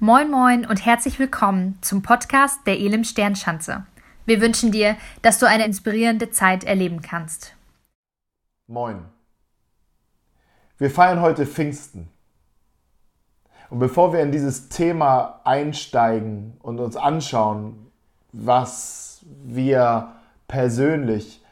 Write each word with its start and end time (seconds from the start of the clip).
Moin 0.00 0.30
Moin 0.30 0.64
und 0.64 0.86
herzlich 0.86 1.18
willkommen 1.18 1.76
zum 1.80 2.02
Podcast 2.02 2.60
der 2.68 2.78
Elim 2.78 3.02
Sternschanze. 3.02 3.84
Wir 4.26 4.40
wünschen 4.40 4.70
dir, 4.70 4.96
dass 5.22 5.40
du 5.40 5.46
eine 5.46 5.64
inspirierende 5.64 6.30
Zeit 6.30 6.62
erleben 6.62 7.02
kannst. 7.02 7.56
Moin. 8.68 9.00
Wir 10.78 10.88
feiern 10.92 11.20
heute 11.20 11.46
Pfingsten. 11.46 12.06
Und 13.70 13.80
bevor 13.80 14.12
wir 14.12 14.20
in 14.20 14.30
dieses 14.30 14.68
Thema 14.68 15.40
einsteigen 15.42 16.56
und 16.62 16.78
uns 16.78 16.94
anschauen, 16.94 17.90
was 18.30 19.26
wir 19.42 20.12
persönlich 20.46 21.42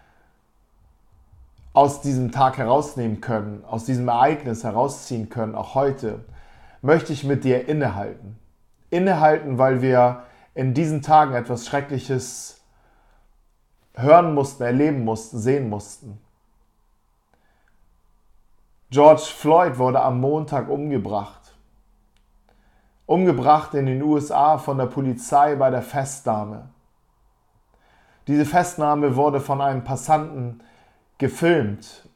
aus 1.73 2.01
diesem 2.01 2.31
Tag 2.31 2.59
herausnehmen 2.59 3.21
können, 3.21 3.65
aus 3.65 3.87
diesem 3.87 4.07
Ereignis 4.07 4.63
herausziehen 4.63 5.31
können, 5.31 5.57
auch 5.57 5.75
heute, 5.75 6.25
möchte 6.82 7.12
ich 7.12 7.24
mit 7.24 7.45
dir 7.45 7.68
innehalten. 7.68 8.38
Innehalten, 8.90 9.58
weil 9.58 9.82
wir 9.82 10.25
in 10.54 10.75
diesen 10.75 11.03
Tagen 11.03 11.34
etwas 11.34 11.67
Schreckliches 11.67 12.61
hören 13.94 14.34
mussten, 14.34 14.62
erleben 14.62 15.04
mussten, 15.04 15.39
sehen 15.39 15.68
mussten. 15.68 16.20
George 18.90 19.22
Floyd 19.22 19.79
wurde 19.79 20.00
am 20.00 20.20
Montag 20.20 20.68
umgebracht. 20.68 21.54
Umgebracht 23.06 23.75
in 23.75 23.86
den 23.86 24.03
USA 24.03 24.58
von 24.58 24.79
der 24.79 24.86
Polizei 24.86 25.56
bei 25.56 25.70
der 25.70 25.82
Festnahme. 25.82 26.68
Diese 28.26 28.45
Festnahme 28.45 29.14
wurde 29.14 29.40
von 29.40 29.61
einem 29.61 29.84
Passanten 29.84 30.62
gefilmt. 31.18 32.08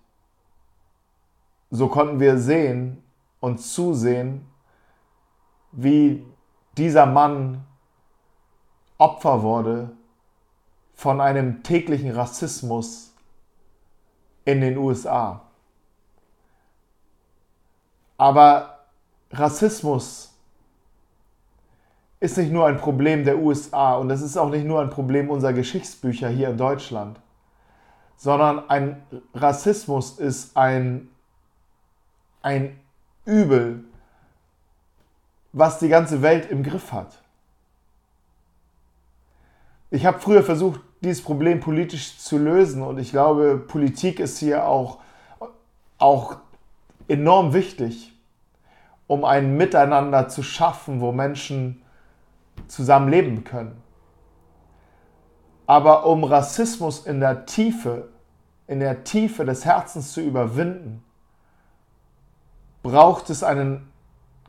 So 1.70 1.88
konnten 1.88 2.18
wir 2.18 2.38
sehen 2.38 3.02
und 3.38 3.58
zusehen, 3.58 4.49
wie 5.72 6.24
dieser 6.76 7.06
Mann 7.06 7.64
Opfer 8.98 9.42
wurde 9.42 9.90
von 10.94 11.20
einem 11.20 11.62
täglichen 11.62 12.10
Rassismus 12.10 13.14
in 14.44 14.60
den 14.60 14.76
USA. 14.76 15.42
Aber 18.18 18.80
Rassismus 19.30 20.34
ist 22.20 22.36
nicht 22.36 22.52
nur 22.52 22.66
ein 22.66 22.76
Problem 22.76 23.24
der 23.24 23.38
USA 23.38 23.94
und 23.96 24.10
es 24.10 24.20
ist 24.20 24.36
auch 24.36 24.50
nicht 24.50 24.66
nur 24.66 24.82
ein 24.82 24.90
Problem 24.90 25.30
unserer 25.30 25.54
Geschichtsbücher 25.54 26.28
hier 26.28 26.50
in 26.50 26.58
Deutschland, 26.58 27.18
sondern 28.16 28.68
ein 28.68 29.02
Rassismus 29.32 30.18
ist 30.18 30.54
ein, 30.54 31.08
ein 32.42 32.78
Übel, 33.24 33.84
was 35.52 35.78
die 35.78 35.88
ganze 35.88 36.22
Welt 36.22 36.50
im 36.50 36.62
Griff 36.62 36.92
hat. 36.92 37.22
Ich 39.90 40.06
habe 40.06 40.20
früher 40.20 40.42
versucht, 40.42 40.80
dieses 41.00 41.22
Problem 41.22 41.60
politisch 41.60 42.18
zu 42.18 42.38
lösen 42.38 42.82
und 42.82 42.98
ich 42.98 43.10
glaube, 43.10 43.56
Politik 43.56 44.20
ist 44.20 44.38
hier 44.38 44.66
auch, 44.66 44.98
auch 45.98 46.36
enorm 47.08 47.52
wichtig, 47.52 48.12
um 49.06 49.24
ein 49.24 49.56
Miteinander 49.56 50.28
zu 50.28 50.42
schaffen, 50.42 51.00
wo 51.00 51.10
Menschen 51.10 51.82
zusammen 52.68 53.08
leben 53.08 53.42
können. 53.42 53.82
Aber 55.66 56.06
um 56.06 56.22
Rassismus 56.24 57.06
in 57.06 57.20
der 57.20 57.46
Tiefe, 57.46 58.08
in 58.66 58.78
der 58.78 59.02
Tiefe 59.02 59.44
des 59.44 59.64
Herzens 59.64 60.12
zu 60.12 60.20
überwinden, 60.20 61.02
braucht 62.82 63.30
es 63.30 63.42
einen 63.42 63.89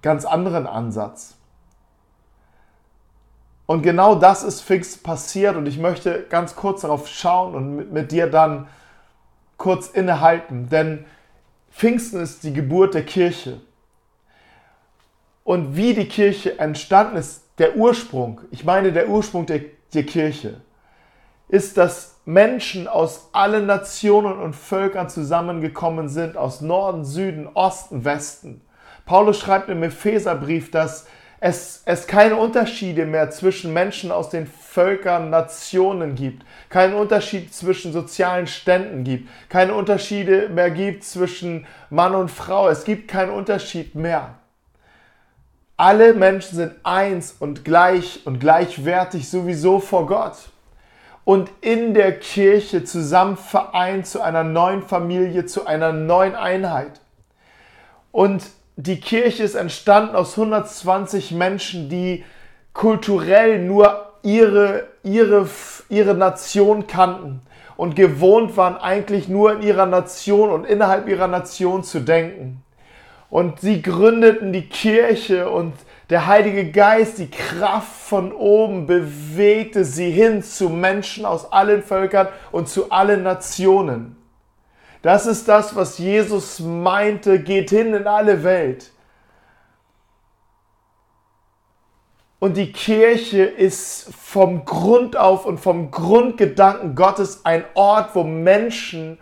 ganz 0.01 0.25
anderen 0.25 0.67
Ansatz. 0.67 1.35
Und 3.65 3.83
genau 3.83 4.15
das 4.15 4.43
ist 4.43 4.61
fix 4.61 4.97
passiert 4.97 5.55
und 5.55 5.65
ich 5.65 5.77
möchte 5.77 6.25
ganz 6.29 6.55
kurz 6.55 6.81
darauf 6.81 7.07
schauen 7.07 7.55
und 7.55 7.75
mit, 7.75 7.91
mit 7.91 8.11
dir 8.11 8.27
dann 8.27 8.67
kurz 9.57 9.87
innehalten, 9.87 10.67
denn 10.69 11.05
Pfingsten 11.71 12.19
ist 12.19 12.43
die 12.43 12.51
Geburt 12.51 12.95
der 12.95 13.05
Kirche. 13.05 13.61
Und 15.43 15.75
wie 15.77 15.93
die 15.93 16.07
Kirche 16.07 16.59
entstanden 16.59 17.15
ist, 17.15 17.43
der 17.59 17.77
Ursprung, 17.77 18.41
ich 18.51 18.65
meine 18.65 18.91
der 18.91 19.07
Ursprung 19.07 19.45
der, 19.45 19.61
der 19.93 20.05
Kirche, 20.05 20.61
ist, 21.47 21.77
dass 21.77 22.15
Menschen 22.25 22.87
aus 22.87 23.29
allen 23.33 23.67
Nationen 23.67 24.39
und 24.39 24.55
Völkern 24.55 25.09
zusammengekommen 25.09 26.09
sind, 26.09 26.37
aus 26.37 26.61
Norden, 26.61 27.05
Süden, 27.05 27.47
Osten, 27.53 28.03
Westen 28.03 28.61
Paulus 29.11 29.41
schreibt 29.41 29.67
im 29.67 29.83
Epheserbrief, 29.83 30.71
dass 30.71 31.05
es, 31.41 31.81
es 31.83 32.07
keine 32.07 32.37
Unterschiede 32.37 33.05
mehr 33.05 33.29
zwischen 33.29 33.73
Menschen 33.73 34.09
aus 34.09 34.29
den 34.29 34.47
Völkern, 34.47 35.29
Nationen 35.29 36.15
gibt, 36.15 36.45
keinen 36.69 36.93
Unterschied 36.93 37.53
zwischen 37.53 37.91
sozialen 37.91 38.47
Ständen 38.47 39.03
gibt, 39.03 39.27
keine 39.49 39.73
Unterschiede 39.75 40.47
mehr 40.47 40.71
gibt 40.71 41.03
zwischen 41.03 41.67
Mann 41.89 42.15
und 42.15 42.31
Frau. 42.31 42.69
Es 42.69 42.85
gibt 42.85 43.09
keinen 43.09 43.31
Unterschied 43.31 43.95
mehr. 43.95 44.35
Alle 45.75 46.13
Menschen 46.13 46.55
sind 46.55 46.75
eins 46.83 47.35
und 47.37 47.65
gleich 47.65 48.21
und 48.23 48.39
gleichwertig 48.39 49.29
sowieso 49.29 49.81
vor 49.81 50.05
Gott. 50.05 50.37
Und 51.25 51.49
in 51.59 51.93
der 51.93 52.17
Kirche 52.17 52.85
zusammen 52.85 53.35
vereint 53.35 54.07
zu 54.07 54.21
einer 54.21 54.45
neuen 54.45 54.81
Familie, 54.81 55.45
zu 55.45 55.65
einer 55.65 55.91
neuen 55.91 56.35
Einheit. 56.35 57.01
Und 58.13 58.43
die 58.83 58.99
Kirche 58.99 59.43
ist 59.43 59.55
entstanden 59.55 60.15
aus 60.15 60.31
120 60.31 61.31
Menschen, 61.31 61.89
die 61.89 62.23
kulturell 62.73 63.59
nur 63.59 64.13
ihre, 64.23 64.87
ihre, 65.03 65.47
ihre 65.89 66.15
Nation 66.15 66.87
kannten 66.87 67.41
und 67.77 67.95
gewohnt 67.95 68.57
waren, 68.57 68.77
eigentlich 68.77 69.27
nur 69.27 69.53
in 69.53 69.61
ihrer 69.61 69.85
Nation 69.85 70.49
und 70.49 70.65
innerhalb 70.65 71.07
ihrer 71.07 71.27
Nation 71.27 71.83
zu 71.83 71.99
denken. 71.99 72.63
Und 73.29 73.61
sie 73.61 73.81
gründeten 73.81 74.51
die 74.51 74.67
Kirche 74.67 75.49
und 75.49 75.73
der 76.09 76.27
Heilige 76.27 76.71
Geist, 76.71 77.19
die 77.19 77.29
Kraft 77.29 77.93
von 78.07 78.33
oben, 78.33 78.87
bewegte 78.87 79.85
sie 79.85 80.11
hin 80.11 80.43
zu 80.43 80.69
Menschen 80.69 81.25
aus 81.25 81.51
allen 81.51 81.83
Völkern 81.83 82.27
und 82.51 82.67
zu 82.67 82.91
allen 82.91 83.23
Nationen. 83.23 84.17
Das 85.01 85.25
ist 85.25 85.47
das, 85.47 85.75
was 85.75 85.97
Jesus 85.97 86.59
meinte, 86.59 87.39
geht 87.39 87.71
hin 87.71 87.93
in 87.93 88.07
alle 88.07 88.43
Welt. 88.43 88.91
Und 92.39 92.57
die 92.57 92.71
Kirche 92.71 93.43
ist 93.43 94.13
vom 94.15 94.65
Grund 94.65 95.15
auf 95.15 95.45
und 95.45 95.59
vom 95.59 95.91
Grundgedanken 95.91 96.95
Gottes 96.95 97.45
ein 97.45 97.65
Ort, 97.75 98.15
wo 98.15 98.23
Menschen 98.23 99.19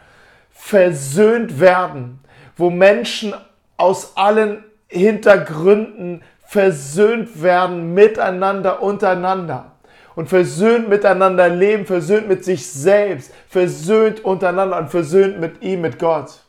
versöhnt 0.52 1.60
werden, 1.60 2.20
wo 2.56 2.70
Menschen 2.70 3.34
aus 3.78 4.16
allen 4.16 4.64
Hintergründen 4.88 6.24
versöhnt 6.46 7.42
werden, 7.42 7.94
miteinander, 7.94 8.82
untereinander 8.82 9.79
und 10.20 10.28
versöhnt 10.28 10.90
miteinander 10.90 11.48
leben, 11.48 11.86
versöhnt 11.86 12.28
mit 12.28 12.44
sich 12.44 12.70
selbst, 12.70 13.32
versöhnt 13.48 14.26
untereinander 14.26 14.78
und 14.78 14.90
versöhnt 14.90 15.40
mit 15.40 15.62
ihm, 15.64 15.80
mit 15.80 15.98
Gott. 15.98 16.42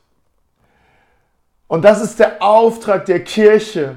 Und 1.69 1.85
das 1.85 2.03
ist 2.03 2.19
der 2.19 2.43
Auftrag 2.43 3.07
der 3.07 3.23
Kirche, 3.23 3.95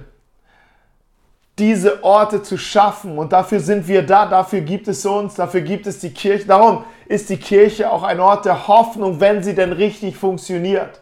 diese 1.57 2.03
Orte 2.03 2.43
zu 2.43 2.55
schaffen. 2.55 3.17
Und 3.17 3.33
dafür 3.33 3.59
sind 3.59 3.87
wir 3.87 4.05
da, 4.05 4.27
dafür 4.27 4.61
gibt 4.61 4.87
es 4.87 5.03
uns, 5.07 5.33
dafür 5.33 5.61
gibt 5.61 5.87
es 5.87 5.97
die 5.97 6.13
Kirche. 6.13 6.45
Darum 6.45 6.83
ist 7.07 7.31
die 7.31 7.37
Kirche 7.37 7.91
auch 7.91 8.03
ein 8.03 8.19
Ort 8.19 8.45
der 8.45 8.67
Hoffnung, 8.67 9.19
wenn 9.19 9.41
sie 9.41 9.55
denn 9.55 9.71
richtig 9.71 10.17
funktioniert. 10.17 11.01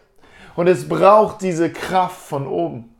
Und 0.56 0.66
es 0.66 0.88
braucht 0.88 1.42
diese 1.42 1.70
Kraft 1.70 2.22
von 2.22 2.46
oben. 2.46 2.91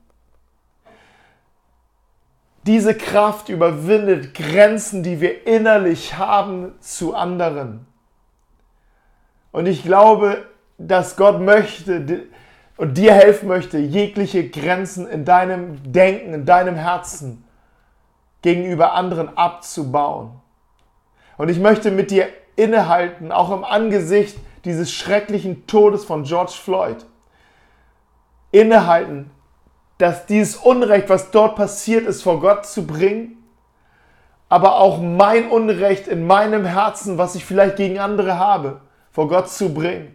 Diese 2.67 2.95
Kraft 2.95 3.49
überwindet 3.49 4.35
Grenzen, 4.35 5.03
die 5.03 5.21
wir 5.21 5.47
innerlich 5.47 6.17
haben 6.17 6.73
zu 6.81 7.15
anderen. 7.15 7.87
Und 9.51 9.67
ich 9.67 9.83
glaube, 9.83 10.47
dass 10.79 11.17
Gott 11.17 11.41
möchte 11.41 12.25
und 12.77 12.97
dir 12.97 13.13
helfen 13.13 13.49
möchte, 13.49 13.79
jegliche 13.79 14.49
Grenzen 14.49 15.07
in 15.07 15.25
deinem 15.25 15.93
Denken, 15.93 16.35
in 16.35 16.47
deinem 16.47 16.77
Herzen 16.77 17.45
gegenüber 18.43 18.93
anderen 18.95 19.37
abzubauen. 19.37 20.41
Und 21.39 21.49
ich 21.49 21.59
möchte 21.59 21.91
mit 21.91 22.11
dir 22.11 22.29
innehalten, 22.57 23.33
auch 23.33 23.51
im 23.51 23.65
Angesicht 23.65 24.37
dieses 24.65 24.93
schrecklichen 24.93 25.67
Todes 25.67 26.05
von 26.05 26.25
George 26.25 26.53
Floyd. 26.53 27.05
Innehalten, 28.51 29.31
dass 30.03 30.27
dieses 30.27 30.57
Unrecht, 30.57 31.09
was 31.09 31.31
dort 31.31 31.55
passiert 31.55 32.07
ist, 32.07 32.25
vor 32.25 32.41
Gott 32.41 32.67
zu 32.67 32.85
bringen, 32.85 33.37
aber 34.49 34.81
auch 34.81 35.01
mein 35.01 35.49
Unrecht 35.49 36.09
in 36.09 36.27
meinem 36.27 36.65
Herzen, 36.65 37.19
was 37.19 37.37
ich 37.37 37.45
vielleicht 37.45 37.77
gegen 37.77 38.01
andere 38.01 38.37
habe, 38.37 38.81
vor 39.13 39.29
Gott 39.29 39.49
zu 39.49 39.73
bringen. 39.73 40.15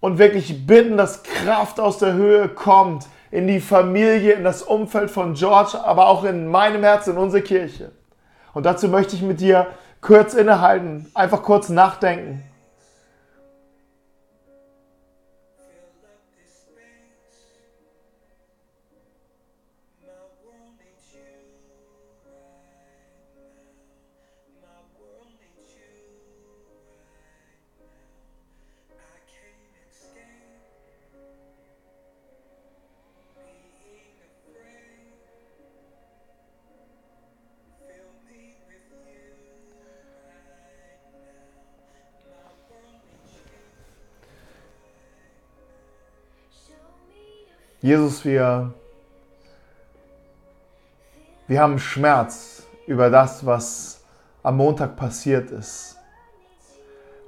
Und 0.00 0.18
wirklich 0.18 0.66
bitten, 0.66 0.96
dass 0.96 1.22
Kraft 1.22 1.78
aus 1.78 1.98
der 1.98 2.14
Höhe 2.14 2.48
kommt, 2.48 3.06
in 3.30 3.46
die 3.46 3.60
Familie, 3.60 4.32
in 4.32 4.42
das 4.42 4.62
Umfeld 4.62 5.12
von 5.12 5.34
George, 5.34 5.78
aber 5.84 6.08
auch 6.08 6.24
in 6.24 6.48
meinem 6.48 6.82
Herzen, 6.82 7.12
in 7.12 7.18
unsere 7.18 7.42
Kirche. 7.42 7.92
Und 8.52 8.66
dazu 8.66 8.88
möchte 8.88 9.14
ich 9.14 9.22
mit 9.22 9.40
dir 9.40 9.68
kurz 10.00 10.34
innehalten, 10.34 11.08
einfach 11.14 11.44
kurz 11.44 11.68
nachdenken. 11.68 12.42
Jesus, 47.86 48.24
wir, 48.24 48.72
wir 51.46 51.60
haben 51.60 51.78
Schmerz 51.78 52.64
über 52.88 53.10
das, 53.10 53.46
was 53.46 54.00
am 54.42 54.56
Montag 54.56 54.96
passiert 54.96 55.52
ist. 55.52 55.96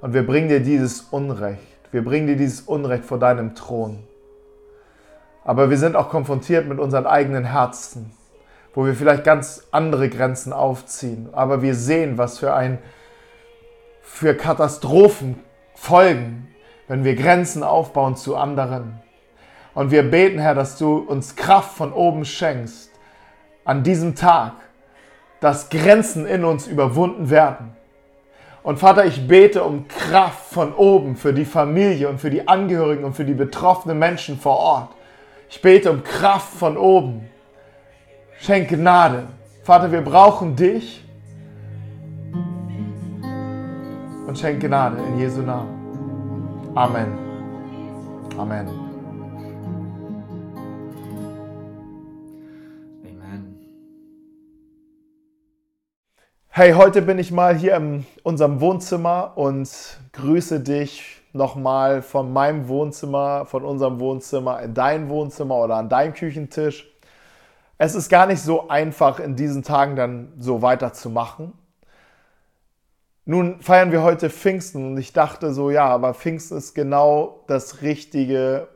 Und 0.01 0.13
wir 0.13 0.27
bringen 0.27 0.49
dir 0.49 0.59
dieses 0.59 0.99
Unrecht. 1.11 1.61
Wir 1.93 2.03
bringen 2.03 2.27
dir 2.27 2.35
dieses 2.35 2.59
Unrecht 2.59 3.05
vor 3.05 3.17
deinem 3.17 3.55
Thron. 3.55 4.03
Aber 5.45 5.69
wir 5.69 5.77
sind 5.77 5.95
auch 5.95 6.09
konfrontiert 6.09 6.67
mit 6.67 6.77
unseren 6.77 7.05
eigenen 7.05 7.45
Herzen, 7.45 8.11
wo 8.73 8.85
wir 8.85 8.95
vielleicht 8.95 9.23
ganz 9.23 9.65
andere 9.71 10.09
Grenzen 10.09 10.51
aufziehen. 10.51 11.29
Aber 11.31 11.61
wir 11.61 11.73
sehen, 11.73 12.17
was 12.17 12.37
für 12.37 12.53
ein 12.53 12.79
für 14.01 14.35
Katastrophen 14.35 15.39
folgen, 15.73 16.49
wenn 16.89 17.05
wir 17.05 17.15
Grenzen 17.15 17.63
aufbauen 17.63 18.17
zu 18.17 18.35
anderen. 18.35 18.99
Und 19.73 19.91
wir 19.91 20.09
beten, 20.09 20.39
Herr, 20.39 20.55
dass 20.55 20.77
du 20.77 20.97
uns 20.97 21.35
Kraft 21.35 21.77
von 21.77 21.93
oben 21.93 22.25
schenkst 22.25 22.91
an 23.63 23.83
diesem 23.83 24.15
Tag, 24.15 24.53
dass 25.39 25.69
Grenzen 25.69 26.25
in 26.25 26.43
uns 26.43 26.67
überwunden 26.67 27.29
werden. 27.29 27.75
Und 28.63 28.79
Vater, 28.79 29.05
ich 29.05 29.27
bete 29.27 29.63
um 29.63 29.87
Kraft 29.87 30.53
von 30.53 30.73
oben 30.73 31.15
für 31.15 31.33
die 31.33 31.45
Familie 31.45 32.09
und 32.09 32.19
für 32.19 32.29
die 32.29 32.47
Angehörigen 32.47 33.03
und 33.03 33.13
für 33.13 33.25
die 33.25 33.33
betroffenen 33.33 33.97
Menschen 33.97 34.37
vor 34.37 34.57
Ort. 34.57 34.89
Ich 35.49 35.61
bete 35.61 35.91
um 35.91 36.03
Kraft 36.03 36.53
von 36.53 36.77
oben. 36.77 37.29
Schenk 38.39 38.69
Gnade. 38.69 39.27
Vater, 39.63 39.91
wir 39.91 40.01
brauchen 40.01 40.55
dich. 40.55 41.03
Und 44.27 44.37
schenk 44.37 44.59
Gnade 44.59 44.97
in 44.97 45.19
Jesu 45.19 45.41
Namen. 45.41 46.71
Amen. 46.75 47.17
Amen. 48.37 48.88
Hey, 56.59 56.73
heute 56.73 57.01
bin 57.01 57.19
ich 57.19 57.31
mal 57.31 57.55
hier 57.55 57.77
in 57.77 58.05
unserem 58.23 58.59
Wohnzimmer 58.59 59.31
und 59.37 59.69
grüße 60.11 60.59
dich 60.59 61.21
nochmal 61.31 62.01
von 62.01 62.33
meinem 62.33 62.67
Wohnzimmer, 62.67 63.45
von 63.45 63.63
unserem 63.63 64.01
Wohnzimmer 64.01 64.61
in 64.61 64.73
dein 64.73 65.07
Wohnzimmer 65.07 65.55
oder 65.55 65.75
an 65.75 65.87
deinem 65.87 66.13
Küchentisch. 66.13 66.85
Es 67.77 67.95
ist 67.95 68.09
gar 68.09 68.25
nicht 68.25 68.41
so 68.41 68.67
einfach, 68.67 69.21
in 69.21 69.37
diesen 69.37 69.63
Tagen 69.63 69.95
dann 69.95 70.33
so 70.37 70.61
weiterzumachen. 70.61 71.53
Nun 73.23 73.61
feiern 73.61 73.93
wir 73.93 74.03
heute 74.03 74.29
Pfingsten 74.29 74.85
und 74.85 74.97
ich 74.97 75.13
dachte 75.13 75.53
so, 75.53 75.71
ja, 75.71 75.85
aber 75.85 76.13
Pfingsten 76.13 76.57
ist 76.57 76.73
genau 76.73 77.45
das 77.47 77.83
richtige, 77.83 78.67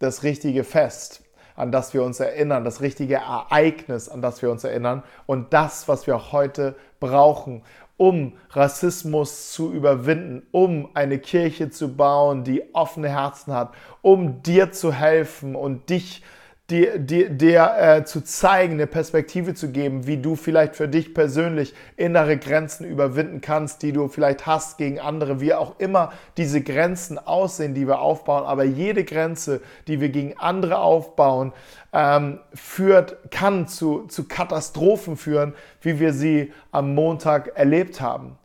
das 0.00 0.24
richtige 0.24 0.64
Fest 0.64 1.22
an 1.58 1.72
das 1.72 1.92
wir 1.92 2.02
uns 2.02 2.20
erinnern, 2.20 2.64
das 2.64 2.80
richtige 2.80 3.16
Ereignis, 3.16 4.08
an 4.08 4.22
das 4.22 4.40
wir 4.42 4.50
uns 4.50 4.64
erinnern 4.64 5.02
und 5.26 5.52
das, 5.52 5.88
was 5.88 6.06
wir 6.06 6.32
heute 6.32 6.74
brauchen, 7.00 7.62
um 7.96 8.34
Rassismus 8.50 9.50
zu 9.50 9.72
überwinden, 9.72 10.46
um 10.52 10.88
eine 10.94 11.18
Kirche 11.18 11.68
zu 11.70 11.96
bauen, 11.96 12.44
die 12.44 12.74
offene 12.74 13.08
Herzen 13.08 13.52
hat, 13.52 13.74
um 14.02 14.42
dir 14.42 14.72
zu 14.72 14.92
helfen 14.92 15.56
und 15.56 15.90
dich 15.90 16.22
zu 16.22 16.37
dir, 16.70 16.98
dir, 16.98 17.30
dir 17.30 17.74
äh, 17.78 18.04
zu 18.04 18.22
zeigen, 18.22 18.74
eine 18.74 18.86
Perspektive 18.86 19.54
zu 19.54 19.70
geben, 19.70 20.06
wie 20.06 20.18
du 20.18 20.36
vielleicht 20.36 20.76
für 20.76 20.86
dich 20.86 21.14
persönlich 21.14 21.74
innere 21.96 22.36
Grenzen 22.36 22.84
überwinden 22.84 23.40
kannst, 23.40 23.82
die 23.82 23.92
du 23.92 24.08
vielleicht 24.08 24.46
hast 24.46 24.76
gegen 24.76 25.00
andere, 25.00 25.40
wie 25.40 25.54
auch 25.54 25.78
immer 25.78 26.12
diese 26.36 26.60
Grenzen 26.60 27.18
aussehen, 27.18 27.74
die 27.74 27.86
wir 27.86 28.00
aufbauen. 28.00 28.44
Aber 28.44 28.64
jede 28.64 29.04
Grenze, 29.04 29.62
die 29.86 30.00
wir 30.00 30.10
gegen 30.10 30.36
andere 30.36 30.78
aufbauen, 30.78 31.52
ähm, 31.94 32.40
führt, 32.52 33.30
kann 33.30 33.66
zu, 33.66 34.06
zu 34.06 34.28
Katastrophen 34.28 35.16
führen, 35.16 35.54
wie 35.80 35.98
wir 35.98 36.12
sie 36.12 36.52
am 36.70 36.94
Montag 36.94 37.56
erlebt 37.56 38.02
haben. 38.02 38.38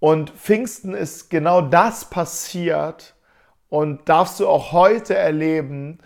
Und 0.00 0.30
Pfingsten 0.30 0.94
ist 0.94 1.30
genau 1.30 1.60
das 1.60 2.10
passiert 2.10 3.14
und 3.68 4.08
darfst 4.08 4.40
du 4.40 4.48
auch 4.48 4.72
heute 4.72 5.14
erleben, 5.14 6.00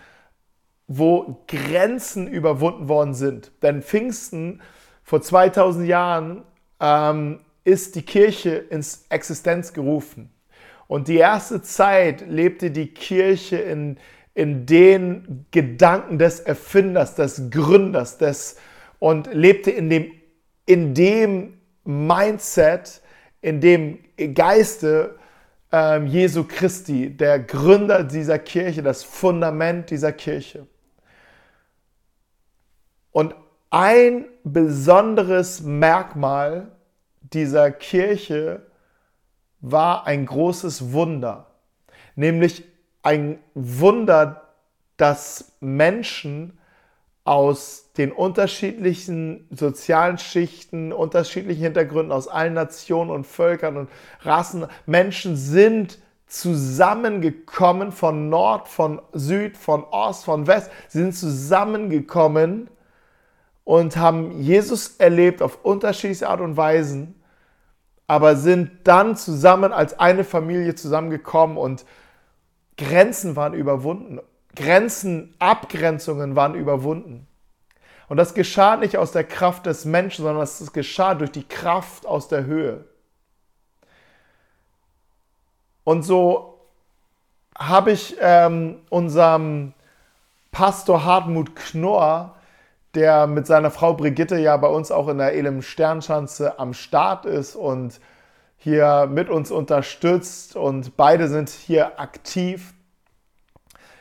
wo 0.93 1.45
Grenzen 1.47 2.27
überwunden 2.27 2.89
worden 2.89 3.15
sind. 3.15 3.53
Denn 3.63 3.81
Pfingsten 3.81 4.61
vor 5.05 5.23
2000 5.23 5.87
Jahren 5.87 6.43
ähm, 6.81 7.39
ist 7.63 7.95
die 7.95 8.03
Kirche 8.03 8.57
ins 8.57 9.07
Existenz 9.09 9.73
gerufen. 9.73 10.33
Und 10.89 11.07
die 11.07 11.19
erste 11.19 11.63
Zeit 11.63 12.29
lebte 12.29 12.73
die 12.73 12.89
Kirche 12.89 13.59
in, 13.59 13.99
in 14.35 14.67
den 14.67 15.47
Gedanken 15.53 16.19
des 16.19 16.41
Erfinders, 16.41 17.15
des 17.15 17.51
Gründers 17.51 18.19
des, 18.19 18.57
und 18.99 19.33
lebte 19.33 19.71
in 19.71 19.91
dem, 19.91 20.11
in 20.67 20.93
dem 20.93 21.59
Mindset, 21.85 23.01
in 23.43 23.61
dem 23.61 24.01
Geiste 24.35 25.21
ähm, 25.71 26.09
Jesu 26.09 26.43
Christi, 26.49 27.17
der 27.17 27.39
Gründer 27.39 28.03
dieser 28.03 28.41
Kirche, 28.41 28.83
das 28.83 29.05
Fundament 29.05 29.91
dieser 29.91 30.11
Kirche. 30.11 30.67
Und 33.13 33.35
ein 33.71 34.27
besonderes 34.45 35.63
Merkmal 35.63 36.73
dieser 37.21 37.71
Kirche 37.71 38.67
war 39.61 40.07
ein 40.07 40.27
großes 40.27 40.93
Wunder, 40.93 41.47
nämlich 42.17 42.65
ein 43.03 43.39
Wunder, 43.55 44.55
dass 44.97 45.53
Menschen 45.61 46.59
aus 47.25 47.93
den 47.97 48.13
unterschiedlichen 48.13 49.47
sozialen 49.51 50.19
Schichten, 50.19 50.93
unterschiedlichen 50.93 51.63
Hintergründen, 51.63 52.13
aus 52.13 52.29
allen 52.29 52.55
Nationen 52.55 53.11
und 53.11 53.27
Völkern 53.27 53.77
und 53.77 53.91
Rassen, 54.23 54.67
Menschen 54.87 55.37
sind 55.37 55.99
zusammengekommen 56.27 57.93
von 57.93 58.29
Nord, 58.29 58.69
von 58.69 59.03
Süd, 59.13 59.57
von 59.57 59.85
Ost, 59.85 60.25
von 60.25 60.47
West, 60.47 60.71
sind 60.89 61.15
zusammengekommen, 61.15 62.71
und 63.71 63.97
haben 63.97 64.33
Jesus 64.43 64.97
erlebt 64.97 65.41
auf 65.41 65.65
unterschiedliche 65.65 66.29
Art 66.29 66.41
und 66.41 66.57
Weisen, 66.57 67.15
aber 68.09 68.35
sind 68.35 68.73
dann 68.83 69.15
zusammen 69.15 69.73
als 69.73 69.97
eine 70.01 70.25
Familie 70.25 70.75
zusammengekommen 70.75 71.57
und 71.57 71.85
Grenzen 72.77 73.37
waren 73.37 73.55
überwunden. 73.55 74.19
Grenzen, 74.57 75.37
Abgrenzungen 75.39 76.35
waren 76.35 76.57
überwunden. 76.57 77.29
Und 78.09 78.17
das 78.17 78.35
geschah 78.35 78.77
nicht 78.77 78.97
aus 78.97 79.13
der 79.13 79.23
Kraft 79.23 79.67
des 79.67 79.85
Menschen, 79.85 80.25
sondern 80.25 80.41
das 80.41 80.73
geschah 80.73 81.15
durch 81.15 81.31
die 81.31 81.47
Kraft 81.47 82.07
aus 82.07 82.27
der 82.27 82.47
Höhe. 82.47 82.87
Und 85.85 86.03
so 86.03 86.59
habe 87.57 87.93
ich 87.93 88.17
ähm, 88.19 88.81
unserem 88.89 89.75
Pastor 90.51 91.05
Hartmut 91.05 91.55
Knorr 91.55 92.35
der 92.95 93.27
mit 93.27 93.47
seiner 93.47 93.71
Frau 93.71 93.95
Brigitte 93.95 94.37
ja 94.39 94.57
bei 94.57 94.69
uns 94.69 94.91
auch 94.91 95.09
in 95.09 95.19
der 95.19 95.35
Elem 95.35 95.63
Sternschanze 95.63 96.59
am 96.59 96.75
Start 96.75 97.27
ist 97.27 97.57
und 97.57 98.01
hier 98.57 99.09
mit 99.11 99.31
uns 99.31 99.51
unterstützt 99.51 100.57
und 100.57 100.97
beide 100.97 101.29
sind 101.29 101.49
hier 101.49 101.99
aktiv. 102.01 102.75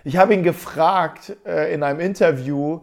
Ich 0.04 0.18
habe 0.18 0.34
ihn 0.34 0.44
gefragt 0.44 1.38
äh, 1.46 1.74
in 1.74 1.84
einem 1.84 2.00
Interview, 2.00 2.82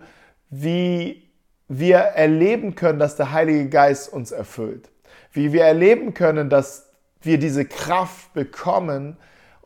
wie 0.48 1.28
wir 1.68 1.98
erleben 1.98 2.74
können, 2.74 2.98
dass 2.98 3.16
der 3.16 3.32
Heilige 3.32 3.68
Geist 3.68 4.12
uns 4.12 4.30
erfüllt. 4.30 4.90
Wie 5.32 5.52
wir 5.52 5.64
erleben 5.64 6.14
können, 6.14 6.48
dass 6.48 6.90
wir 7.20 7.38
diese 7.38 7.64
Kraft 7.64 8.32
bekommen, 8.32 9.16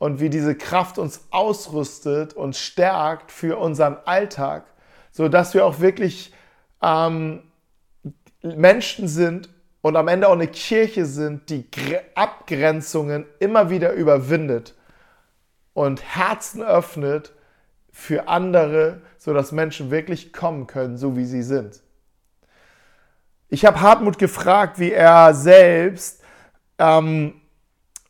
und 0.01 0.19
wie 0.19 0.31
diese 0.31 0.55
Kraft 0.55 0.99
uns 0.99 1.27
ausrüstet 1.31 2.33
und 2.33 2.57
stärkt 2.57 3.31
für 3.31 3.59
unseren 3.59 3.99
Alltag, 4.07 4.65
so 5.11 5.29
dass 5.29 5.55
wir 5.55 5.65
auch 5.65 5.81
wirklich 5.81 6.33
ähm, 6.83 7.43
Menschen 8.43 9.09
sind 9.09 9.49
und 9.83 9.97
am 9.97 10.09
Ende 10.09 10.29
auch 10.29 10.35
eine 10.35 10.49
Kirche 10.49 11.07
sind, 11.07 11.51
die 11.51 11.67
Abgrenzungen 12.15 13.27
immer 13.39 13.71
wieder 13.71 13.93
überwindet 13.93 14.75
und 15.73 16.03
Herzen 16.03 16.63
öffnet 16.63 17.33
für 17.93 18.29
andere, 18.29 19.03
sodass 19.19 19.53
Menschen 19.53 19.91
wirklich 19.91 20.33
kommen 20.33 20.67
können, 20.67 20.97
so 20.97 21.17
wie 21.17 21.25
sie 21.25 21.43
sind. 21.43 21.83
Ich 23.49 23.65
habe 23.65 23.81
Hartmut 23.81 24.19
gefragt, 24.19 24.79
wie 24.79 24.93
er 24.93 25.35
selbst, 25.35 26.23
ähm, 26.79 27.41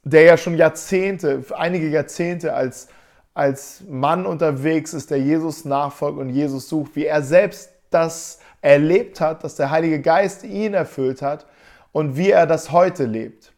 der 0.04 0.22
ja 0.22 0.36
schon 0.36 0.54
Jahrzehnte, 0.56 1.44
einige 1.56 1.88
Jahrzehnte 1.88 2.54
als, 2.54 2.88
als 3.34 3.82
Mann 3.88 4.26
unterwegs 4.26 4.92
ist, 4.92 5.10
der 5.10 5.18
Jesus 5.18 5.64
nachfolgt 5.64 6.18
und 6.18 6.30
Jesus 6.30 6.68
sucht, 6.68 6.96
wie 6.96 7.06
er 7.06 7.22
selbst 7.22 7.70
das 7.90 8.40
erlebt 8.60 9.20
hat, 9.20 9.44
dass 9.44 9.56
der 9.56 9.70
Heilige 9.70 10.00
Geist 10.00 10.44
ihn 10.44 10.74
erfüllt 10.74 11.22
hat 11.22 11.46
und 11.92 12.16
wie 12.16 12.30
er 12.30 12.46
das 12.46 12.72
heute 12.72 13.04
lebt. 13.04 13.52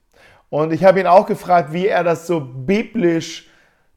Und 0.51 0.73
ich 0.73 0.85
habe 0.85 1.01
ihn 1.01 1.07
auch 1.07 1.27
gefragt, 1.27 1.73
wie 1.73 1.87
er 1.87 2.05
das 2.05 2.27
so 2.27 2.41
biblisch 2.41 3.49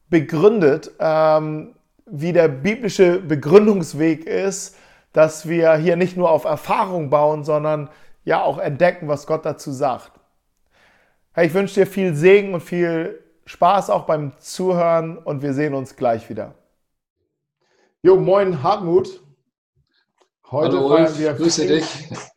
begründet, 0.08 0.90
ähm, 0.98 1.74
wie 2.06 2.32
der 2.32 2.48
biblische 2.48 3.18
Begründungsweg 3.18 4.24
ist, 4.24 4.76
dass 5.12 5.48
wir 5.48 5.74
hier 5.76 5.96
nicht 5.96 6.16
nur 6.16 6.30
auf 6.30 6.44
Erfahrung 6.44 7.10
bauen, 7.10 7.44
sondern 7.44 7.90
ja 8.24 8.42
auch 8.42 8.58
entdecken, 8.58 9.08
was 9.08 9.26
Gott 9.26 9.44
dazu 9.44 9.72
sagt. 9.72 10.12
Hey, 11.32 11.48
ich 11.48 11.54
wünsche 11.54 11.74
dir 11.74 11.86
viel 11.86 12.14
Segen 12.14 12.54
und 12.54 12.62
viel 12.62 13.22
Spaß 13.46 13.90
auch 13.90 14.06
beim 14.06 14.32
Zuhören 14.38 15.18
und 15.18 15.40
wir 15.40 15.54
sehen 15.54 15.74
uns 15.74 15.94
gleich 15.94 16.28
wieder. 16.28 16.54
Jo, 18.02 18.16
moin 18.16 18.62
Hartmut. 18.62 19.22
Heute 20.50 20.76
Hallo 20.76 20.94
Ulf, 20.94 21.18
wir 21.18 21.32
grüße 21.32 21.66
dich. 21.66 21.84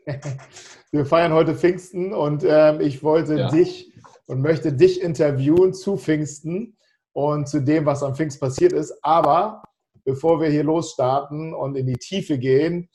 wir 0.92 1.06
feiern 1.06 1.34
heute 1.34 1.56
Pfingsten 1.56 2.14
und 2.14 2.44
ähm, 2.48 2.80
ich 2.80 3.04
wollte 3.04 3.36
ja. 3.36 3.50
dich 3.50 3.92
und 4.28 4.42
möchte 4.42 4.72
dich 4.72 5.02
interviewen 5.02 5.74
zu 5.74 5.98
Pfingsten 5.98 6.78
und 7.14 7.50
zu 7.50 7.60
dem, 7.60 7.88
was 7.88 8.04
am 8.04 8.14
Pfingst 8.14 8.40
passiert 8.40 8.72
ist. 8.72 8.94
Aber 9.04 9.64
bevor 10.06 10.40
wir 10.40 10.50
hier 10.50 10.64
losstarten 10.64 11.56
und 11.56 11.76
in 11.76 11.88
die 11.88 11.98
Tiefe 11.98 12.38
gehen, 12.38 12.88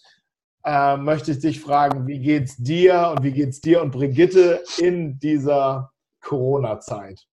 äh, 0.65 0.97
möchte 0.97 1.33
ich 1.33 1.41
dich 1.41 1.61
fragen, 1.61 2.07
wie 2.07 2.21
geht's 2.21 2.57
dir 2.57 3.13
und 3.15 3.25
wie 3.25 3.33
geht's 3.33 3.61
dir 3.61 3.83
und 3.83 3.91
Brigitte 3.91 4.63
in 4.79 5.19
dieser 5.19 5.91
Corona-Zeit? 6.21 7.27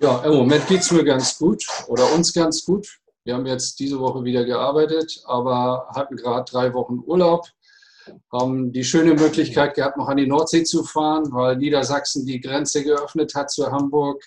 Ja, 0.00 0.24
im 0.24 0.34
Moment 0.34 0.66
geht 0.66 0.80
es 0.80 0.90
mir 0.90 1.04
ganz 1.04 1.38
gut 1.38 1.64
oder 1.86 2.12
uns 2.14 2.32
ganz 2.32 2.64
gut. 2.64 2.98
Wir 3.24 3.34
haben 3.34 3.46
jetzt 3.46 3.78
diese 3.78 3.98
Woche 4.00 4.24
wieder 4.24 4.44
gearbeitet, 4.44 5.22
aber 5.24 5.88
hatten 5.94 6.16
gerade 6.16 6.50
drei 6.50 6.74
Wochen 6.74 6.98
Urlaub, 7.06 7.46
haben 8.32 8.72
die 8.72 8.84
schöne 8.84 9.14
Möglichkeit 9.14 9.74
gehabt, 9.74 9.96
noch 9.96 10.08
an 10.08 10.16
die 10.16 10.26
Nordsee 10.26 10.64
zu 10.64 10.84
fahren, 10.84 11.32
weil 11.32 11.56
Niedersachsen 11.56 12.26
die 12.26 12.40
Grenze 12.40 12.82
geöffnet 12.82 13.34
hat 13.34 13.50
zu 13.50 13.70
Hamburg. 13.70 14.22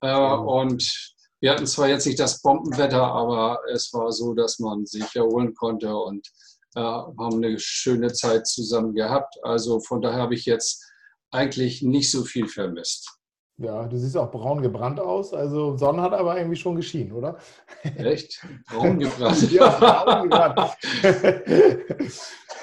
Äh, 0.00 0.16
und 0.16 1.14
wir 1.40 1.52
hatten 1.52 1.66
zwar 1.66 1.88
jetzt 1.88 2.06
nicht 2.06 2.18
das 2.18 2.40
Bombenwetter, 2.40 3.02
aber 3.02 3.60
es 3.72 3.92
war 3.92 4.10
so, 4.10 4.32
dass 4.34 4.58
man 4.58 4.86
sich 4.86 5.14
erholen 5.14 5.54
konnte 5.54 5.94
und 5.94 6.26
äh, 6.74 6.80
haben 6.80 7.36
eine 7.36 7.58
schöne 7.58 8.12
Zeit 8.12 8.46
zusammen 8.46 8.94
gehabt. 8.94 9.36
Also 9.42 9.80
von 9.80 10.00
daher 10.00 10.22
habe 10.22 10.34
ich 10.34 10.46
jetzt 10.46 10.82
eigentlich 11.30 11.82
nicht 11.82 12.10
so 12.10 12.24
viel 12.24 12.48
vermisst. 12.48 13.18
Ja, 13.56 13.86
du 13.86 13.96
siehst 13.96 14.16
auch 14.16 14.32
braun 14.32 14.62
gebrannt 14.62 14.98
aus. 14.98 15.32
Also 15.32 15.76
Sonne 15.76 16.02
hat 16.02 16.12
aber 16.12 16.36
irgendwie 16.36 16.56
schon 16.56 16.74
geschienen, 16.74 17.12
oder? 17.12 17.36
Echt? 17.82 18.44
Braun 18.68 18.98
gebrannt? 18.98 19.52
ja, 19.52 19.68
braun 19.68 20.28
gebrannt. 20.28 20.76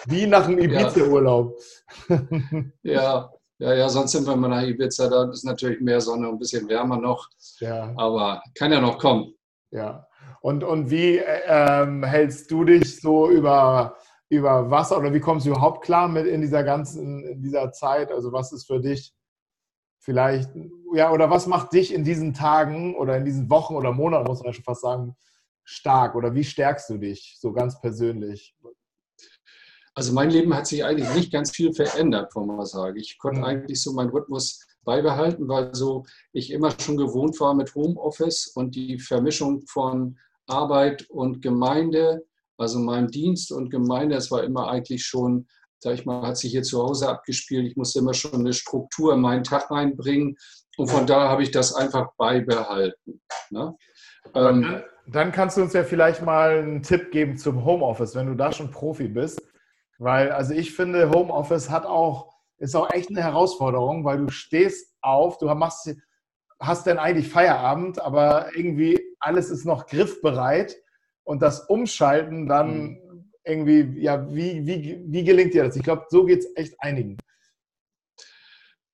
Wie 0.07 0.27
nach 0.27 0.47
einem 0.47 0.59
Ibiza-Urlaub. 0.59 1.57
ja, 2.83 3.31
ja, 3.59 3.73
ja, 3.73 3.89
sonst 3.89 4.11
sind 4.11 4.25
wir 4.25 4.35
mal 4.35 4.47
nach 4.47 4.63
Ibiza, 4.63 5.07
da 5.07 5.29
ist 5.29 5.45
natürlich 5.45 5.79
mehr 5.79 6.01
Sonne, 6.01 6.27
ein 6.27 6.39
bisschen 6.39 6.67
wärmer 6.67 6.97
noch. 6.97 7.29
Ja. 7.59 7.93
Aber 7.95 8.41
kann 8.55 8.71
ja 8.71 8.81
noch 8.81 8.97
kommen. 8.97 9.35
Ja. 9.69 10.07
Und, 10.41 10.63
und 10.63 10.89
wie 10.89 11.17
ähm, 11.19 12.03
hältst 12.03 12.49
du 12.49 12.65
dich 12.65 12.99
so 12.99 13.29
über, 13.29 13.95
über 14.29 14.69
Wasser 14.71 14.97
oder 14.97 15.13
wie 15.13 15.19
kommst 15.19 15.45
du 15.45 15.51
überhaupt 15.51 15.85
klar 15.85 16.07
mit 16.07 16.25
in 16.25 16.41
dieser 16.41 16.63
ganzen, 16.63 17.23
in 17.23 17.43
dieser 17.43 17.71
Zeit? 17.71 18.11
Also 18.11 18.33
was 18.33 18.51
ist 18.51 18.65
für 18.65 18.79
dich 18.79 19.13
vielleicht, 19.99 20.49
ja, 20.93 21.11
oder 21.11 21.29
was 21.29 21.47
macht 21.47 21.73
dich 21.73 21.93
in 21.93 22.03
diesen 22.03 22.33
Tagen 22.33 22.95
oder 22.95 23.17
in 23.17 23.25
diesen 23.25 23.49
Wochen 23.49 23.75
oder 23.75 23.91
Monaten, 23.91 24.27
muss 24.27 24.43
man 24.43 24.53
schon 24.53 24.63
fast 24.63 24.81
sagen, 24.81 25.15
stark? 25.63 26.15
Oder 26.15 26.35
wie 26.35 26.43
stärkst 26.43 26.89
du 26.89 26.97
dich 26.97 27.37
so 27.39 27.53
ganz 27.53 27.79
persönlich? 27.79 28.55
Also 29.93 30.13
mein 30.13 30.29
Leben 30.29 30.53
hat 30.55 30.67
sich 30.67 30.85
eigentlich 30.85 31.13
nicht 31.13 31.31
ganz 31.31 31.51
viel 31.51 31.73
verändert, 31.73 32.31
wo 32.35 32.45
man 32.45 32.65
sagen. 32.65 32.97
Ich 32.97 33.17
konnte 33.17 33.39
mhm. 33.39 33.45
eigentlich 33.45 33.81
so 33.81 33.93
meinen 33.93 34.09
Rhythmus 34.09 34.65
beibehalten, 34.83 35.47
weil 35.47 35.75
so 35.75 36.05
ich 36.33 36.51
immer 36.51 36.71
schon 36.79 36.97
gewohnt 36.97 37.39
war 37.39 37.53
mit 37.53 37.75
Homeoffice 37.75 38.47
und 38.47 38.75
die 38.75 38.99
Vermischung 38.99 39.61
von 39.67 40.17
Arbeit 40.47 41.09
und 41.09 41.41
Gemeinde, 41.41 42.25
also 42.57 42.79
meinem 42.79 43.09
Dienst 43.09 43.51
und 43.51 43.69
Gemeinde, 43.69 44.15
das 44.15 44.31
war 44.31 44.43
immer 44.43 44.69
eigentlich 44.69 45.05
schon, 45.05 45.47
sag 45.79 45.95
ich 45.95 46.05
mal, 46.05 46.25
hat 46.25 46.37
sich 46.37 46.51
hier 46.51 46.63
zu 46.63 46.81
Hause 46.81 47.09
abgespielt. 47.09 47.67
Ich 47.67 47.75
musste 47.75 47.99
immer 47.99 48.13
schon 48.13 48.33
eine 48.33 48.53
Struktur 48.53 49.13
in 49.13 49.21
meinen 49.21 49.43
Tag 49.43 49.69
reinbringen 49.71 50.37
und 50.81 50.87
von 50.87 51.05
da 51.05 51.29
habe 51.29 51.43
ich 51.43 51.51
das 51.51 51.75
einfach 51.75 52.13
beibehalten. 52.17 53.21
Ne? 53.51 53.77
Ähm, 54.33 54.81
dann 55.05 55.31
kannst 55.31 55.55
du 55.55 55.61
uns 55.61 55.73
ja 55.73 55.83
vielleicht 55.83 56.23
mal 56.23 56.57
einen 56.57 56.81
Tipp 56.81 57.11
geben 57.11 57.37
zum 57.37 57.63
Homeoffice, 57.63 58.15
wenn 58.15 58.25
du 58.25 58.33
da 58.33 58.51
schon 58.51 58.71
Profi 58.71 59.07
bist. 59.07 59.39
Weil, 59.99 60.31
also 60.31 60.55
ich 60.55 60.73
finde, 60.73 61.11
Homeoffice 61.11 61.69
hat 61.69 61.85
auch, 61.85 62.33
ist 62.57 62.75
auch 62.75 62.89
echt 62.89 63.11
eine 63.11 63.21
Herausforderung, 63.21 64.03
weil 64.05 64.17
du 64.17 64.29
stehst 64.29 64.95
auf, 65.01 65.37
du 65.37 65.45
machst, 65.53 65.95
hast 66.59 66.87
dann 66.87 66.97
eigentlich 66.97 67.29
Feierabend, 67.29 68.01
aber 68.01 68.47
irgendwie 68.55 68.99
alles 69.19 69.51
ist 69.51 69.65
noch 69.65 69.85
griffbereit 69.85 70.75
und 71.23 71.43
das 71.43 71.59
Umschalten 71.69 72.47
dann 72.47 72.83
mhm. 72.83 73.31
irgendwie, 73.43 74.01
ja, 74.01 74.27
wie, 74.33 74.65
wie, 74.65 74.99
wie 75.05 75.23
gelingt 75.23 75.53
dir 75.53 75.65
das? 75.65 75.75
Ich 75.75 75.83
glaube, 75.83 76.05
so 76.09 76.25
geht 76.25 76.39
es 76.39 76.55
echt 76.55 76.73
einigen. 76.79 77.17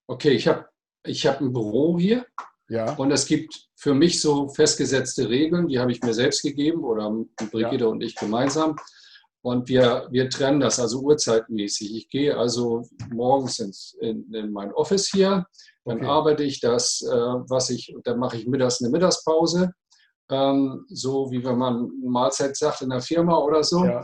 Okay, 0.07 0.31
ich 0.31 0.49
habe 0.49 0.67
ich 1.07 1.25
hab 1.25 1.41
ein 1.41 1.53
Büro 1.53 1.97
hier 1.97 2.25
ja. 2.69 2.93
und 2.95 3.11
es 3.11 3.25
gibt 3.25 3.67
für 3.75 3.93
mich 3.93 4.21
so 4.21 4.49
festgesetzte 4.49 5.29
Regeln, 5.29 5.67
die 5.67 5.79
habe 5.79 5.91
ich 5.91 6.01
mir 6.01 6.13
selbst 6.13 6.41
gegeben 6.41 6.83
oder 6.83 7.11
Brigitte 7.51 7.85
ja. 7.85 7.89
und 7.89 8.01
ich 8.01 8.15
gemeinsam. 8.15 8.75
Und 9.41 9.69
wir, 9.69 10.07
wir 10.11 10.29
trennen 10.29 10.59
das 10.59 10.79
also 10.79 10.99
uhrzeitmäßig. 11.01 11.95
Ich 11.95 12.09
gehe 12.09 12.35
also 12.35 12.83
morgens 13.13 13.59
ins, 13.59 13.95
in, 14.01 14.33
in 14.33 14.51
mein 14.51 14.73
Office 14.73 15.09
hier, 15.09 15.45
dann 15.85 15.99
okay. 15.99 16.07
arbeite 16.07 16.43
ich 16.43 16.59
das, 16.59 17.01
äh, 17.01 17.15
was 17.15 17.69
ich, 17.69 17.95
dann 18.03 18.19
mache 18.19 18.37
ich 18.37 18.47
mittags 18.47 18.81
eine 18.81 18.89
Mittagspause, 18.89 19.71
ähm, 20.29 20.85
so 20.89 21.31
wie 21.31 21.45
wenn 21.45 21.57
man 21.57 21.89
Mahlzeit 22.03 22.57
sagt 22.57 22.81
in 22.81 22.89
der 22.89 22.99
Firma 22.99 23.37
oder 23.37 23.63
so. 23.63 23.85
Ja. 23.85 24.03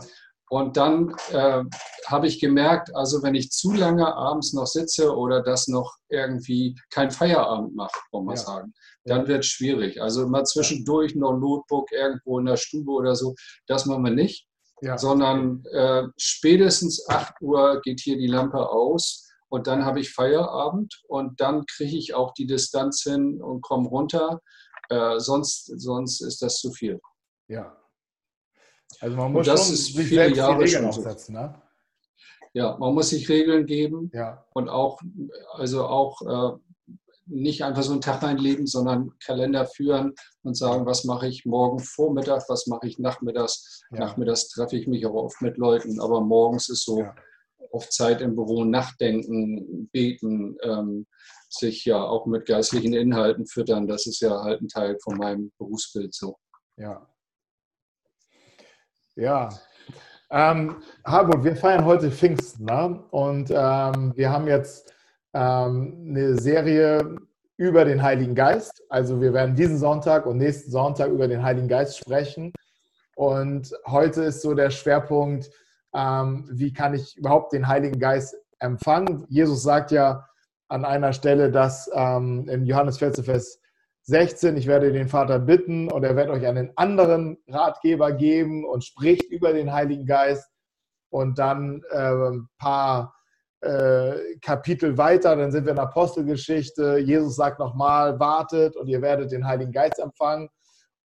Und 0.54 0.78
dann 0.78 1.16
äh, 1.32 1.64
habe 2.06 2.28
ich 2.28 2.40
gemerkt, 2.40 2.96
also 2.96 3.24
wenn 3.24 3.34
ich 3.34 3.50
zu 3.50 3.74
lange 3.74 4.14
abends 4.14 4.54
noch 4.54 4.68
sitze 4.68 5.16
oder 5.16 5.42
das 5.42 5.68
noch 5.68 5.96
irgendwie 6.10 6.78
kein 6.92 7.10
Feierabend 7.10 7.76
macht, 7.76 8.00
wollen 8.12 8.28
wir 8.28 8.36
ja. 8.36 8.40
sagen, 8.40 8.74
dann 9.04 9.28
wird 9.28 9.40
es 9.40 9.48
schwierig. 9.48 10.00
Also 10.00 10.28
mal 10.28 10.44
zwischendurch 10.46 11.16
noch 11.16 11.32
ein 11.32 11.40
Notebook 11.40 11.92
irgendwo 11.92 12.38
in 12.38 12.46
der 12.46 12.58
Stube 12.58 12.92
oder 12.92 13.16
so, 13.16 13.34
das 13.66 13.88
machen 13.88 14.04
wir 14.04 14.12
nicht 14.12 14.48
ja. 14.84 14.98
sondern 14.98 15.64
äh, 15.72 16.04
spätestens 16.18 17.10
8 17.10 17.42
Uhr 17.42 17.82
geht 17.82 18.02
hier 18.02 18.18
die 18.18 18.28
Lampe 18.28 18.70
aus 18.70 19.28
und 19.50 19.66
dann 19.66 19.86
habe 19.86 20.02
ich 20.02 20.12
Feierabend 20.12 21.02
und 21.08 21.42
dann 21.42 21.66
kriege 21.66 21.98
ich 21.98 22.14
auch 22.14 22.34
die 22.34 22.46
Distanz 22.46 23.02
hin 23.02 23.42
und 23.42 23.62
komme 23.62 23.88
runter. 23.88 24.40
Äh, 24.90 25.20
sonst, 25.20 25.66
sonst 25.80 26.22
ist 26.22 26.44
das 26.44 26.60
zu 26.60 26.72
viel. 26.72 27.00
Ja. 27.48 27.76
Also 29.00 29.16
man 29.16 29.32
muss 29.32 29.46
das 29.46 29.66
schon 29.66 29.74
ist 29.74 29.86
sich 29.94 30.08
viele 30.08 30.34
Jahre 30.34 30.64
Regeln 30.64 30.86
aufsetzen, 30.86 31.36
ne? 31.36 31.62
Ja, 32.54 32.78
man 32.78 32.94
muss 32.94 33.10
sich 33.10 33.28
Regeln 33.30 33.66
geben 33.66 34.12
ja. 34.14 34.46
und 34.54 34.70
auch, 34.70 35.02
also 35.54 35.86
auch 35.86 36.22
äh, 36.22 36.58
nicht 37.26 37.64
einfach 37.64 37.84
so 37.84 37.94
einen 37.94 38.02
Tag 38.02 38.22
einleben, 38.24 38.68
sondern 38.68 39.18
Kalender 39.20 39.66
führen 39.66 40.14
und 40.44 40.56
sagen, 40.56 40.86
was 40.86 41.04
mache 41.04 41.28
ich 41.28 41.46
morgen 41.46 41.80
Vormittag, 41.80 42.44
was 42.50 42.68
mache 42.68 42.88
ich 42.88 43.00
nachmittags. 43.00 43.82
Ja. 43.92 44.00
Nachmittags 44.00 44.50
treffe 44.50 44.76
ich 44.76 44.88
mich 44.88 45.06
auch 45.06 45.14
oft 45.14 45.42
mit 45.42 45.58
Leuten, 45.58 46.00
aber 46.00 46.22
morgens 46.22 46.70
ist 46.70 46.86
so 46.86 47.00
ja. 47.00 47.16
oft 47.72 47.92
Zeit 47.92 48.22
im 48.22 48.36
Büro, 48.36 48.66
nachdenken, 48.66 49.90
beten, 49.92 50.58
ähm, 50.62 51.08
sich 51.50 51.86
ja 51.86 52.04
auch 52.04 52.26
mit 52.26 52.46
geistlichen 52.46 52.94
Inhalten 52.94 53.48
füttern. 53.48 53.88
Das 53.88 54.06
ist 54.06 54.22
ja 54.22 54.42
halt 54.42 54.62
ein 54.62 54.68
Teil 54.68 54.98
von 55.02 55.18
meinem 55.18 55.52
Berufsbild 55.58 56.14
so. 56.14 56.38
Ja. 56.78 57.08
Ja. 59.16 59.50
Ähm, 60.32 60.78
Harburg, 61.06 61.44
wir 61.44 61.56
feiern 61.56 61.86
heute 61.86 62.10
Pfingsten 62.10 62.66
ne? 62.66 63.04
und 63.12 63.52
ähm, 63.52 64.14
wir 64.16 64.32
haben 64.32 64.48
jetzt 64.48 64.92
ähm, 65.34 66.08
eine 66.10 66.40
Serie 66.40 67.18
über 67.58 67.86
den 67.86 68.02
Heiligen 68.02 68.34
Geist. 68.34 68.82
Also 68.90 69.22
wir 69.22 69.34
werden 69.34 69.56
diesen 69.56 69.78
Sonntag 69.78 70.26
und 70.26 70.38
nächsten 70.38 70.72
Sonntag 70.72 71.12
über 71.12 71.28
den 71.28 71.44
Heiligen 71.44 71.68
Geist 71.68 72.00
sprechen. 72.00 72.52
Und 73.16 73.72
heute 73.86 74.24
ist 74.24 74.42
so 74.42 74.56
der 74.56 74.72
Schwerpunkt, 74.72 75.52
ähm, 75.94 76.50
wie 76.52 76.74
kann 76.74 76.96
ich 76.96 77.16
überhaupt 77.16 77.54
den 77.54 77.68
Heiligen 77.68 78.00
Geist 78.00 78.36
empfangen? 78.58 79.26
Jesus 79.30 79.62
sagt 79.62 79.92
ja 79.92 80.28
an 80.68 80.84
einer 80.86 81.14
Stelle, 81.14 81.52
dass 81.52 81.88
ähm, 81.94 82.50
in 82.50 82.66
Johannes 82.66 82.98
14, 82.98 83.24
Vers 83.24 83.60
16, 84.04 84.58
ich 84.58 84.68
werde 84.68 84.92
den 84.92 85.08
Vater 85.08 85.40
bitten 85.40 85.90
und 85.90 86.04
er 86.04 86.16
wird 86.16 86.30
euch 86.30 86.46
einen 86.46 86.72
anderen 86.76 87.38
Ratgeber 87.48 88.12
geben 88.12 88.66
und 88.66 88.84
spricht 88.84 89.32
über 89.32 89.54
den 89.54 89.72
Heiligen 89.72 90.06
Geist. 90.06 90.50
Und 91.10 91.40
dann 91.40 91.84
äh, 91.92 92.12
ein 92.32 92.50
paar 92.58 93.14
äh, 93.62 94.38
Kapitel 94.42 94.98
weiter, 94.98 95.36
dann 95.36 95.52
sind 95.52 95.66
wir 95.66 95.72
in 95.72 95.80
Apostelgeschichte. 95.80 96.98
Jesus 96.98 97.36
sagt 97.36 97.60
nochmal, 97.60 98.20
wartet 98.20 98.76
und 98.76 98.88
ihr 98.88 99.02
werdet 99.02 99.32
den 99.32 99.48
Heiligen 99.48 99.72
Geist 99.72 100.00
empfangen. 100.00 100.50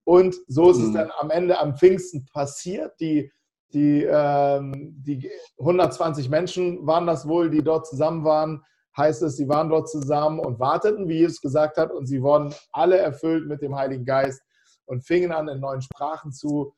Und 0.04 0.34
so 0.48 0.70
ist 0.70 0.78
mhm. 0.78 0.86
es 0.86 0.92
dann 0.94 1.10
am 1.20 1.30
Ende 1.30 1.60
am 1.60 1.76
Pfingsten 1.76 2.26
passiert. 2.32 2.98
Die, 2.98 3.30
die, 3.74 4.02
ähm, 4.02 4.94
die 5.06 5.30
120 5.58 6.28
Menschen 6.30 6.84
waren 6.86 7.06
das 7.06 7.28
wohl, 7.28 7.50
die 7.50 7.62
dort 7.62 7.86
zusammen 7.86 8.24
waren. 8.24 8.64
Heißt 8.98 9.22
es, 9.22 9.36
sie 9.36 9.48
waren 9.48 9.68
dort 9.68 9.88
zusammen 9.88 10.40
und 10.40 10.58
warteten, 10.58 11.08
wie 11.08 11.18
Jesus 11.18 11.40
gesagt 11.40 11.76
hat, 11.76 11.92
und 11.92 12.06
sie 12.06 12.20
wurden 12.20 12.52
alle 12.72 12.98
erfüllt 12.98 13.46
mit 13.46 13.62
dem 13.62 13.76
Heiligen 13.76 14.04
Geist 14.04 14.42
und 14.86 15.06
fingen 15.06 15.30
an, 15.30 15.48
in 15.48 15.60
neuen 15.60 15.80
Sprachen 15.80 16.32
zu 16.32 16.74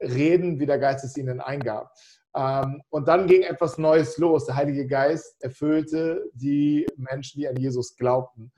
reden, 0.00 0.60
wie 0.60 0.66
der 0.66 0.78
Geist 0.78 1.04
es 1.04 1.16
ihnen 1.16 1.40
eingab. 1.40 1.90
Ähm, 2.36 2.82
und 2.90 3.08
dann 3.08 3.26
ging 3.26 3.42
etwas 3.42 3.78
Neues 3.78 4.18
los. 4.18 4.46
Der 4.46 4.56
Heilige 4.56 4.86
Geist 4.86 5.34
erfüllte 5.40 6.22
die 6.34 6.86
Menschen, 6.96 7.40
die 7.40 7.48
an 7.48 7.56
Jesus 7.56 7.96
glaubten. 7.96 8.52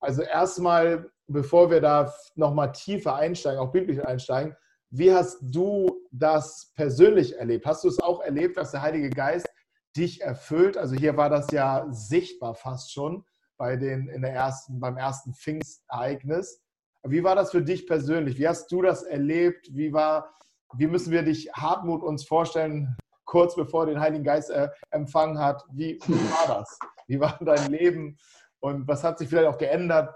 Also 0.00 0.22
erstmal, 0.22 1.10
bevor 1.26 1.70
wir 1.70 1.80
da 1.80 2.12
nochmal 2.34 2.72
tiefer 2.72 3.16
einsteigen, 3.16 3.60
auch 3.60 3.72
biblisch 3.72 4.04
einsteigen, 4.04 4.56
wie 4.90 5.12
hast 5.12 5.38
du 5.40 6.00
das 6.10 6.72
persönlich 6.74 7.36
erlebt? 7.36 7.64
Hast 7.66 7.84
du 7.84 7.88
es 7.88 8.00
auch 8.00 8.20
erlebt, 8.22 8.56
dass 8.56 8.72
der 8.72 8.82
Heilige 8.82 9.10
Geist 9.10 9.48
dich 9.96 10.20
erfüllt? 10.22 10.76
Also 10.76 10.94
hier 10.94 11.16
war 11.16 11.30
das 11.30 11.50
ja 11.52 11.86
sichtbar 11.90 12.54
fast 12.54 12.92
schon 12.92 13.24
bei 13.56 13.76
den, 13.76 14.08
in 14.08 14.22
der 14.22 14.32
ersten, 14.32 14.80
beim 14.80 14.96
ersten 14.96 15.34
Pfingstereignis. 15.34 16.62
Wie 17.02 17.24
war 17.24 17.34
das 17.34 17.50
für 17.50 17.62
dich 17.62 17.86
persönlich? 17.86 18.38
Wie 18.38 18.48
hast 18.48 18.70
du 18.72 18.82
das 18.82 19.02
erlebt? 19.02 19.68
Wie 19.72 19.92
war, 19.92 20.34
wie 20.74 20.86
müssen 20.86 21.12
wir 21.12 21.22
dich 21.22 21.52
Hartmut 21.52 22.02
uns 22.02 22.24
vorstellen? 22.24 22.96
kurz 23.30 23.54
bevor 23.54 23.86
den 23.86 24.00
Heiligen 24.00 24.24
Geist 24.24 24.50
äh, 24.50 24.68
empfangen 24.90 25.38
hat. 25.38 25.64
Wie, 25.70 26.00
wie 26.06 26.30
war 26.32 26.58
das? 26.58 26.78
Wie 27.06 27.20
war 27.20 27.38
dein 27.40 27.70
Leben 27.70 28.18
und 28.58 28.88
was 28.88 29.04
hat 29.04 29.18
sich 29.18 29.28
vielleicht 29.28 29.48
auch 29.48 29.58
geändert? 29.58 30.12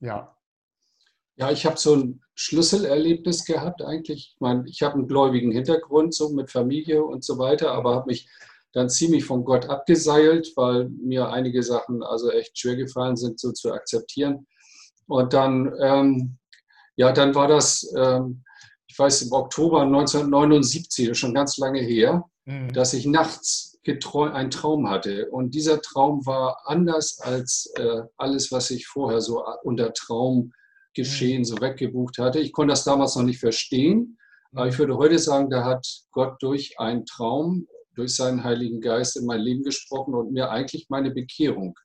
Ja. 0.00 0.34
Ja, 1.36 1.50
ich 1.50 1.66
habe 1.66 1.76
so 1.76 1.96
ein 1.96 2.22
Schlüsselerlebnis 2.34 3.44
gehabt 3.44 3.82
eigentlich. 3.82 4.32
Ich 4.34 4.40
meine, 4.40 4.64
ich 4.66 4.82
habe 4.82 4.94
einen 4.94 5.06
gläubigen 5.06 5.52
Hintergrund, 5.52 6.14
so 6.14 6.30
mit 6.30 6.50
Familie 6.50 7.04
und 7.04 7.24
so 7.24 7.38
weiter, 7.38 7.72
aber 7.72 7.94
habe 7.94 8.06
mich 8.06 8.28
dann 8.72 8.88
ziemlich 8.88 9.24
von 9.24 9.44
Gott 9.44 9.68
abgeseilt, 9.68 10.52
weil 10.56 10.88
mir 10.88 11.28
einige 11.30 11.62
Sachen 11.62 12.02
also 12.02 12.30
echt 12.30 12.58
schwer 12.58 12.76
gefallen 12.76 13.16
sind, 13.16 13.40
so 13.40 13.52
zu 13.52 13.72
akzeptieren. 13.72 14.46
Und 15.06 15.32
dann, 15.32 15.72
ähm, 15.80 16.38
ja, 16.96 17.12
dann 17.12 17.34
war 17.34 17.48
das, 17.48 17.92
ähm, 17.96 18.44
ich 18.86 18.98
weiß, 18.98 19.22
im 19.22 19.32
Oktober 19.32 19.82
1979, 19.82 21.06
das 21.06 21.12
ist 21.12 21.18
schon 21.18 21.34
ganz 21.34 21.58
lange 21.58 21.80
her, 21.80 22.24
mhm. 22.44 22.72
dass 22.72 22.92
ich 22.92 23.06
nachts 23.06 23.70
einen 24.32 24.50
Traum 24.50 24.88
hatte. 24.88 25.28
Und 25.30 25.54
dieser 25.54 25.80
Traum 25.80 26.24
war 26.26 26.62
anders 26.66 27.18
als 27.20 27.72
äh, 27.76 28.02
alles, 28.18 28.52
was 28.52 28.70
ich 28.70 28.86
vorher 28.86 29.20
so 29.20 29.44
unter 29.64 29.92
Traumgeschehen 29.92 31.40
mhm. 31.40 31.44
so 31.44 31.60
weggebucht 31.60 32.18
hatte. 32.18 32.38
Ich 32.38 32.52
konnte 32.52 32.72
das 32.72 32.84
damals 32.84 33.16
noch 33.16 33.24
nicht 33.24 33.40
verstehen, 33.40 34.18
aber 34.52 34.68
ich 34.68 34.74
mhm. 34.74 34.78
würde 34.80 34.96
heute 34.96 35.18
sagen, 35.18 35.50
da 35.50 35.64
hat 35.64 35.86
Gott 36.12 36.36
durch 36.40 36.78
einen 36.78 37.04
Traum, 37.06 37.66
durch 37.94 38.14
seinen 38.14 38.44
Heiligen 38.44 38.80
Geist 38.80 39.16
in 39.16 39.26
mein 39.26 39.40
Leben 39.40 39.62
gesprochen 39.62 40.14
und 40.14 40.32
mir 40.32 40.50
eigentlich 40.50 40.86
meine 40.88 41.10
Bekehrung 41.10 41.78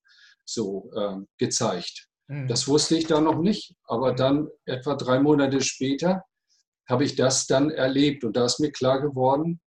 so 0.45 0.91
äh, 0.95 1.17
gezeigt. 1.37 2.07
Mhm. 2.27 2.47
Das 2.47 2.67
wusste 2.67 2.95
ich 2.95 3.07
da 3.07 3.21
noch 3.21 3.39
nicht, 3.39 3.75
aber 3.85 4.13
mhm. 4.13 4.17
dann 4.17 4.47
etwa 4.65 4.95
drei 4.95 5.19
Monate 5.19 5.61
später 5.61 6.23
habe 6.87 7.03
ich 7.03 7.15
das 7.15 7.47
dann 7.47 7.71
erlebt 7.71 8.23
und 8.23 8.37
da 8.37 8.45
ist 8.45 8.59
mir 8.59 8.71
klar 8.71 9.01
geworden, 9.01 9.59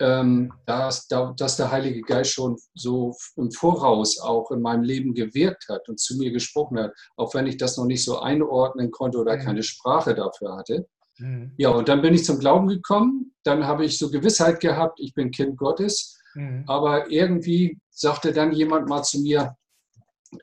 ähm, 0.00 0.52
dass, 0.66 1.06
dass 1.08 1.56
der 1.56 1.70
Heilige 1.70 2.00
Geist 2.00 2.32
schon 2.32 2.56
so 2.74 3.14
im 3.36 3.50
Voraus 3.52 4.18
auch 4.18 4.50
in 4.50 4.62
meinem 4.62 4.82
Leben 4.82 5.14
gewirkt 5.14 5.68
hat 5.68 5.88
und 5.88 6.00
zu 6.00 6.16
mir 6.16 6.32
gesprochen 6.32 6.78
hat, 6.78 6.92
auch 7.16 7.34
wenn 7.34 7.46
ich 7.46 7.58
das 7.58 7.76
noch 7.76 7.84
nicht 7.84 8.02
so 8.02 8.18
einordnen 8.18 8.90
konnte 8.90 9.18
oder 9.18 9.36
mhm. 9.36 9.42
keine 9.42 9.62
Sprache 9.62 10.14
dafür 10.14 10.56
hatte. 10.56 10.88
Mhm. 11.20 11.52
Ja, 11.56 11.70
und 11.70 11.88
dann 11.88 12.02
bin 12.02 12.14
ich 12.14 12.24
zum 12.24 12.38
Glauben 12.38 12.68
gekommen, 12.68 13.34
dann 13.44 13.66
habe 13.66 13.84
ich 13.84 13.98
so 13.98 14.10
Gewissheit 14.10 14.60
gehabt, 14.60 14.98
ich 15.00 15.14
bin 15.14 15.30
Kind 15.30 15.56
Gottes, 15.56 16.18
mhm. 16.34 16.64
aber 16.66 17.10
irgendwie 17.10 17.78
sagte 17.90 18.32
dann 18.32 18.52
jemand 18.52 18.88
mal 18.88 19.02
zu 19.02 19.20
mir 19.20 19.56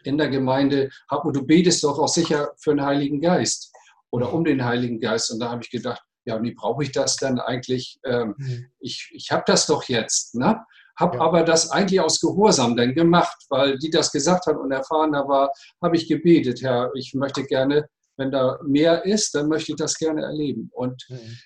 in 0.04 0.18
der 0.18 0.30
Gemeinde, 0.30 0.90
du 1.10 1.46
betest 1.46 1.84
doch 1.84 1.98
auch 2.00 2.08
sicher 2.08 2.52
für 2.58 2.72
den 2.72 2.86
Heiligen 2.86 3.22
Geist 3.22 3.72
oder 4.12 4.34
um 4.34 4.44
den 4.44 4.64
Heiligen 4.64 5.00
Geist. 5.00 5.32
Und 5.32 5.40
da 5.40 5.50
habe 5.50 5.62
ich 5.64 5.70
gedacht, 5.70 6.02
ja, 6.26 6.42
wie 6.44 6.54
brauche 6.54 6.84
ich 6.84 6.92
das 6.92 7.16
denn 7.16 7.40
eigentlich? 7.40 7.98
Ähm, 8.04 8.36
mhm. 8.38 8.66
Ich, 8.80 9.10
ich 9.14 9.32
habe 9.32 9.44
das 9.46 9.66
doch 9.66 9.84
jetzt. 9.86 10.36
Ne? 10.36 10.60
Habe 10.98 11.18
ja. 11.18 11.24
aber 11.24 11.44
das 11.44 11.72
eigentlich 11.72 12.02
aus 12.02 12.20
Gehorsam 12.20 12.76
dann 12.76 12.94
gemacht, 12.94 13.38
weil 13.50 13.78
die 13.78 13.90
das 13.90 14.12
gesagt 14.12 14.46
hat 14.46 14.58
und 14.58 14.72
erfahren 14.72 15.14
da 15.14 15.28
war, 15.28 15.52
habe 15.82 15.96
ich 15.96 16.08
gebetet, 16.08 16.62
Herr, 16.62 16.92
ich 16.96 17.14
möchte 17.14 17.44
gerne, 17.44 17.88
wenn 18.18 18.32
da 18.32 18.60
mehr 18.64 19.06
ist, 19.06 19.34
dann 19.36 19.48
möchte 19.48 19.72
ich 19.72 19.78
das 19.78 19.98
gerne 19.98 20.24
erleben. 20.24 20.70
Und 20.74 21.06
mhm. 21.10 21.38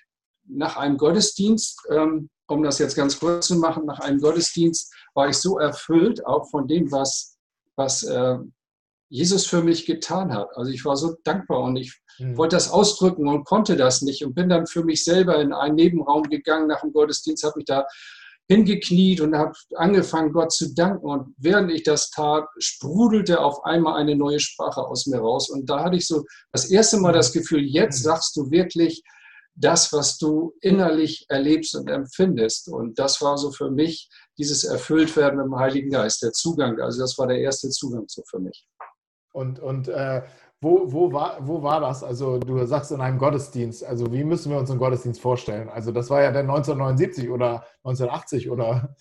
nach 0.48 0.76
einem 0.76 0.96
Gottesdienst, 0.96 1.80
ähm, 1.90 2.30
um 2.48 2.62
das 2.62 2.78
jetzt 2.78 2.96
ganz 2.96 3.18
kurz 3.18 3.46
zu 3.46 3.56
machen, 3.56 3.86
nach 3.86 4.00
einem 4.00 4.20
Gottesdienst 4.20 4.92
war 5.14 5.28
ich 5.28 5.36
so 5.36 5.58
erfüllt, 5.58 6.26
auch 6.26 6.50
von 6.50 6.66
dem, 6.66 6.90
was, 6.90 7.38
was 7.76 8.02
äh, 8.02 8.38
Jesus 9.08 9.46
für 9.46 9.62
mich 9.62 9.84
getan 9.86 10.32
hat. 10.32 10.48
Also 10.56 10.70
ich 10.70 10.84
war 10.84 10.96
so 10.96 11.16
dankbar 11.24 11.60
und 11.60 11.76
ich 11.76 12.00
mhm. 12.18 12.36
wollte 12.36 12.56
das 12.56 12.70
ausdrücken 12.70 13.28
und 13.28 13.44
konnte 13.44 13.76
das 13.76 14.02
nicht 14.02 14.24
und 14.24 14.34
bin 14.34 14.48
dann 14.48 14.66
für 14.66 14.84
mich 14.84 15.04
selber 15.04 15.38
in 15.40 15.52
einen 15.52 15.74
Nebenraum 15.74 16.24
gegangen 16.24 16.68
nach 16.68 16.80
dem 16.80 16.92
Gottesdienst, 16.92 17.44
habe 17.44 17.58
mich 17.58 17.66
da 17.66 17.86
hingekniet 18.48 19.20
und 19.20 19.36
habe 19.36 19.52
angefangen, 19.76 20.32
Gott 20.32 20.52
zu 20.52 20.74
danken. 20.74 21.06
Und 21.06 21.34
während 21.38 21.70
ich 21.70 21.82
das 21.82 22.10
tat, 22.10 22.44
sprudelte 22.58 23.40
auf 23.40 23.64
einmal 23.64 24.00
eine 24.00 24.16
neue 24.16 24.40
Sprache 24.40 24.82
aus 24.82 25.06
mir 25.06 25.18
raus. 25.18 25.48
Und 25.50 25.68
da 25.70 25.84
hatte 25.84 25.96
ich 25.96 26.06
so 26.06 26.24
das 26.52 26.70
erste 26.70 26.98
Mal 26.98 27.12
das 27.12 27.32
Gefühl, 27.32 27.62
jetzt 27.62 28.00
mhm. 28.00 28.04
sagst 28.04 28.36
du 28.36 28.50
wirklich 28.50 29.02
das, 29.54 29.92
was 29.92 30.18
du 30.18 30.54
innerlich 30.60 31.26
erlebst 31.28 31.74
und 31.76 31.88
empfindest. 31.88 32.68
Und 32.68 32.98
das 32.98 33.20
war 33.20 33.36
so 33.36 33.52
für 33.52 33.70
mich 33.70 34.08
dieses 34.38 34.64
Erfülltwerden 34.64 35.38
mit 35.38 35.46
dem 35.46 35.56
Heiligen 35.56 35.90
Geist, 35.90 36.22
der 36.22 36.32
Zugang. 36.32 36.80
Also 36.80 37.00
das 37.00 37.18
war 37.18 37.26
der 37.26 37.38
erste 37.38 37.68
Zugang 37.68 38.04
so 38.08 38.22
für 38.28 38.38
mich. 38.38 38.66
Und, 39.32 39.60
und 39.60 39.88
äh, 39.88 40.22
wo, 40.62 40.92
wo, 40.92 41.12
war, 41.12 41.38
wo 41.40 41.62
war 41.62 41.80
das? 41.80 42.04
Also 42.04 42.38
du 42.38 42.64
sagst 42.66 42.92
in 42.92 43.00
einem 43.00 43.18
Gottesdienst. 43.18 43.84
Also 43.84 44.12
wie 44.12 44.22
müssen 44.22 44.50
wir 44.50 44.58
uns 44.58 44.70
einen 44.70 44.78
Gottesdienst 44.78 45.20
vorstellen? 45.20 45.68
Also 45.68 45.90
das 45.90 46.08
war 46.08 46.22
ja 46.22 46.30
dann 46.30 46.48
1979 46.48 47.28
oder 47.30 47.66
1980 47.84 48.48
oder... 48.48 48.94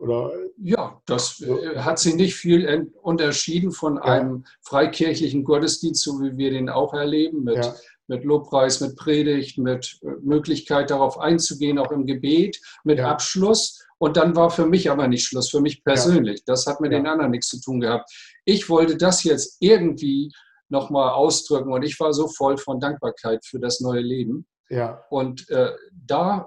Oder? 0.00 0.30
Ja, 0.62 1.02
das 1.06 1.40
äh, 1.40 1.78
hat 1.78 1.98
sich 1.98 2.14
nicht 2.14 2.36
viel 2.36 2.88
unterschieden 3.02 3.72
von 3.72 3.96
ja. 3.96 4.02
einem 4.02 4.44
freikirchlichen 4.62 5.42
Gottesdienst, 5.42 6.04
so 6.04 6.20
wie 6.20 6.36
wir 6.36 6.52
den 6.52 6.68
auch 6.68 6.94
erleben, 6.94 7.42
mit, 7.42 7.56
ja. 7.56 7.74
mit 8.06 8.22
Lobpreis, 8.22 8.80
mit 8.80 8.94
Predigt, 8.94 9.58
mit 9.58 9.98
äh, 10.02 10.10
Möglichkeit 10.22 10.90
darauf 10.90 11.18
einzugehen, 11.18 11.80
auch 11.80 11.90
im 11.90 12.06
Gebet, 12.06 12.60
mit 12.84 13.00
ja. 13.00 13.10
Abschluss. 13.10 13.84
Und 13.98 14.16
dann 14.16 14.36
war 14.36 14.50
für 14.50 14.66
mich 14.66 14.88
aber 14.88 15.08
nicht 15.08 15.26
Schluss, 15.26 15.50
für 15.50 15.60
mich 15.60 15.82
persönlich. 15.82 16.44
Das 16.44 16.66
hat 16.68 16.80
mit 16.80 16.92
den 16.92 17.08
anderen 17.08 17.32
nichts 17.32 17.48
zu 17.48 17.60
tun 17.60 17.80
gehabt 17.80 18.08
ich 18.48 18.70
wollte 18.70 18.96
das 18.96 19.24
jetzt 19.24 19.58
irgendwie 19.60 20.32
nochmal 20.68 21.10
ausdrücken 21.10 21.72
und 21.72 21.82
ich 21.82 21.98
war 22.00 22.12
so 22.12 22.28
voll 22.28 22.58
von 22.58 22.80
Dankbarkeit 22.80 23.44
für 23.44 23.58
das 23.58 23.80
neue 23.80 24.00
Leben. 24.00 24.46
Ja. 24.68 25.02
Und 25.10 25.48
äh, 25.50 25.72
da, 25.92 26.46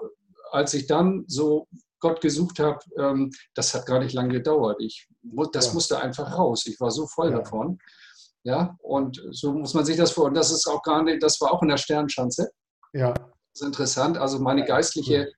als 0.52 0.74
ich 0.74 0.88
dann 0.88 1.26
so 1.28 1.68
Gott 2.00 2.22
gesucht 2.22 2.60
habe, 2.60 2.80
ähm, 2.98 3.32
das 3.56 3.74
hat 3.74 3.86
gar 3.86 4.00
nicht 4.00 4.14
lange 4.14 4.34
gedauert. 4.34 4.78
Ich, 4.80 5.08
das 5.54 5.68
ja. 5.68 5.74
musste 5.74 6.00
einfach 6.00 6.38
raus. 6.38 6.66
Ich 6.68 6.80
war 6.80 6.92
so 6.92 7.08
voll 7.08 7.32
ja. 7.32 7.38
davon. 7.38 7.80
Ja, 8.44 8.76
und 8.82 9.22
so 9.32 9.54
muss 9.54 9.76
man 9.76 9.86
sich 9.86 9.98
das 9.98 10.12
vor. 10.12 10.26
Und 10.26 10.34
das 10.34 10.52
ist 10.52 10.68
auch 10.68 10.82
gar 10.82 11.04
nicht, 11.04 11.22
das 11.22 11.40
war 11.42 11.54
auch 11.54 11.62
in 11.62 11.70
der 11.70 11.78
Sternschanze. 11.78 12.50
Ja. 12.92 13.14
Das 13.14 13.62
ist 13.62 13.68
interessant. 13.68 14.18
Also 14.18 14.40
meine 14.40 14.66
geistliche, 14.66 15.32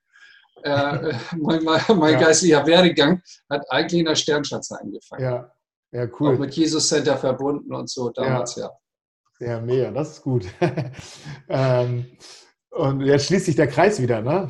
äh, 0.64 1.14
mein, 1.38 1.64
mein 1.64 2.14
ja. 2.14 2.20
geistlicher 2.20 2.66
Werdegang 2.66 3.22
hat 3.50 3.70
eigentlich 3.70 4.00
in 4.00 4.06
der 4.06 4.16
Sternschanze 4.16 4.80
angefangen. 4.80 5.24
Ja. 5.24 5.52
Ja, 5.94 6.08
cool. 6.20 6.34
Auch 6.34 6.40
mit 6.40 6.54
Jesus 6.56 6.90
Center 6.90 7.16
verbunden 7.18 7.74
und 7.74 7.90
so 7.90 8.10
damals, 8.10 8.56
ja. 8.56 8.72
Ja, 9.40 9.48
ja 9.48 9.62
mega, 9.62 9.92
das 9.92 10.14
ist 10.14 10.22
gut. 10.24 10.46
ähm, 11.50 12.06
Und 12.72 13.02
jetzt 13.02 13.28
schließt 13.28 13.46
sich 13.46 13.56
der 13.56 13.68
Kreis 13.68 14.02
wieder, 14.02 14.22
ne? 14.22 14.50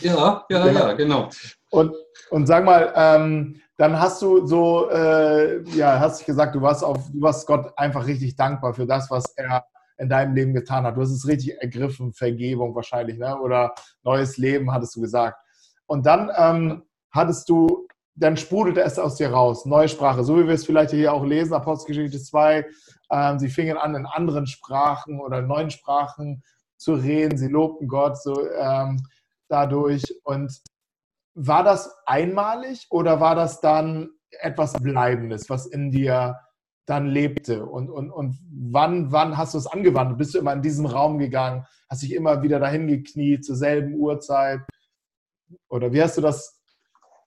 Ja, 0.00 0.46
ja, 0.48 0.66
ja, 0.66 0.72
ja 0.72 0.92
genau. 0.94 1.28
Und, 1.70 1.94
und 2.30 2.46
sag 2.46 2.64
mal, 2.64 2.92
ähm, 2.96 3.60
dann 3.76 4.00
hast 4.00 4.22
du 4.22 4.46
so, 4.46 4.88
äh, 4.88 5.62
ja, 5.76 6.00
hast 6.00 6.22
du 6.22 6.26
gesagt, 6.26 6.54
du 6.54 6.62
warst 6.62 6.82
auf, 6.82 7.10
du 7.12 7.20
warst 7.20 7.46
Gott 7.46 7.72
einfach 7.76 8.06
richtig 8.06 8.34
dankbar 8.36 8.72
für 8.72 8.86
das, 8.86 9.10
was 9.10 9.24
er 9.36 9.66
in 9.98 10.08
deinem 10.08 10.34
Leben 10.34 10.54
getan 10.54 10.84
hat. 10.84 10.96
Du 10.96 11.02
hast 11.02 11.10
es 11.10 11.28
richtig 11.28 11.60
ergriffen, 11.60 12.14
Vergebung 12.14 12.74
wahrscheinlich, 12.74 13.18
ne? 13.18 13.38
Oder 13.38 13.74
neues 14.02 14.38
Leben, 14.38 14.72
hattest 14.72 14.96
du 14.96 15.02
gesagt. 15.02 15.36
Und 15.86 16.06
dann 16.06 16.30
ähm, 16.36 16.84
hattest 17.10 17.48
du, 17.50 17.83
dann 18.16 18.36
sprudelte 18.36 18.82
es 18.82 18.98
aus 18.98 19.16
dir 19.16 19.30
raus, 19.30 19.66
neue 19.66 19.88
Sprache, 19.88 20.22
so 20.22 20.38
wie 20.38 20.46
wir 20.46 20.54
es 20.54 20.66
vielleicht 20.66 20.92
hier 20.92 21.12
auch 21.12 21.24
lesen, 21.24 21.54
Apostelgeschichte 21.54 22.20
2. 22.20 22.66
Ähm, 23.10 23.38
sie 23.38 23.48
fingen 23.48 23.76
an, 23.76 23.94
in 23.94 24.06
anderen 24.06 24.46
Sprachen 24.46 25.20
oder 25.20 25.42
neuen 25.42 25.70
Sprachen 25.70 26.42
zu 26.76 26.94
reden. 26.94 27.36
Sie 27.36 27.48
lobten 27.48 27.88
Gott 27.88 28.20
so 28.22 28.48
ähm, 28.50 29.02
dadurch. 29.48 30.02
Und 30.22 30.60
war 31.34 31.64
das 31.64 31.92
einmalig 32.06 32.86
oder 32.90 33.20
war 33.20 33.34
das 33.34 33.60
dann 33.60 34.10
etwas 34.40 34.74
Bleibendes, 34.74 35.50
was 35.50 35.66
in 35.66 35.90
dir 35.90 36.38
dann 36.86 37.06
lebte? 37.06 37.66
Und, 37.66 37.90
und, 37.90 38.12
und 38.12 38.38
wann, 38.70 39.10
wann 39.10 39.36
hast 39.36 39.54
du 39.54 39.58
es 39.58 39.66
angewandt? 39.66 40.18
Bist 40.18 40.34
du 40.34 40.38
immer 40.38 40.52
in 40.52 40.62
diesen 40.62 40.86
Raum 40.86 41.18
gegangen? 41.18 41.66
Hast 41.90 42.02
dich 42.02 42.12
immer 42.12 42.42
wieder 42.42 42.60
dahin 42.60 42.86
gekniet 42.86 43.44
zur 43.44 43.56
selben 43.56 43.94
Uhrzeit? 43.94 44.60
Oder 45.68 45.92
wie 45.92 46.02
hast 46.02 46.16
du 46.16 46.20
das 46.20 46.53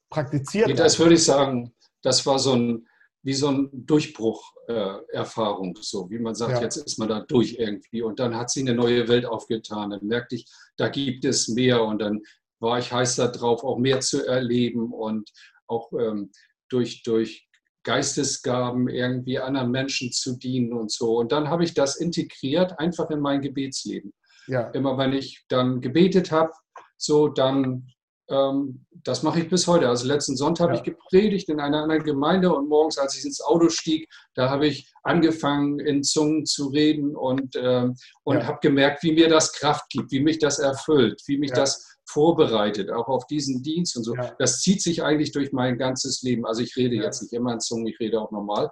praktiziert? 0.09 0.77
Das 0.77 0.99
würde 0.99 1.15
ich 1.15 1.23
sagen, 1.23 1.73
das 2.01 2.25
war 2.25 2.39
so 2.39 2.53
ein, 2.53 2.87
wie 3.23 3.33
so 3.33 3.49
ein 3.49 3.69
Durchbruch-Erfahrung, 3.73 5.75
äh, 5.75 5.81
so 5.81 6.09
wie 6.09 6.19
man 6.19 6.35
sagt, 6.35 6.53
ja. 6.53 6.61
jetzt 6.61 6.77
ist 6.77 6.97
man 6.97 7.09
da 7.09 7.21
durch 7.21 7.57
irgendwie. 7.59 8.01
Und 8.01 8.19
dann 8.19 8.35
hat 8.35 8.49
sie 8.49 8.61
eine 8.61 8.73
neue 8.73 9.07
Welt 9.07 9.25
aufgetan. 9.25 9.89
Dann 9.89 10.05
merkte 10.05 10.35
ich, 10.35 10.45
da 10.77 10.89
gibt 10.89 11.25
es 11.25 11.47
mehr. 11.47 11.83
Und 11.83 11.99
dann 11.99 12.21
war 12.59 12.79
ich 12.79 12.91
heiß 12.91 13.17
darauf, 13.17 13.63
auch 13.63 13.77
mehr 13.77 13.99
zu 13.99 14.25
erleben 14.25 14.93
und 14.93 15.29
auch 15.67 15.91
ähm, 15.93 16.31
durch, 16.69 17.03
durch 17.03 17.47
Geistesgaben 17.83 18.89
irgendwie 18.89 19.39
anderen 19.39 19.71
Menschen 19.71 20.11
zu 20.11 20.37
dienen 20.37 20.73
und 20.73 20.91
so. 20.91 21.17
Und 21.17 21.31
dann 21.31 21.49
habe 21.49 21.63
ich 21.63 21.73
das 21.73 21.95
integriert 21.95 22.79
einfach 22.79 23.09
in 23.09 23.19
mein 23.19 23.41
Gebetsleben. 23.41 24.13
Ja. 24.47 24.69
Immer 24.71 24.97
wenn 24.97 25.13
ich 25.13 25.45
dann 25.47 25.81
gebetet 25.81 26.31
habe, 26.31 26.51
so 26.97 27.27
dann 27.27 27.87
das 28.29 29.23
mache 29.23 29.39
ich 29.39 29.49
bis 29.49 29.67
heute. 29.67 29.87
Also 29.87 30.05
letzten 30.05 30.35
Sonntag 30.35 30.65
ja. 30.65 30.69
habe 30.71 30.77
ich 30.77 30.83
gepredigt 30.83 31.49
in 31.49 31.59
einer 31.59 31.83
anderen 31.83 32.03
Gemeinde 32.03 32.53
und 32.53 32.67
morgens, 32.67 32.97
als 32.97 33.17
ich 33.17 33.23
ins 33.23 33.41
Auto 33.41 33.69
stieg, 33.69 34.09
da 34.35 34.49
habe 34.49 34.67
ich 34.67 34.91
angefangen, 35.03 35.79
in 35.79 36.03
Zungen 36.03 36.45
zu 36.45 36.67
reden 36.67 37.15
und, 37.15 37.55
ähm, 37.55 37.95
und 38.23 38.37
ja. 38.39 38.45
habe 38.45 38.59
gemerkt, 38.61 39.03
wie 39.03 39.13
mir 39.13 39.29
das 39.29 39.53
Kraft 39.53 39.89
gibt, 39.89 40.11
wie 40.11 40.19
mich 40.19 40.39
das 40.39 40.59
erfüllt, 40.59 41.21
wie 41.27 41.37
mich 41.37 41.51
ja. 41.51 41.57
das 41.57 41.97
vorbereitet, 42.09 42.89
auch 42.89 43.07
auf 43.07 43.27
diesen 43.27 43.63
Dienst 43.63 43.95
und 43.97 44.03
so. 44.03 44.15
Das 44.39 44.61
zieht 44.61 44.81
sich 44.81 45.03
eigentlich 45.03 45.31
durch 45.31 45.51
mein 45.51 45.77
ganzes 45.77 46.21
Leben. 46.21 46.45
Also 46.45 46.61
ich 46.61 46.75
rede 46.75 46.95
jetzt 46.95 47.21
nicht 47.21 47.33
immer 47.33 47.53
in 47.53 47.59
Zungen, 47.59 47.87
ich 47.87 47.99
rede 47.99 48.19
auch 48.19 48.31
normal. 48.31 48.71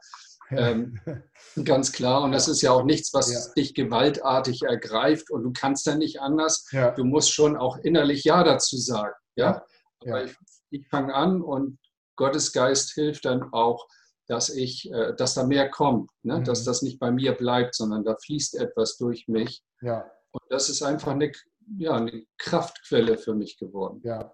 Ähm, 0.52 1.00
ganz 1.66 1.92
klar. 1.92 2.24
Und 2.24 2.32
das 2.32 2.48
ist 2.48 2.62
ja 2.62 2.72
auch 2.72 2.84
nichts, 2.84 3.14
was 3.14 3.32
ja. 3.32 3.40
dich 3.56 3.74
gewaltartig 3.74 4.64
ergreift 4.64 5.32
und 5.32 5.44
du 5.44 5.52
kannst 5.54 5.88
dann 5.88 6.00
nicht 6.00 6.22
anders. 6.22 6.66
Ja. 6.72 6.92
Du 6.92 7.04
musst 7.04 7.34
schon 7.34 7.58
auch 7.58 7.78
innerlich 7.78 8.24
Ja 8.24 8.44
dazu 8.44 8.78
sagen. 8.78 9.14
Ja, 9.36 9.66
aber 10.02 10.24
ich, 10.26 10.36
ich 10.70 10.88
fange 10.88 11.14
an 11.14 11.42
und 11.42 11.80
Gottes 12.16 12.54
Geist 12.54 12.94
hilft 12.94 13.26
dann 13.26 13.52
auch, 13.54 13.88
dass 14.28 14.50
ich, 14.50 14.92
äh, 14.92 15.14
dass 15.16 15.36
da 15.36 15.46
mehr 15.46 15.70
kommt, 15.70 16.10
ne? 16.24 16.40
Mhm. 16.40 16.44
dass 16.46 16.64
das 16.64 16.82
nicht 16.82 17.00
bei 17.00 17.12
mir 17.12 17.34
bleibt, 17.34 17.76
sondern 17.76 18.04
da 18.04 18.16
fließt 18.16 18.56
etwas 18.56 18.98
durch 18.98 19.28
mich. 19.28 19.64
Ja. 19.82 20.10
Und 20.32 20.44
das 20.50 20.70
ist 20.70 20.82
einfach 20.82 21.12
eine, 21.12 21.32
ja, 21.78 21.96
eine 21.96 22.26
Kraftquelle 22.38 23.18
für 23.18 23.36
mich 23.36 23.58
geworden. 23.58 24.02
Ja. 24.04 24.32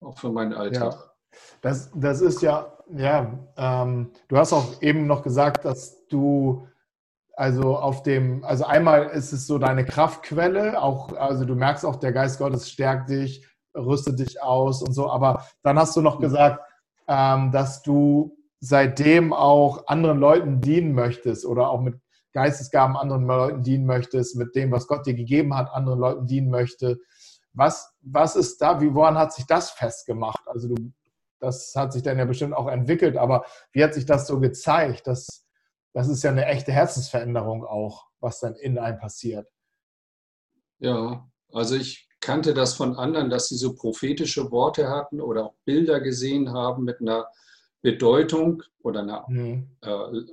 Auch 0.00 0.18
für 0.18 0.30
meinen 0.30 0.52
Alltag. 0.52 0.92
Ja. 0.92 1.10
Das, 1.62 1.90
das 1.94 2.20
ist 2.20 2.42
ja, 2.42 2.76
ja, 2.94 3.38
ähm, 3.56 4.12
du 4.28 4.36
hast 4.36 4.52
auch 4.52 4.80
eben 4.82 5.06
noch 5.06 5.22
gesagt, 5.22 5.64
dass 5.64 6.06
du 6.08 6.68
also 7.36 7.76
auf 7.76 8.02
dem, 8.04 8.44
also 8.44 8.64
einmal 8.64 9.08
ist 9.08 9.32
es 9.32 9.46
so 9.46 9.58
deine 9.58 9.84
Kraftquelle, 9.84 10.80
auch, 10.80 11.12
also 11.14 11.44
du 11.44 11.56
merkst 11.56 11.84
auch, 11.84 11.96
der 11.96 12.12
Geist 12.12 12.38
Gottes 12.38 12.70
stärkt 12.70 13.10
dich, 13.10 13.48
rüstet 13.74 14.18
dich 14.18 14.42
aus 14.42 14.82
und 14.82 14.92
so. 14.92 15.10
Aber 15.10 15.44
dann 15.62 15.78
hast 15.78 15.96
du 15.96 16.00
noch 16.00 16.20
gesagt, 16.20 16.60
ähm, 17.08 17.50
dass 17.50 17.82
du 17.82 18.36
seitdem 18.60 19.32
auch 19.32 19.86
anderen 19.88 20.18
Leuten 20.18 20.60
dienen 20.60 20.94
möchtest 20.94 21.44
oder 21.44 21.68
auch 21.68 21.80
mit 21.80 22.00
Geistesgaben 22.32 22.96
anderen 22.96 23.26
Leuten 23.26 23.62
dienen 23.62 23.86
möchtest, 23.86 24.36
mit 24.36 24.54
dem, 24.54 24.72
was 24.72 24.88
Gott 24.88 25.06
dir 25.06 25.14
gegeben 25.14 25.54
hat, 25.54 25.70
anderen 25.70 26.00
Leuten 26.00 26.26
dienen 26.26 26.50
möchte. 26.50 26.98
Was, 27.52 27.94
was 28.00 28.34
ist 28.34 28.60
da, 28.60 28.80
wie, 28.80 28.92
woran 28.94 29.16
hat 29.16 29.32
sich 29.32 29.46
das 29.46 29.70
festgemacht? 29.70 30.48
Also 30.48 30.74
du, 30.74 30.92
das 31.38 31.74
hat 31.76 31.92
sich 31.92 32.02
dann 32.02 32.18
ja 32.18 32.24
bestimmt 32.24 32.54
auch 32.54 32.66
entwickelt, 32.66 33.16
aber 33.16 33.44
wie 33.72 33.84
hat 33.84 33.94
sich 33.94 34.06
das 34.06 34.26
so 34.26 34.40
gezeigt? 34.40 35.06
Das, 35.06 35.46
das 35.92 36.08
ist 36.08 36.24
ja 36.24 36.30
eine 36.30 36.46
echte 36.46 36.72
Herzensveränderung 36.72 37.64
auch, 37.64 38.06
was 38.18 38.40
dann 38.40 38.56
in 38.56 38.78
einem 38.78 38.98
passiert. 38.98 39.46
Ja, 40.78 41.28
also 41.52 41.76
ich 41.76 42.08
kannte 42.24 42.54
das 42.54 42.74
von 42.74 42.96
anderen, 42.96 43.28
dass 43.28 43.48
sie 43.48 43.56
so 43.56 43.74
prophetische 43.74 44.50
Worte 44.50 44.88
hatten 44.88 45.20
oder 45.20 45.44
auch 45.44 45.54
Bilder 45.66 46.00
gesehen 46.00 46.52
haben 46.52 46.84
mit 46.84 47.00
einer 47.00 47.26
Bedeutung 47.82 48.62
oder 48.82 49.00
einer, 49.00 49.26
mhm. 49.28 49.68
äh, 49.82 49.88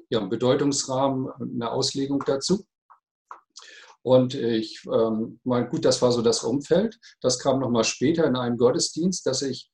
ja, 0.09 0.19
einem 0.19 0.29
Bedeutungsrahmen, 0.29 1.29
einer 1.39 1.73
Auslegung 1.73 2.23
dazu. 2.25 2.65
Und 4.03 4.33
ich 4.33 4.83
ähm, 4.85 5.39
meine, 5.43 5.67
gut, 5.67 5.83
das 5.83 6.01
war 6.01 6.13
so 6.13 6.21
das 6.21 6.43
Umfeld. 6.43 6.97
Das 7.19 7.39
kam 7.39 7.59
nochmal 7.59 7.83
später 7.83 8.25
in 8.25 8.37
einem 8.37 8.57
Gottesdienst, 8.57 9.25
dass 9.25 9.41
ich 9.41 9.69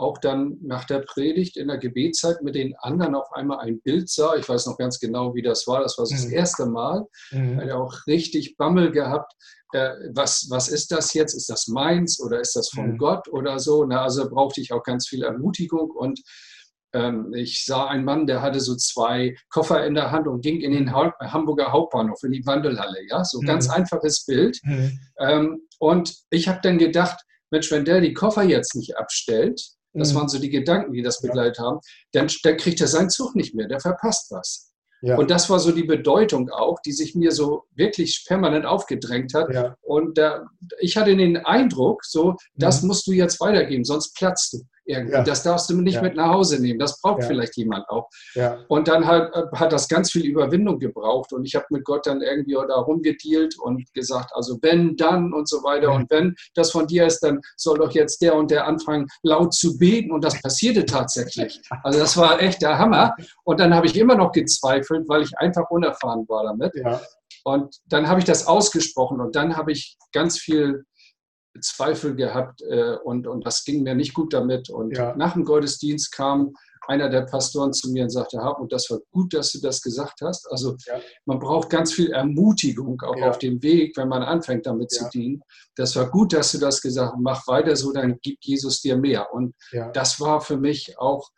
auch 0.00 0.18
dann 0.18 0.56
nach 0.62 0.84
der 0.84 1.00
Predigt 1.00 1.56
in 1.56 1.68
der 1.68 1.78
Gebetszeit 1.78 2.42
mit 2.42 2.54
den 2.54 2.74
anderen 2.78 3.14
auf 3.14 3.32
einmal 3.32 3.58
ein 3.58 3.80
Bild 3.82 4.08
sah. 4.08 4.34
Ich 4.36 4.48
weiß 4.48 4.66
noch 4.66 4.78
ganz 4.78 4.98
genau, 4.98 5.34
wie 5.34 5.42
das 5.42 5.66
war. 5.66 5.80
Das 5.80 5.98
war 5.98 6.06
so 6.06 6.14
das 6.14 6.26
mhm. 6.26 6.32
erste 6.32 6.66
Mal. 6.66 7.06
Mhm. 7.30 7.60
Ich 7.60 7.72
auch 7.72 7.94
richtig 8.06 8.56
Bammel 8.56 8.90
gehabt. 8.90 9.32
Äh, 9.72 9.90
was, 10.14 10.46
was 10.50 10.68
ist 10.68 10.90
das 10.90 11.12
jetzt? 11.14 11.34
Ist 11.34 11.50
das 11.50 11.68
meins 11.68 12.20
oder 12.20 12.40
ist 12.40 12.56
das 12.56 12.70
von 12.70 12.92
mhm. 12.92 12.98
Gott 12.98 13.28
oder 13.28 13.58
so? 13.58 13.84
Na, 13.84 14.02
also 14.02 14.28
brauchte 14.28 14.60
ich 14.60 14.72
auch 14.72 14.82
ganz 14.82 15.06
viel 15.06 15.22
Ermutigung 15.22 15.90
und 15.90 16.20
ähm, 16.92 17.32
ich 17.34 17.64
sah 17.64 17.86
einen 17.86 18.04
Mann, 18.04 18.26
der 18.26 18.42
hatte 18.42 18.60
so 18.60 18.74
zwei 18.74 19.36
Koffer 19.50 19.86
in 19.86 19.94
der 19.94 20.10
Hand 20.10 20.26
und 20.26 20.40
ging 20.40 20.60
in 20.60 20.72
den 20.72 20.86
mhm. 20.86 20.94
ha 20.94 21.14
Hamburger 21.20 21.72
Hauptbahnhof, 21.72 22.22
in 22.24 22.32
die 22.32 22.44
Wandelhalle. 22.46 22.98
Ja, 23.08 23.24
so 23.24 23.38
ganz 23.40 23.68
mhm. 23.68 23.74
einfaches 23.74 24.24
Bild. 24.24 24.58
Mhm. 24.64 24.98
Ähm, 25.18 25.68
und 25.78 26.16
ich 26.30 26.48
habe 26.48 26.60
dann 26.62 26.78
gedacht, 26.78 27.20
Mensch, 27.50 27.70
wenn 27.70 27.84
der 27.84 28.00
die 28.00 28.14
Koffer 28.14 28.42
jetzt 28.42 28.74
nicht 28.76 28.96
abstellt, 28.96 29.60
das 29.92 30.12
mhm. 30.12 30.18
waren 30.18 30.28
so 30.28 30.38
die 30.38 30.50
Gedanken, 30.50 30.92
die 30.92 31.02
das 31.02 31.20
begleitet 31.20 31.58
ja. 31.58 31.64
haben. 31.64 31.80
Dann, 32.12 32.28
dann 32.42 32.56
kriegt 32.56 32.80
er 32.80 32.86
seinen 32.86 33.10
Zug 33.10 33.34
nicht 33.34 33.54
mehr, 33.54 33.68
der 33.68 33.80
verpasst 33.80 34.30
was. 34.30 34.70
Ja. 35.02 35.16
Und 35.16 35.30
das 35.30 35.48
war 35.48 35.58
so 35.58 35.72
die 35.72 35.84
Bedeutung 35.84 36.50
auch, 36.50 36.78
die 36.80 36.92
sich 36.92 37.14
mir 37.14 37.32
so 37.32 37.64
wirklich 37.74 38.24
permanent 38.26 38.66
aufgedrängt 38.66 39.32
hat. 39.32 39.52
Ja. 39.52 39.74
Und 39.80 40.18
da, 40.18 40.44
ich 40.78 40.96
hatte 40.96 41.16
den 41.16 41.38
Eindruck, 41.38 42.04
so, 42.04 42.36
das 42.54 42.82
mhm. 42.82 42.88
musst 42.88 43.06
du 43.06 43.12
jetzt 43.12 43.40
weitergeben, 43.40 43.84
sonst 43.84 44.14
platzt 44.14 44.52
du 44.52 44.58
irgendwie. 44.90 45.14
Ja. 45.14 45.22
Das 45.22 45.42
darfst 45.42 45.70
du 45.70 45.80
nicht 45.80 45.94
ja. 45.94 46.02
mit 46.02 46.16
nach 46.16 46.32
Hause 46.32 46.60
nehmen. 46.60 46.78
Das 46.78 47.00
braucht 47.00 47.22
ja. 47.22 47.28
vielleicht 47.28 47.56
jemand 47.56 47.88
auch. 47.88 48.08
Und 48.68 48.88
dann 48.88 49.06
hat, 49.06 49.32
hat 49.54 49.72
das 49.72 49.88
ganz 49.88 50.10
viel 50.10 50.24
Überwindung 50.26 50.78
gebraucht. 50.78 51.32
Und 51.32 51.44
ich 51.44 51.54
habe 51.54 51.66
mit 51.70 51.84
Gott 51.84 52.06
dann 52.06 52.20
irgendwie 52.20 52.54
da 52.54 52.74
rumgedealt 52.74 53.58
und 53.58 53.92
gesagt, 53.94 54.30
also 54.34 54.58
wenn, 54.62 54.96
dann 54.96 55.32
und 55.32 55.48
so 55.48 55.62
weiter. 55.62 55.92
Und 55.92 56.10
wenn 56.10 56.34
das 56.54 56.70
von 56.72 56.86
dir 56.86 57.06
ist, 57.06 57.20
dann 57.20 57.40
soll 57.56 57.78
doch 57.78 57.92
jetzt 57.92 58.20
der 58.22 58.34
und 58.34 58.50
der 58.50 58.66
anfangen, 58.66 59.06
laut 59.22 59.54
zu 59.54 59.78
beten. 59.78 60.10
Und 60.10 60.24
das 60.24 60.40
passierte 60.42 60.84
tatsächlich. 60.84 61.60
Also 61.82 61.98
das 61.98 62.16
war 62.16 62.40
echt 62.40 62.62
der 62.62 62.78
Hammer. 62.78 63.14
Und 63.44 63.60
dann 63.60 63.74
habe 63.74 63.86
ich 63.86 63.96
immer 63.96 64.14
noch 64.14 64.32
gezweifelt, 64.32 65.08
weil 65.08 65.22
ich 65.22 65.38
einfach 65.38 65.70
unerfahren 65.70 66.28
war 66.28 66.44
damit. 66.44 66.72
Und 67.44 67.76
dann 67.86 68.08
habe 68.08 68.20
ich 68.20 68.26
das 68.26 68.46
ausgesprochen 68.46 69.20
und 69.20 69.34
dann 69.34 69.56
habe 69.56 69.72
ich 69.72 69.96
ganz 70.12 70.38
viel 70.38 70.84
Zweifel 71.60 72.14
gehabt 72.14 72.62
äh, 72.62 72.96
und, 73.04 73.26
und 73.26 73.46
das 73.46 73.64
ging 73.64 73.82
mir 73.82 73.94
nicht 73.94 74.14
gut 74.14 74.32
damit. 74.32 74.70
Und 74.70 74.96
ja. 74.96 75.14
nach 75.16 75.34
dem 75.34 75.44
Gottesdienst 75.44 76.12
kam 76.12 76.54
einer 76.86 77.08
der 77.08 77.22
Pastoren 77.22 77.72
zu 77.72 77.90
mir 77.90 78.04
und 78.04 78.10
sagte, 78.10 78.38
und 78.38 78.72
das 78.72 78.90
war 78.90 78.98
gut, 79.10 79.34
dass 79.34 79.52
du 79.52 79.60
das 79.60 79.80
gesagt 79.80 80.20
hast. 80.22 80.50
Also 80.50 80.76
ja. 80.86 81.00
man 81.24 81.38
braucht 81.38 81.70
ganz 81.70 81.92
viel 81.92 82.10
Ermutigung 82.10 83.00
auch 83.02 83.16
ja. 83.16 83.30
auf 83.30 83.38
dem 83.38 83.62
Weg, 83.62 83.96
wenn 83.96 84.08
man 84.08 84.22
anfängt 84.22 84.66
damit 84.66 84.90
zu 84.90 85.08
dienen. 85.12 85.42
Das 85.76 85.94
war 85.96 86.10
gut, 86.10 86.32
dass 86.32 86.52
du 86.52 86.58
das 86.58 86.80
gesagt 86.80 87.12
hast. 87.12 87.20
Mach 87.20 87.46
weiter 87.46 87.76
so, 87.76 87.92
dann 87.92 88.18
gibt 88.22 88.44
Jesus 88.44 88.80
dir 88.80 88.96
mehr. 88.96 89.32
Und 89.32 89.54
das 89.92 90.20
war 90.20 90.40
für 90.40 90.56
mich 90.56 90.98
auch 90.98 91.28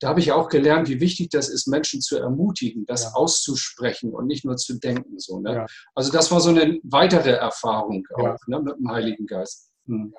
da 0.00 0.08
habe 0.08 0.20
ich 0.20 0.32
auch 0.32 0.48
gelernt, 0.48 0.88
wie 0.88 1.00
wichtig 1.00 1.30
das 1.30 1.48
ist, 1.48 1.66
Menschen 1.66 2.00
zu 2.00 2.18
ermutigen, 2.18 2.84
das 2.86 3.04
ja. 3.04 3.10
auszusprechen 3.14 4.12
und 4.12 4.26
nicht 4.26 4.44
nur 4.44 4.56
zu 4.56 4.78
denken. 4.78 5.18
So, 5.18 5.40
ne? 5.40 5.54
Ja. 5.54 5.66
Also 5.94 6.12
das 6.12 6.30
war 6.30 6.40
so 6.40 6.50
eine 6.50 6.78
weitere 6.82 7.30
Erfahrung 7.30 8.06
auch 8.14 8.36
ne, 8.46 8.60
mit 8.60 8.76
dem 8.76 8.90
Heiligen 8.90 9.26
Geist. 9.26 9.70
Hm. 9.86 10.12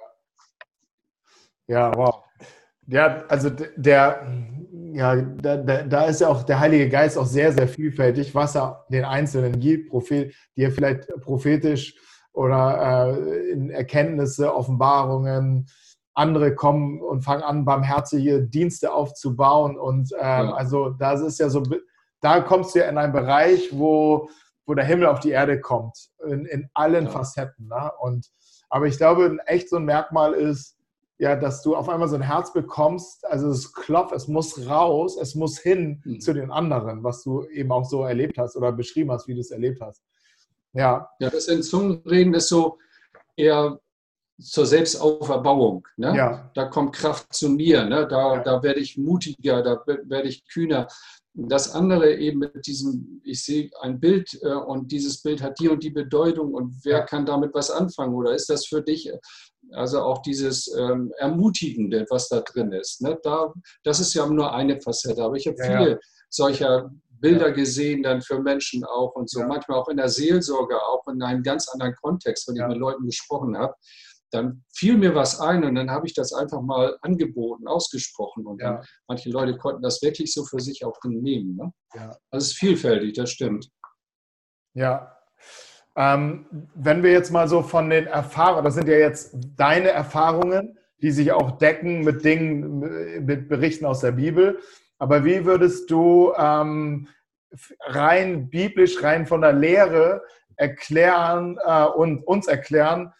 Ja, 1.67 1.91
wow. 1.95 2.23
Ja, 2.87 3.25
also 3.27 3.49
der, 3.49 4.25
ja, 4.93 5.15
da, 5.15 5.57
da, 5.57 6.05
ist 6.05 6.21
ja 6.21 6.29
auch 6.29 6.43
der 6.43 6.59
Heilige 6.59 6.87
Geist 6.87 7.17
auch 7.17 7.25
sehr, 7.25 7.51
sehr 7.51 7.67
vielfältig, 7.67 8.33
was 8.33 8.55
er 8.55 8.85
den 8.89 9.03
Einzelnen 9.03 9.59
gibt, 9.59 9.89
Prophet, 9.89 10.33
die 10.55 10.63
er 10.63 10.71
vielleicht 10.71 11.07
prophetisch 11.21 11.95
oder 12.31 13.17
äh, 13.17 13.49
in 13.49 13.69
Erkenntnisse, 13.69 14.55
Offenbarungen. 14.55 15.67
Andere 16.17 16.55
kommen 16.55 17.01
und 17.01 17.21
fangen 17.21 17.43
an, 17.43 17.63
barmherzige 17.63 18.41
Dienste 18.41 18.91
aufzubauen. 18.91 19.77
Und 19.77 20.11
ähm, 20.13 20.19
ja. 20.19 20.53
also 20.53 20.89
das 20.89 21.21
ist 21.21 21.39
ja 21.39 21.49
so, 21.49 21.63
da 22.21 22.41
kommst 22.41 22.73
du 22.73 22.79
ja 22.79 22.89
in 22.89 22.97
einen 22.97 23.13
Bereich, 23.13 23.69
wo, 23.71 24.29
wo 24.65 24.73
der 24.73 24.85
Himmel 24.85 25.07
auf 25.07 25.19
die 25.19 25.29
Erde 25.29 25.61
kommt, 25.61 26.09
in, 26.25 26.45
in 26.45 26.69
allen 26.73 27.05
ja. 27.05 27.11
Facetten. 27.11 27.67
Ne? 27.67 27.91
Und, 27.99 28.31
aber 28.69 28.87
ich 28.87 28.97
glaube, 28.97 29.37
echt 29.45 29.69
so 29.69 29.75
ein 29.75 29.85
Merkmal 29.85 30.33
ist, 30.33 30.75
ja, 31.19 31.35
dass 31.35 31.61
du 31.61 31.75
auf 31.75 31.89
einmal 31.89 32.07
so 32.07 32.15
ein 32.15 32.21
Herz 32.21 32.53
bekommst, 32.53 33.25
also 33.25 33.49
es 33.49 33.73
klopft, 33.73 34.13
es 34.13 34.27
muss 34.27 34.67
raus, 34.67 35.17
es 35.19 35.35
muss 35.35 35.59
hin 35.59 36.01
mhm. 36.03 36.19
zu 36.19 36.33
den 36.33 36.51
anderen, 36.51 37.03
was 37.03 37.23
du 37.23 37.45
eben 37.45 37.71
auch 37.71 37.85
so 37.85 38.03
erlebt 38.03 38.37
hast 38.37 38.55
oder 38.55 38.71
beschrieben 38.71 39.11
hast, 39.11 39.27
wie 39.27 39.33
du 39.33 39.39
es 39.39 39.51
erlebt 39.51 39.81
hast. 39.81 40.03
Ja. 40.73 41.09
Ja, 41.19 41.29
das 41.29 41.47
in 41.47 41.63
Zungenreden 41.63 42.33
ist 42.33 42.49
so 42.49 42.77
eher 43.35 43.79
zur 44.39 44.65
Selbstauferbauung. 44.65 45.87
Ne? 45.97 46.15
Ja. 46.15 46.51
Da 46.53 46.65
kommt 46.65 46.93
Kraft 46.93 47.33
zu 47.33 47.49
mir, 47.49 47.85
ne? 47.85 48.07
da, 48.07 48.35
ja. 48.35 48.43
da 48.43 48.63
werde 48.63 48.79
ich 48.79 48.97
mutiger, 48.97 49.61
da 49.61 49.81
werde 49.85 50.27
ich 50.27 50.47
kühner. 50.47 50.87
Das 51.39 51.75
andere 51.75 52.15
eben 52.15 52.39
mit 52.39 52.65
diesem, 52.65 53.21
ich 53.23 53.43
sehe 53.43 53.69
ein 53.81 53.99
Bild 53.99 54.39
äh, 54.41 54.53
und 54.53 54.91
dieses 54.91 55.21
Bild 55.21 55.41
hat 55.41 55.59
die 55.59 55.69
und 55.69 55.83
die 55.83 55.91
Bedeutung 55.91 56.53
und 56.53 56.73
wer 56.83 56.99
ja. 56.99 57.05
kann 57.05 57.27
damit 57.27 57.53
was 57.53 57.69
anfangen? 57.69 58.15
Oder 58.15 58.33
ist 58.33 58.49
das 58.49 58.65
für 58.65 58.81
dich 58.81 59.11
also 59.71 60.01
auch 60.01 60.21
dieses 60.21 60.73
ähm, 60.77 61.11
Ermutigende, 61.17 62.05
was 62.09 62.29
da 62.29 62.41
drin 62.41 62.71
ist. 62.71 63.01
Ne? 63.01 63.19
Da, 63.23 63.53
das 63.83 63.99
ist 63.99 64.13
ja 64.13 64.25
nur 64.25 64.53
eine 64.53 64.79
Facette, 64.79 65.21
aber 65.21 65.35
ich 65.35 65.47
habe 65.47 65.57
viele 65.61 65.99
solcher 66.29 66.89
Bilder 67.19 67.51
gesehen 67.51 68.03
dann 68.03 68.21
für 68.21 68.39
Menschen 68.39 68.83
auch 68.83 69.15
und 69.15 69.29
so, 69.29 69.43
manchmal 69.43 69.79
auch 69.79 69.87
in 69.87 69.97
der 69.97 70.09
Seelsorge, 70.09 70.75
auch 70.75 71.07
in 71.07 71.21
einem 71.21 71.41
ganz 71.41 71.67
anderen 71.69 71.95
Kontext, 71.95 72.47
wenn 72.47 72.57
ich 72.57 72.67
mit 72.67 72.77
Leuten 72.77 73.05
gesprochen 73.05 73.57
habe. 73.57 73.73
Dann 74.31 74.63
fiel 74.73 74.97
mir 74.97 75.15
was 75.15 75.39
ein 75.39 75.63
und 75.63 75.75
dann 75.75 75.89
habe 75.89 76.05
ich 76.05 76.13
das 76.13 76.33
einfach 76.33 76.61
mal 76.61 76.97
angeboten, 77.01 77.67
ausgesprochen. 77.67 78.45
Und 78.45 78.61
dann, 78.61 78.83
manche 79.07 79.29
Leute 79.29 79.57
konnten 79.57 79.81
das 79.81 80.01
wirklich 80.01 80.33
so 80.33 80.43
für 80.45 80.59
sich 80.59 80.83
auch 80.85 80.97
nehmen. 81.05 81.55
Ne? 81.55 81.71
Ja. 81.95 82.17
Also 82.29 82.45
es 82.45 82.47
ist 82.47 82.57
vielfältig, 82.57 83.13
das 83.13 83.31
stimmt. 83.31 83.69
Ja, 84.73 85.17
ähm, 85.97 86.45
wenn 86.75 87.01
wir 87.01 87.11
jetzt 87.11 87.31
mal 87.31 87.47
so 87.47 87.63
von 87.63 87.89
den 87.89 88.05
Erfahrungen, 88.05 88.63
das 88.63 88.75
sind 88.75 88.87
ja 88.87 88.97
jetzt 88.97 89.35
deine 89.55 89.89
Erfahrungen, 89.89 90.77
die 91.01 91.11
sich 91.11 91.31
auch 91.31 91.57
decken 91.57 92.03
mit 92.03 92.23
Dingen, 92.23 93.25
mit 93.25 93.49
Berichten 93.49 93.85
aus 93.85 94.01
der 94.01 94.11
Bibel. 94.11 94.59
Aber 94.99 95.25
wie 95.25 95.45
würdest 95.45 95.89
du 95.89 96.33
ähm, 96.37 97.07
rein 97.81 98.49
biblisch, 98.49 99.01
rein 99.01 99.25
von 99.25 99.41
der 99.41 99.53
Lehre 99.53 100.21
erklären 100.55 101.57
äh, 101.65 101.85
und 101.85 102.23
uns 102.27 102.47
erklären, 102.47 103.11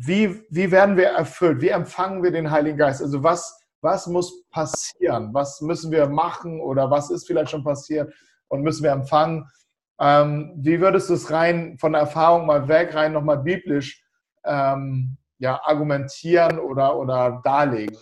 wie, 0.00 0.44
wie 0.48 0.70
werden 0.70 0.96
wir 0.96 1.08
erfüllt? 1.08 1.60
Wie 1.60 1.70
empfangen 1.70 2.22
wir 2.22 2.30
den 2.30 2.50
Heiligen 2.50 2.78
Geist? 2.78 3.02
Also 3.02 3.22
was, 3.22 3.60
was 3.80 4.06
muss 4.06 4.44
passieren? 4.48 5.34
Was 5.34 5.60
müssen 5.60 5.90
wir 5.90 6.08
machen 6.08 6.60
oder 6.60 6.88
was 6.88 7.10
ist 7.10 7.26
vielleicht 7.26 7.50
schon 7.50 7.64
passiert 7.64 8.12
und 8.46 8.62
müssen 8.62 8.84
wir 8.84 8.92
empfangen? 8.92 9.50
Ähm, 10.00 10.52
wie 10.56 10.80
würdest 10.80 11.10
du 11.10 11.14
es 11.14 11.30
rein 11.32 11.76
von 11.80 11.92
der 11.92 12.02
Erfahrung 12.02 12.46
mal 12.46 12.68
weg, 12.68 12.94
rein 12.94 13.12
nochmal 13.12 13.38
biblisch 13.38 14.04
ähm, 14.44 15.16
ja, 15.38 15.60
argumentieren 15.64 16.60
oder, 16.60 16.96
oder 16.96 17.40
darlegen? 17.42 17.98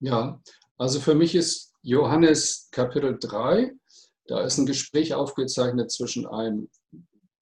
Ja, 0.00 0.40
also 0.78 1.00
für 1.00 1.14
mich 1.14 1.34
ist 1.34 1.74
Johannes 1.82 2.70
Kapitel 2.72 3.18
3, 3.20 3.72
da 4.26 4.40
ist 4.40 4.56
ein 4.56 4.66
Gespräch 4.66 5.12
aufgezeichnet 5.12 5.92
zwischen 5.92 6.26
einem 6.26 6.70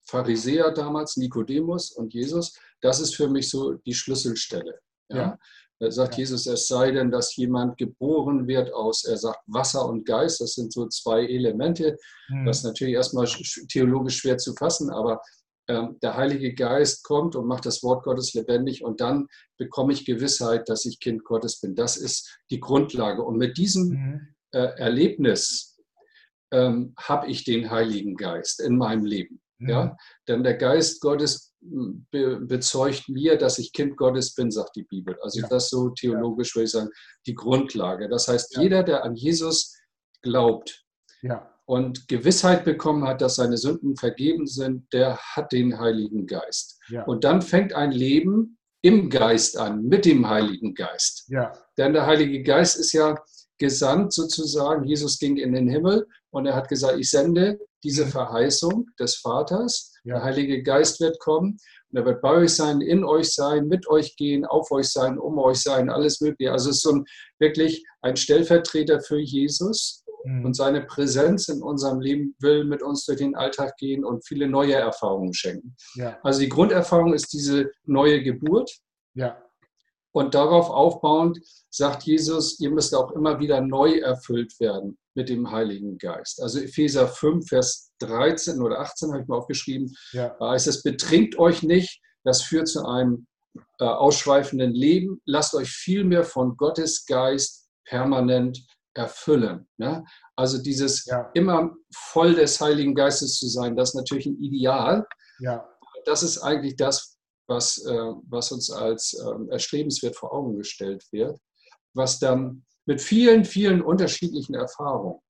Pharisäer 0.03 0.73
damals, 0.73 1.17
Nikodemus 1.17 1.93
und 1.93 2.13
Jesus. 2.13 2.59
Das 2.81 3.01
ist 3.01 3.15
für 3.15 3.29
mich 3.29 3.51
so 3.51 3.75
die 3.75 3.95
Schlüsselstelle. 3.95 4.79
Ja? 5.09 5.39
Da 5.81 5.91
sagt. 5.91 6.19
Jesus, 6.19 6.47
es 6.47 6.69
sei 6.69 6.91
denn, 6.91 7.11
dass 7.11 7.37
jemand 7.37 7.79
geboren 7.79 8.47
wird 8.47 8.73
aus, 8.73 9.05
er 9.05 9.17
sagt 9.17 9.41
Wasser 9.47 9.89
und 9.89 10.05
Geist, 10.05 10.41
das 10.41 10.53
sind 10.53 10.73
so 10.73 10.87
zwei 10.89 11.25
Elemente. 11.25 11.97
Mhm. 12.29 12.45
Das 12.45 12.59
ist 12.59 12.65
natürlich 12.65 12.95
erstmal 12.95 13.27
theologisch 13.27 14.19
schwer 14.19 14.37
zu 14.37 14.55
fassen, 14.55 14.91
aber 14.91 15.23
ähm, 15.69 15.99
der 16.03 16.17
Heilige 16.17 16.53
Geist 16.53 17.03
kommt 17.03 17.35
und 17.35 17.47
macht 17.47 17.65
das 17.65 17.83
Wort 17.83 18.05
Gottes 18.05 18.35
lebendig 18.35 18.85
und 18.85 19.01
dann 19.01 19.27
bekomme 19.57 19.95
ich 19.95 20.05
Gewissheit, 20.05 20.69
dass 20.69 20.85
ich 20.85 21.01
Kind 21.01 21.25
Gottes 21.25 21.61
bin. 21.61 21.75
Das 21.75 21.97
ist 21.97 22.39
die 22.51 22.61
Grundlage. 22.61 23.23
Und 23.23 23.39
mit 23.39 23.57
diesem 23.57 23.89
mhm. 23.89 24.35
äh, 24.53 24.79
Erlebnis 24.79 25.79
ähm, 26.53 26.93
habe 26.99 27.29
ich 27.29 27.45
den 27.45 27.71
Heiligen 27.71 28.17
Geist 28.17 28.61
in 28.61 28.77
meinem 28.77 29.07
Leben. 29.07 29.41
Mhm. 29.59 29.69
Ja? 29.69 29.97
Denn 30.29 30.43
der 30.43 30.57
Geist 30.57 31.01
Gottes 31.01 31.50
be 31.61 32.41
bezeugt 32.41 33.09
mir, 33.09 33.37
dass 33.37 33.59
ich 33.59 33.73
Kind 33.73 33.97
Gottes 33.97 34.35
bin, 34.35 34.51
sagt 34.51 34.77
die 34.77 34.85
Bibel. 34.85 35.17
Also 35.23 35.41
ja. 35.41 35.49
das 35.49 35.69
so 35.69 35.91
theologisch 35.91 36.55
würde 36.55 36.65
ich 36.65 36.71
sagen, 36.71 36.91
die 37.27 37.35
Grundlage. 37.35 38.09
Das 38.09 38.29
heißt, 38.29 38.57
ja. 38.57 38.63
jeder, 38.63 38.83
der 38.83 39.05
an 39.05 39.15
Jesus 39.15 39.77
glaubt 40.23 40.85
ja. 41.23 41.55
und 41.67 42.09
Gewissheit 42.09 42.65
bekommen 42.65 43.07
hat, 43.07 43.21
dass 43.21 43.37
seine 43.37 43.59
Sünden 43.59 43.97
vergeben 43.97 44.47
sind, 44.47 44.91
der 44.93 45.19
hat 45.19 45.53
den 45.53 45.79
Heiligen 45.79 46.27
Geist. 46.27 46.79
Und 47.05 47.25
dann 47.25 47.43
fängt 47.43 47.75
ein 47.75 47.93
Leben 47.93 48.59
im 48.83 49.11
Geist 49.11 49.59
an, 49.59 49.83
mit 49.83 50.07
dem 50.07 50.29
Heiligen 50.29 50.75
Geist. 50.75 51.27
Denn 51.77 51.93
der 51.93 52.07
Heilige 52.07 52.43
Geist 52.43 52.79
ist 52.79 52.93
ja 52.93 53.15
gesandt 53.59 54.13
sozusagen. 54.13 54.85
Jesus 54.85 55.19
ging 55.19 55.37
in 55.37 55.53
den 55.53 55.69
Himmel 55.69 56.07
und 56.31 56.47
er 56.47 56.55
hat 56.57 56.69
gesagt, 56.69 56.99
ich 56.99 57.11
sende 57.11 57.61
diese 57.85 58.07
mhm. 58.07 58.11
Verheißung 58.11 58.87
des 58.99 59.17
Vaters. 59.17 59.90
Der 60.05 60.23
Heilige 60.23 60.63
Geist 60.63 61.01
wird 61.01 61.19
kommen 61.21 61.59
und 61.91 61.99
er 61.99 62.05
wird 62.05 62.23
bei 62.23 62.33
euch 62.33 62.55
sein, 62.55 62.81
in 62.81 63.05
euch 63.05 63.35
sein, 63.35 63.69
mit 63.69 63.89
euch 63.89 64.17
gehen, 64.17 64.45
auf 64.45 64.71
euch 64.71 64.89
sein, 64.89 65.19
um 65.19 65.39
euch 65.39 65.59
sein, 65.59 65.91
alles 65.91 66.21
Mögliche. 66.21 66.53
Also 66.53 66.71
es 66.71 66.77
ist 66.77 66.83
so 66.83 66.93
ein, 66.93 67.05
wirklich 67.39 67.85
ein 68.03 68.17
Stellvertreter 68.17 69.01
für 69.01 69.19
Jesus 69.19 70.05
mhm. 70.25 70.47
und 70.47 70.55
seine 70.55 70.83
Präsenz 70.83 71.49
in 71.49 71.63
unserem 71.63 72.01
Leben 72.01 72.35
will 72.41 72.65
mit 72.65 72.83
uns 72.83 73.05
durch 73.05 73.19
den 73.19 73.35
Alltag 73.35 73.77
gehen 73.77 74.05
und 74.05 74.27
viele 74.27 74.49
neue 74.49 74.75
Erfahrungen 74.75 75.35
schenken. 75.35 75.77
Ja. 75.95 76.19
Also 76.23 76.41
die 76.41 76.49
Grunderfahrung 76.49 77.15
ist 77.15 77.33
diese 77.33 77.71
neue 77.85 78.23
Geburt. 78.23 78.71
Ja. 79.15 79.43
Und 80.13 80.35
darauf 80.35 80.71
aufbauend 80.71 81.39
sagt 81.71 82.03
Jesus, 82.03 82.59
ihr 82.61 82.71
müsst 82.71 82.95
auch 82.95 83.13
immer 83.13 83.39
wieder 83.39 83.61
neu 83.61 83.99
erfüllt 83.99 84.59
werden 84.59 84.99
mit 85.15 85.29
dem 85.29 85.51
Heiligen 85.51 85.99
Geist. 85.99 86.43
Also 86.43 86.61
Epheser 86.61 87.07
5, 87.07 87.49
Vers 87.49 87.93
13 88.01 88.61
oder 88.61 88.81
18 88.81 89.13
habe 89.13 89.23
ich 89.23 89.29
mal 89.29 89.39
aufgeschrieben. 89.39 89.95
Ja. 90.13 90.35
Da 90.39 90.51
heißt 90.51 90.67
es, 90.67 90.83
betrinkt 90.83 91.39
euch 91.39 91.63
nicht, 91.63 92.01
das 92.25 92.43
führt 92.43 92.69
zu 92.69 92.85
einem 92.85 93.27
äh, 93.79 93.85
ausschweifenden 93.85 94.73
Leben. 94.73 95.21
Lasst 95.27 95.55
euch 95.55 95.71
vielmehr 95.71 96.25
von 96.25 96.57
Gottes 96.57 97.07
Geist 97.07 97.69
permanent 97.85 98.65
erfüllen. 98.95 99.69
Ne? 99.79 100.05
Also 100.37 100.59
dieses 100.59 101.05
ja. 101.07 101.31
immer 101.35 101.75
voll 101.95 102.35
des 102.35 102.61
Heiligen 102.61 102.95
Geistes 102.95 103.39
zu 103.39 103.49
sein, 103.49 103.77
das 103.77 103.91
ist 103.91 103.95
natürlich 103.95 104.27
ein 104.27 104.41
Ideal. 104.41 105.07
Ja. 105.41 105.67
Das 106.05 106.23
ist 106.23 106.39
eigentlich 106.39 106.77
das, 106.77 107.10
was, 107.51 107.85
äh, 107.85 108.13
was 108.29 108.53
uns 108.53 108.71
als 108.71 109.13
äh, 109.13 109.53
erstrebenswert 109.53 110.17
vor 110.17 110.33
Augen 110.33 110.57
gestellt 110.57 111.05
wird, 111.11 111.39
was 111.95 112.21
dann 112.21 112.65
mit 112.87 113.03
vielen, 113.03 113.45
vielen 113.45 113.83
unterschiedlichen 113.83 114.55
Erfahrungen, 114.55 115.21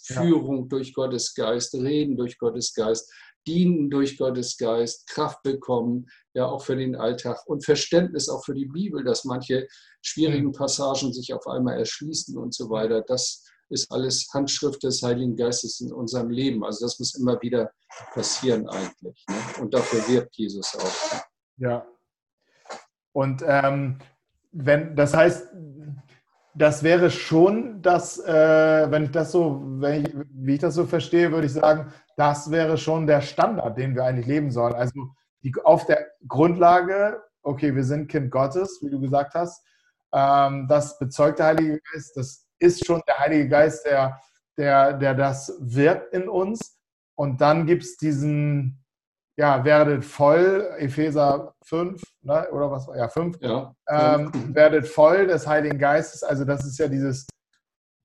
Führung 0.00 0.62
ja. 0.62 0.68
durch 0.68 0.94
Gottes 0.94 1.34
Geist, 1.34 1.74
Reden 1.74 2.16
durch 2.16 2.38
Gottes 2.38 2.72
Geist, 2.72 3.12
Dienen 3.46 3.90
durch 3.90 4.16
Gottes 4.16 4.56
Geist, 4.56 5.08
Kraft 5.08 5.42
bekommen, 5.42 6.06
ja 6.34 6.46
auch 6.46 6.64
für 6.64 6.76
den 6.76 6.96
Alltag 6.96 7.44
und 7.46 7.64
Verständnis 7.64 8.28
auch 8.28 8.44
für 8.44 8.54
die 8.54 8.66
Bibel, 8.66 9.04
dass 9.04 9.24
manche 9.24 9.66
schwierigen 10.02 10.52
Passagen 10.52 11.12
sich 11.12 11.32
auf 11.34 11.46
einmal 11.46 11.78
erschließen 11.78 12.36
und 12.36 12.54
so 12.54 12.70
weiter. 12.70 13.02
Das 13.02 13.44
ist 13.68 13.90
alles 13.90 14.28
Handschrift 14.32 14.82
des 14.84 15.02
Heiligen 15.02 15.36
Geistes 15.36 15.80
in 15.80 15.92
unserem 15.92 16.30
Leben. 16.30 16.64
Also 16.64 16.86
das 16.86 16.98
muss 16.98 17.14
immer 17.14 17.40
wieder 17.42 17.72
passieren 18.14 18.68
eigentlich. 18.68 19.24
Ne? 19.28 19.36
Und 19.60 19.74
dafür 19.74 20.06
wirbt 20.08 20.36
Jesus 20.36 20.74
auch. 20.76 21.26
Ja. 21.56 21.86
Und 23.12 23.42
ähm, 23.46 23.98
wenn, 24.52 24.94
das 24.96 25.14
heißt, 25.14 25.48
das 26.54 26.82
wäre 26.82 27.10
schon 27.10 27.82
das, 27.82 28.18
äh, 28.18 28.90
wenn 28.90 29.04
ich 29.04 29.10
das 29.10 29.32
so, 29.32 29.62
wenn 29.80 30.06
ich, 30.06 30.14
wie 30.32 30.54
ich 30.54 30.60
das 30.60 30.74
so 30.74 30.86
verstehe, 30.86 31.30
würde 31.30 31.46
ich 31.46 31.52
sagen, 31.52 31.92
das 32.16 32.50
wäre 32.50 32.78
schon 32.78 33.06
der 33.06 33.20
Standard, 33.20 33.76
den 33.76 33.94
wir 33.94 34.04
eigentlich 34.04 34.26
leben 34.26 34.50
sollen. 34.50 34.74
Also 34.74 35.08
die, 35.42 35.52
auf 35.64 35.84
der 35.86 36.06
Grundlage, 36.26 37.22
okay, 37.42 37.74
wir 37.74 37.84
sind 37.84 38.08
Kind 38.08 38.30
Gottes, 38.30 38.80
wie 38.82 38.90
du 38.90 39.00
gesagt 39.00 39.34
hast, 39.34 39.62
ähm, 40.12 40.66
das 40.68 40.98
bezeugt 40.98 41.38
der 41.38 41.46
Heilige 41.46 41.80
Geist, 41.92 42.16
das 42.16 42.46
ist 42.58 42.86
schon 42.86 43.02
der 43.06 43.18
Heilige 43.18 43.48
Geist, 43.48 43.84
der, 43.84 44.18
der, 44.56 44.94
der 44.94 45.14
das 45.14 45.54
wirkt 45.60 46.14
in 46.14 46.28
uns. 46.28 46.78
Und 47.14 47.40
dann 47.40 47.66
gibt 47.66 47.82
es 47.82 47.96
diesen, 47.96 48.82
ja, 49.36 49.64
werdet 49.64 50.04
voll, 50.04 50.68
Epheser 50.78 51.54
5, 51.64 52.02
ne, 52.22 52.48
oder 52.52 52.70
was, 52.70 52.88
ja, 52.96 53.08
5, 53.08 53.36
ja. 53.40 53.74
Ähm, 53.88 54.54
werdet 54.54 54.86
voll 54.86 55.26
des 55.26 55.46
Heiligen 55.46 55.78
Geistes, 55.78 56.22
also 56.22 56.44
das 56.44 56.64
ist 56.64 56.78
ja 56.78 56.88
dieses, 56.88 57.26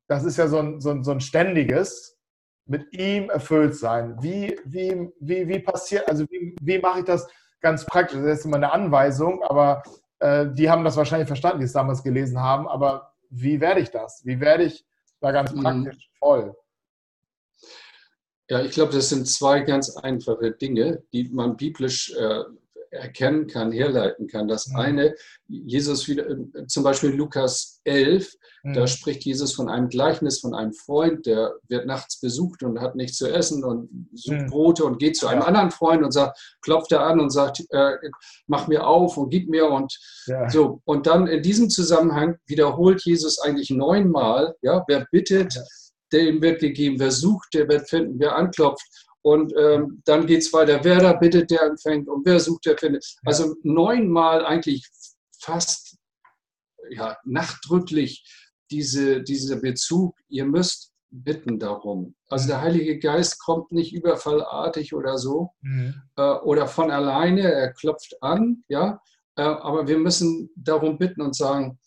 das 0.08 0.24
ist 0.24 0.38
ja 0.38 0.48
so 0.48 0.60
ein, 0.60 0.82
so 0.82 0.92
ein, 0.92 1.04
so 1.04 1.12
ein 1.12 1.22
ständiges, 1.22 2.18
mit 2.66 2.94
ihm 2.94 3.30
erfüllt 3.30 3.76
sein. 3.76 4.16
Wie, 4.22 4.58
wie, 4.66 5.10
wie, 5.20 5.48
wie 5.48 5.60
passiert, 5.60 6.08
also 6.08 6.26
wie, 6.30 6.56
wie 6.62 6.80
mache 6.80 7.00
ich 7.00 7.06
das? 7.06 7.28
ganz 7.62 7.86
praktisch. 7.86 8.20
Das 8.20 8.40
ist 8.40 8.46
immer 8.46 8.58
eine 8.58 8.74
Anweisung, 8.74 9.42
aber 9.44 9.84
äh, 10.20 10.48
die 10.52 10.70
haben 10.70 10.84
das 10.84 10.98
wahrscheinlich 10.98 11.28
verstanden, 11.28 11.60
die 11.60 11.66
es 11.66 11.74
damals 11.74 12.04
gelesen 12.04 12.40
haben. 12.40 12.68
Aber 12.68 13.14
wie 13.30 13.62
werde 13.62 13.80
ich 13.80 13.92
das? 13.92 14.26
Wie 14.26 14.40
werde 14.40 14.64
ich 14.64 14.86
da 15.22 15.32
ganz 15.32 15.54
mhm. 15.54 15.62
praktisch 15.62 16.10
voll? 16.20 16.56
Ja, 18.52 18.60
ich 18.62 18.72
glaube, 18.72 18.92
das 18.92 19.08
sind 19.08 19.30
zwei 19.30 19.62
ganz 19.62 19.96
einfache 19.96 20.52
Dinge, 20.52 21.02
die 21.14 21.30
man 21.30 21.56
biblisch 21.56 22.14
äh, 22.14 22.44
erkennen 22.90 23.48
kann, 23.48 23.72
herleiten 23.72 24.28
kann. 24.28 24.50
Das 24.50 24.68
mhm. 24.68 24.76
eine, 24.76 25.16
Jesus 25.48 26.06
wieder, 26.10 26.30
äh, 26.30 26.68
zum 26.68 26.84
Beispiel 26.84 27.12
Lukas 27.12 27.80
11, 27.86 28.36
mhm. 28.64 28.74
da 28.74 28.88
spricht 28.88 29.24
Jesus 29.24 29.54
von 29.54 29.70
einem 29.70 29.88
Gleichnis 29.88 30.42
von 30.42 30.54
einem 30.54 30.74
Freund, 30.74 31.26
der 31.28 31.54
wird 31.70 31.86
nachts 31.86 32.20
besucht 32.20 32.62
und 32.62 32.82
hat 32.82 32.98
nichts 32.98 33.16
zu 33.16 33.32
essen 33.32 33.64
und 33.64 34.10
sucht 34.12 34.42
mhm. 34.42 34.48
Brote 34.48 34.84
und 34.84 35.00
geht 35.00 35.16
zu 35.16 35.28
einem 35.28 35.44
ja. 35.44 35.48
anderen 35.48 35.72
Freund 35.72 36.04
und 36.04 36.12
sagt, 36.12 36.38
klopft 36.62 36.92
er 36.92 37.06
an 37.06 37.22
und 37.22 37.30
sagt, 37.30 37.64
äh, 37.70 37.94
mach 38.48 38.68
mir 38.68 38.86
auf 38.86 39.16
und 39.16 39.30
gib 39.30 39.48
mir 39.48 39.70
und 39.70 39.98
ja. 40.28 40.50
so. 40.50 40.82
Und 40.84 41.08
dann 41.08 41.26
in 41.28 41.42
diesem 41.42 41.70
Zusammenhang 41.70 42.36
wiederholt 42.48 43.02
Jesus 43.06 43.40
eigentlich 43.40 43.70
neunmal, 43.70 44.56
ja, 44.62 44.84
wer 44.90 45.08
bittet, 45.10 45.54
ja. 45.54 45.62
Dem 46.14 46.42
wird 46.42 46.60
gegeben, 46.60 47.00
wer 47.00 47.12
sucht, 47.12 47.54
der 47.54 47.68
wird 47.68 47.90
finden, 47.90 48.20
wer 48.20 48.36
anklopft. 48.36 48.86
Und 49.24 49.54
ähm, 49.58 50.02
dann 50.06 50.26
geht 50.26 50.42
es 50.42 50.52
weiter, 50.52 50.80
wer 50.84 51.00
da 51.00 51.14
bittet, 51.14 51.52
der 51.52 51.64
empfängt 51.64 52.08
und 52.08 52.26
wer 52.26 52.40
sucht, 52.40 52.66
der 52.66 52.78
findet. 52.78 53.06
Also 53.24 53.56
neunmal 53.64 54.46
eigentlich 54.46 54.88
fast 55.40 55.98
ja, 56.90 57.18
nachdrücklich 57.24 58.24
diese, 58.72 59.22
dieser 59.22 59.58
Bezug, 59.58 60.16
ihr 60.28 60.46
müsst 60.46 60.92
bitten 61.12 61.60
darum. 61.60 62.16
Also 62.30 62.48
der 62.48 62.62
Heilige 62.62 62.98
Geist 62.98 63.40
kommt 63.40 63.72
nicht 63.72 63.94
überfallartig 63.94 64.94
oder 64.94 65.18
so 65.18 65.52
mhm. 65.62 66.02
äh, 66.16 66.34
oder 66.40 66.68
von 66.68 66.90
alleine, 66.90 67.52
er 67.52 67.74
klopft 67.74 68.16
an, 68.22 68.64
ja, 68.70 69.02
äh, 69.36 69.42
aber 69.42 69.88
wir 69.88 69.98
müssen 69.98 70.50
darum 70.56 70.98
bitten 70.98 71.22
und 71.22 71.36
sagen, 71.36 71.78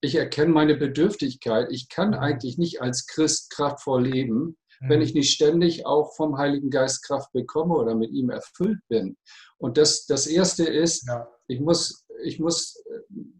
ich 0.00 0.14
erkenne 0.14 0.52
meine 0.52 0.76
Bedürftigkeit, 0.76 1.68
ich 1.70 1.88
kann 1.88 2.08
mhm. 2.10 2.14
eigentlich 2.14 2.58
nicht 2.58 2.80
als 2.80 3.06
Christ 3.06 3.50
kraftvoll 3.50 4.06
leben, 4.06 4.56
wenn 4.80 4.98
mhm. 4.98 5.04
ich 5.04 5.14
nicht 5.14 5.32
ständig 5.32 5.84
auch 5.86 6.14
vom 6.16 6.38
Heiligen 6.38 6.70
Geist 6.70 7.04
Kraft 7.04 7.32
bekomme 7.32 7.74
oder 7.74 7.94
mit 7.94 8.10
ihm 8.12 8.30
erfüllt 8.30 8.78
bin. 8.88 9.16
Und 9.58 9.76
das, 9.76 10.06
das 10.06 10.26
Erste 10.26 10.64
ist, 10.64 11.06
ja. 11.06 11.28
ich 11.48 11.60
muss, 11.60 12.06
ich 12.24 12.38
muss, 12.38 12.82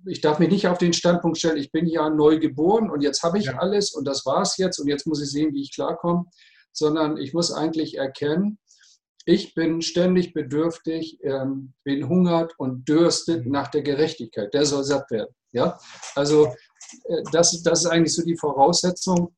ich 0.06 0.20
darf 0.20 0.38
mich 0.38 0.50
nicht 0.50 0.68
auf 0.68 0.78
den 0.78 0.92
Standpunkt 0.92 1.38
stellen, 1.38 1.56
ich 1.56 1.72
bin 1.72 1.86
ja 1.86 2.10
neu 2.10 2.38
geboren 2.38 2.90
und 2.90 3.02
jetzt 3.02 3.22
habe 3.22 3.38
ich 3.38 3.46
ja. 3.46 3.58
alles 3.58 3.92
und 3.92 4.06
das 4.06 4.26
war 4.26 4.42
es 4.42 4.58
jetzt 4.58 4.78
und 4.78 4.88
jetzt 4.88 5.06
muss 5.06 5.22
ich 5.22 5.30
sehen, 5.30 5.54
wie 5.54 5.62
ich 5.62 5.74
klarkomme, 5.74 6.24
sondern 6.72 7.16
ich 7.16 7.32
muss 7.32 7.52
eigentlich 7.52 7.96
erkennen, 7.96 8.58
ich 9.24 9.54
bin 9.54 9.80
ständig 9.82 10.32
bedürftig, 10.32 11.18
ähm, 11.22 11.74
bin 11.84 12.08
hungert 12.08 12.54
und 12.58 12.88
dürstet 12.88 13.46
mhm. 13.46 13.52
nach 13.52 13.68
der 13.68 13.82
Gerechtigkeit. 13.82 14.52
Der 14.54 14.64
soll 14.64 14.84
satt 14.84 15.10
werden. 15.10 15.34
Ja? 15.52 15.78
Also 16.14 16.46
äh, 17.04 17.22
das, 17.32 17.62
das 17.62 17.84
ist 17.84 17.86
eigentlich 17.86 18.14
so 18.14 18.22
die 18.24 18.36
Voraussetzung, 18.36 19.34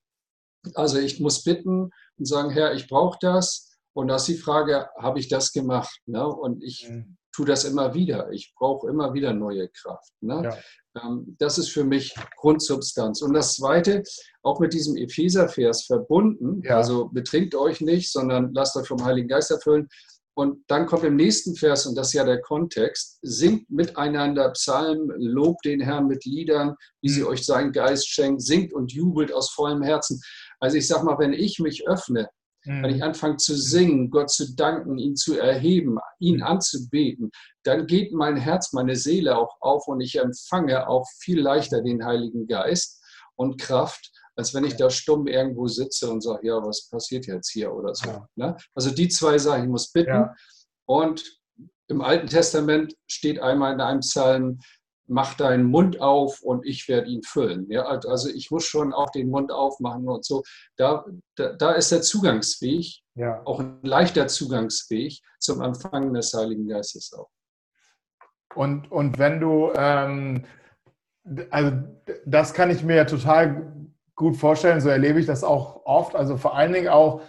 also 0.75 0.99
ich 0.99 1.21
muss 1.21 1.43
bitten 1.43 1.91
und 2.19 2.27
sagen, 2.27 2.51
Herr, 2.51 2.75
ich 2.75 2.89
brauche 2.89 3.19
das. 3.21 3.69
Und 3.95 4.09
da 4.09 4.17
ist 4.17 4.29
die 4.29 4.37
Frage, 4.37 4.89
habe 4.99 5.19
ich 5.19 5.29
das 5.29 5.53
gemacht? 5.53 6.01
Ne? 6.07 6.27
Und 6.27 6.63
ich 6.63 6.89
mhm. 6.89 7.17
tue 7.35 7.47
das 7.47 7.65
immer 7.65 7.95
wieder. 7.95 8.31
Ich 8.31 8.55
brauche 8.57 8.89
immer 8.89 9.13
wieder 9.13 9.35
neue 9.35 9.69
Kraft. 9.69 10.13
Ne? 10.21 10.43
Ja. 10.45 11.03
Ähm, 11.03 11.37
das 11.39 11.59
ist 11.59 11.71
für 11.71 11.85
mich 11.85 12.15
Grundsubstanz. 12.37 13.23
Und 13.23 13.35
das 13.35 13.55
Zweite, 13.55 14.03
auch 14.43 14.61
mit 14.61 14.73
diesem 14.73 14.97
Epheser-Vers 14.97 15.85
verbunden, 15.85 16.63
ja. 16.65 16.77
also 16.77 17.09
betrinkt 17.09 17.55
euch 17.55 17.81
nicht, 17.81 18.11
sondern 18.11 18.53
lasst 18.55 18.77
euch 18.77 18.89
vom 18.89 19.05
Heiligen 19.05 19.29
Geist 19.29 19.51
erfüllen. 19.51 19.89
Und 20.35 20.65
dann 20.69 20.87
kommt 20.87 21.05
im 21.05 21.17
nächsten 21.17 21.55
Vers, 21.55 21.87
und 21.87 21.95
das 21.95 22.09
ist 22.09 22.15
ja 22.15 22.25
der 22.25 22.41
Kontext, 22.41 23.19
singt 23.21 23.69
miteinander 23.71 24.51
Psalmen, 24.51 25.13
lobt 25.19 25.65
den 25.67 25.81
Herrn 25.81 26.07
mit 26.07 26.25
Liedern, 26.25 26.75
wie 27.03 27.11
sie 27.11 27.21
mhm. 27.21 27.27
euch 27.27 27.45
seinen 27.45 27.73
Geist 27.73 28.09
schenkt, 28.09 28.43
singt 28.43 28.73
und 28.73 28.93
jubelt 28.93 29.33
aus 29.33 29.51
vollem 29.51 29.83
Herzen. 29.83 30.21
Also 30.59 30.79
ich 30.79 30.89
sage 30.89 31.05
mal, 31.05 31.19
wenn 31.19 31.35
ich 31.35 31.59
mich 31.59 31.87
öffne, 31.87 32.31
mhm. 32.65 32.83
wenn 32.83 32.95
ich 32.95 33.03
anfange 33.03 33.37
zu 33.37 33.55
singen, 33.55 34.11
Gott 34.11 34.31
zu 34.31 34.55
danken, 34.55 34.97
ihn 34.97 35.17
zu 35.17 35.39
erheben, 35.39 35.99
ihn 36.19 36.37
mhm. 36.37 36.45
anzubeten, 36.45 37.31
dann 37.63 37.87
geht 37.87 38.13
mein 38.13 38.39
Herz, 38.39 38.73
meine 38.73 38.97
Seele 38.97 39.37
auch 39.37 39.55
auf 39.61 39.87
und 39.87 40.01
ich 40.01 40.19
empfange 40.19 40.89
auch 40.89 41.07
viel 41.21 41.41
leichter 41.41 41.83
den 41.83 42.07
Heiligen 42.07 42.47
Geist 42.47 43.03
und 43.37 43.61
Kraft, 43.61 44.11
als 44.37 44.55
wenn 44.55 44.65
ich 44.65 44.77
da 44.77 44.91
stumm 44.91 45.27
irgendwo 45.27 45.67
sitze 45.69 46.11
und 46.11 46.23
sage, 46.23 46.47
ja, 46.47 46.57
was 46.63 46.89
passiert 46.89 47.27
jetzt 47.27 47.51
hier 47.51 47.73
oder 47.73 47.95
so. 47.95 48.27
Ne? 48.37 48.57
Also 48.75 48.91
die 48.91 49.09
zwei 49.09 49.39
Sachen, 49.39 49.65
ich 49.65 49.69
muss 49.69 49.93
bitten. 49.93 50.11
Ja. 50.11 50.35
Und 50.87 51.25
im 51.89 52.01
Alten 52.01 52.27
Testament 52.27 52.95
steht 53.07 53.41
einmal 53.41 53.75
in 53.75 53.81
einem 53.81 54.01
Psalm, 54.01 54.61
mach 55.07 55.35
deinen 55.35 55.65
Mund 55.65 56.01
auf 56.01 56.41
und 56.43 56.65
ich 56.67 56.89
werde 56.89 57.09
ihn 57.09 57.23
füllen. 57.23 57.71
Ja, 57.71 57.85
also 57.85 58.29
ich 58.29 58.51
muss 58.51 58.65
schon 58.65 58.93
auch 58.93 59.11
den 59.11 59.29
Mund 59.29 59.53
aufmachen 59.53 60.09
und 60.09 60.25
so. 60.25 60.43
Da, 60.77 61.05
da, 61.37 61.53
da 61.53 61.73
ist 61.73 61.93
der 61.93 62.03
Zugangsweg, 62.03 62.87
ja. 63.15 63.43
auch 63.45 63.61
ein 63.61 63.81
leichter 63.83 64.29
Zugangsweg 64.29 65.19
zum 65.39 65.61
Empfangen 65.61 66.15
des 66.15 66.33
Heiligen 66.33 66.67
Geistes 66.67 67.13
auch. 67.13 67.29
Und, 68.55 68.91
und 68.91 69.19
wenn 69.19 69.41
du, 69.41 69.71
ähm, 69.75 70.45
also 71.51 71.73
das 72.27 72.53
kann 72.55 72.71
ich 72.71 72.83
mir 72.83 72.97
ja 72.97 73.05
total 73.05 73.72
gut 74.23 74.37
vorstellen, 74.37 74.81
so 74.81 74.89
erlebe 74.89 75.21
ich 75.21 75.27
das 75.27 75.45
auch 75.45 75.85
oft, 75.85 76.17
also 76.17 76.37
vor 76.37 76.57
allen 76.57 76.73
Dingen 76.73 76.89
auch 76.89 77.21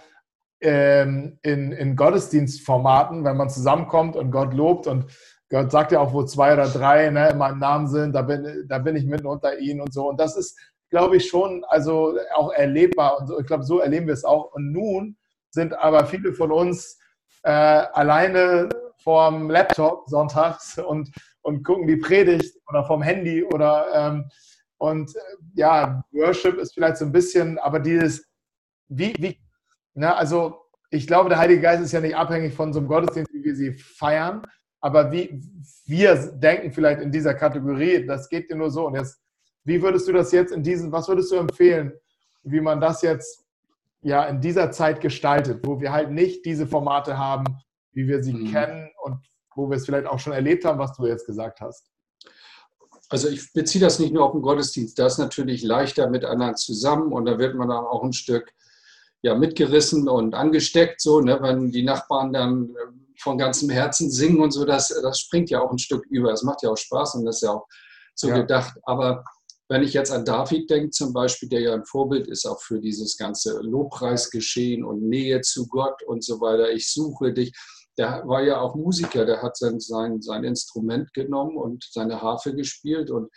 ähm, 0.61 1.39
in, 1.41 1.71
in 1.73 1.95
Gottesdienstformaten, 1.95 3.25
wenn 3.25 3.35
man 3.35 3.49
zusammenkommt 3.49 4.15
und 4.15 4.31
Gott 4.31 4.53
lobt 4.53 4.87
und 4.87 5.07
Gott 5.49 5.71
sagt 5.71 5.91
ja 5.91 5.99
auch, 5.99 6.13
wo 6.13 6.23
zwei 6.23 6.53
oder 6.53 6.67
drei 6.67 7.09
ne, 7.09 7.29
in 7.29 7.37
meinem 7.37 7.59
Namen 7.59 7.87
sind, 7.87 8.13
da 8.13 8.23
bin, 8.23 8.65
da 8.67 8.79
bin 8.79 8.95
ich 8.95 9.05
mitten 9.05 9.27
unter 9.27 9.59
ihnen 9.59 9.81
und 9.81 9.93
so. 9.93 10.09
Und 10.09 10.19
das 10.19 10.35
ist, 10.35 10.57
glaube 10.89 11.17
ich, 11.17 11.27
schon 11.27 11.63
also 11.67 12.17
auch 12.33 12.51
erlebbar. 12.51 13.19
Und 13.19 13.27
so, 13.27 13.39
ich 13.39 13.45
glaube, 13.45 13.63
so 13.63 13.79
erleben 13.79 14.07
wir 14.07 14.15
es 14.15 14.23
auch. 14.23 14.53
Und 14.53 14.71
nun 14.71 15.15
sind 15.51 15.77
aber 15.77 16.05
viele 16.05 16.33
von 16.33 16.51
uns 16.51 16.97
äh, 17.43 17.51
alleine 17.51 18.69
vorm 19.03 19.51
Laptop 19.51 20.09
sonntags 20.09 20.79
und, 20.79 21.11
und 21.43 21.63
gucken 21.63 21.85
die 21.85 21.97
Predigt 21.97 22.57
oder 22.67 22.83
vom 22.85 23.03
Handy 23.03 23.43
oder 23.43 23.85
ähm, 23.93 24.29
und 24.83 25.15
äh, 25.15 25.19
ja, 25.55 26.03
Worship 26.11 26.57
ist 26.57 26.73
vielleicht 26.73 26.97
so 26.97 27.05
ein 27.05 27.13
bisschen, 27.13 27.57
aber 27.57 27.79
dieses, 27.79 28.29
wie, 28.89 29.13
wie, 29.17 29.39
na, 29.93 30.13
also 30.15 30.57
ich 30.89 31.07
glaube, 31.07 31.29
der 31.29 31.37
Heilige 31.37 31.61
Geist 31.61 31.81
ist 31.81 31.93
ja 31.93 32.01
nicht 32.01 32.17
abhängig 32.17 32.53
von 32.53 32.73
so 32.73 32.79
einem 32.79 32.89
Gottesdienst, 32.89 33.31
wie 33.33 33.45
wir 33.45 33.55
sie 33.55 33.71
feiern, 33.71 34.41
aber 34.81 35.09
wie 35.09 35.41
wir 35.85 36.15
denken 36.33 36.73
vielleicht 36.73 36.99
in 36.99 37.13
dieser 37.13 37.33
Kategorie, 37.33 38.05
das 38.05 38.27
geht 38.27 38.51
dir 38.51 38.57
nur 38.57 38.71
so. 38.71 38.87
Und 38.87 38.95
jetzt, 38.95 39.21
wie 39.63 39.81
würdest 39.81 40.05
du 40.09 40.11
das 40.11 40.33
jetzt 40.33 40.51
in 40.51 40.63
diesen, 40.63 40.91
was 40.91 41.07
würdest 41.07 41.31
du 41.31 41.37
empfehlen, 41.37 41.93
wie 42.43 42.59
man 42.59 42.81
das 42.81 43.01
jetzt 43.03 43.45
ja 44.01 44.25
in 44.25 44.41
dieser 44.41 44.69
Zeit 44.71 44.99
gestaltet, 44.99 45.65
wo 45.65 45.79
wir 45.79 45.93
halt 45.93 46.11
nicht 46.11 46.43
diese 46.45 46.67
Formate 46.67 47.17
haben, 47.17 47.45
wie 47.93 48.05
wir 48.05 48.21
sie 48.21 48.33
mhm. 48.33 48.51
kennen 48.51 48.91
und 49.03 49.15
wo 49.55 49.69
wir 49.69 49.77
es 49.77 49.85
vielleicht 49.85 50.07
auch 50.07 50.19
schon 50.19 50.33
erlebt 50.33 50.65
haben, 50.65 50.77
was 50.77 50.91
du 50.91 51.07
jetzt 51.07 51.25
gesagt 51.25 51.61
hast? 51.61 51.92
Also 53.13 53.27
ich 53.27 53.53
beziehe 53.53 53.79
das 53.79 53.99
nicht 53.99 54.11
nur 54.11 54.25
auf 54.25 54.31
den 54.31 54.41
Gottesdienst, 54.41 54.97
das 54.97 55.13
ist 55.13 55.19
natürlich 55.19 55.61
leichter 55.61 56.09
mit 56.09 56.25
anderen 56.25 56.57
zusammen 56.57 57.13
und 57.13 57.25
da 57.25 57.37
wird 57.37 57.53
man 57.53 57.69
dann 57.69 57.85
auch 57.85 58.03
ein 58.03 58.11
Stück 58.11 58.51
ja, 59.21 59.35
mitgerissen 59.35 60.09
und 60.09 60.33
angesteckt, 60.33 60.99
so, 60.99 61.21
ne, 61.21 61.37
wenn 61.39 61.69
die 61.69 61.83
Nachbarn 61.83 62.33
dann 62.33 62.73
von 63.19 63.37
ganzem 63.37 63.69
Herzen 63.69 64.09
singen 64.09 64.41
und 64.41 64.49
so, 64.49 64.65
das, 64.65 64.87
das 64.87 65.19
springt 65.19 65.51
ja 65.51 65.61
auch 65.61 65.69
ein 65.69 65.77
Stück 65.77 66.07
über. 66.09 66.33
Es 66.33 66.41
macht 66.41 66.63
ja 66.63 66.71
auch 66.71 66.75
Spaß 66.75 67.13
und 67.13 67.25
das 67.25 67.35
ist 67.35 67.41
ja 67.43 67.51
auch 67.51 67.67
so 68.15 68.29
ja. 68.29 68.39
gedacht. 68.39 68.79
Aber 68.81 69.23
wenn 69.69 69.83
ich 69.83 69.93
jetzt 69.93 70.11
an 70.11 70.25
David 70.25 70.71
denke, 70.71 70.89
zum 70.89 71.13
Beispiel, 71.13 71.49
der 71.49 71.61
ja 71.61 71.73
ein 71.75 71.85
Vorbild 71.85 72.25
ist 72.25 72.47
auch 72.47 72.63
für 72.63 72.79
dieses 72.79 73.15
ganze 73.15 73.59
Lobpreisgeschehen 73.61 74.83
und 74.83 75.07
Nähe 75.07 75.41
zu 75.41 75.67
Gott 75.67 76.01
und 76.07 76.23
so 76.23 76.41
weiter, 76.41 76.71
ich 76.71 76.91
suche 76.91 77.31
dich. 77.31 77.53
Der 77.97 78.23
war 78.25 78.41
ja 78.41 78.59
auch 78.59 78.75
Musiker, 78.75 79.25
der 79.25 79.41
hat 79.41 79.57
sein, 79.57 79.79
sein, 79.79 80.21
sein 80.21 80.43
Instrument 80.43 81.13
genommen 81.13 81.57
und 81.57 81.87
seine 81.91 82.21
Harfe 82.21 82.55
gespielt. 82.55 83.11
Und 83.11 83.29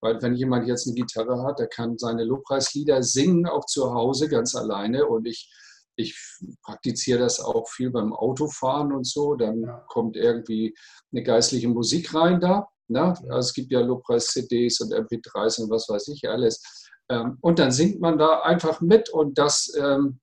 weil 0.00 0.20
wenn 0.22 0.34
jemand 0.34 0.68
jetzt 0.68 0.86
eine 0.86 0.94
Gitarre 0.94 1.42
hat, 1.42 1.58
der 1.58 1.68
kann 1.68 1.98
seine 1.98 2.24
Lobpreislieder 2.24 3.02
singen, 3.02 3.46
auch 3.46 3.64
zu 3.66 3.92
Hause 3.92 4.28
ganz 4.28 4.54
alleine. 4.54 5.06
Und 5.06 5.26
ich 5.26 5.50
ich 5.96 6.14
praktiziere 6.62 7.18
das 7.20 7.40
auch 7.40 7.68
viel 7.68 7.90
beim 7.90 8.12
Autofahren 8.12 8.92
und 8.92 9.06
so. 9.06 9.34
Dann 9.34 9.62
ja. 9.62 9.84
kommt 9.88 10.16
irgendwie 10.16 10.74
eine 11.12 11.22
geistliche 11.22 11.68
Musik 11.68 12.14
rein 12.14 12.40
da. 12.40 12.68
Ne? 12.88 13.02
Also 13.02 13.38
es 13.38 13.54
gibt 13.54 13.72
ja 13.72 13.80
Lobpreis-CDs 13.80 14.80
und 14.80 14.92
MP3s 14.92 15.62
und 15.62 15.70
was 15.70 15.88
weiß 15.88 16.08
ich 16.08 16.28
alles. 16.28 16.62
Ähm, 17.08 17.38
und 17.40 17.58
dann 17.58 17.72
singt 17.72 18.00
man 18.00 18.18
da 18.18 18.40
einfach 18.40 18.80
mit 18.80 19.08
und 19.10 19.38
das, 19.38 19.72
ähm, 19.78 20.20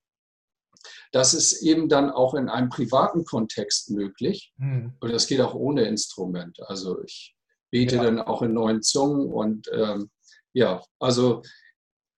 das 1.12 1.34
ist 1.34 1.62
eben 1.64 1.90
dann 1.90 2.10
auch 2.10 2.34
in 2.34 2.50
einem 2.50 2.70
privaten 2.70 3.26
Kontext 3.26 3.92
möglich. 3.92 4.54
Mhm. 4.58 4.94
Und 5.00 5.12
das 5.12 5.28
geht 5.28 5.42
auch 5.42 5.54
ohne 5.54 5.84
Instrument. 5.84 6.60
Also 6.68 7.02
ich 7.04 7.36
bete 7.72 7.98
ja. 7.98 8.04
dann 8.04 8.22
auch 8.22 8.42
in 8.42 8.54
neuen 8.54 8.82
Zungen 8.82 9.32
und 9.32 9.70
ähm, 9.74 10.10
ja, 10.54 10.84
also 11.00 11.42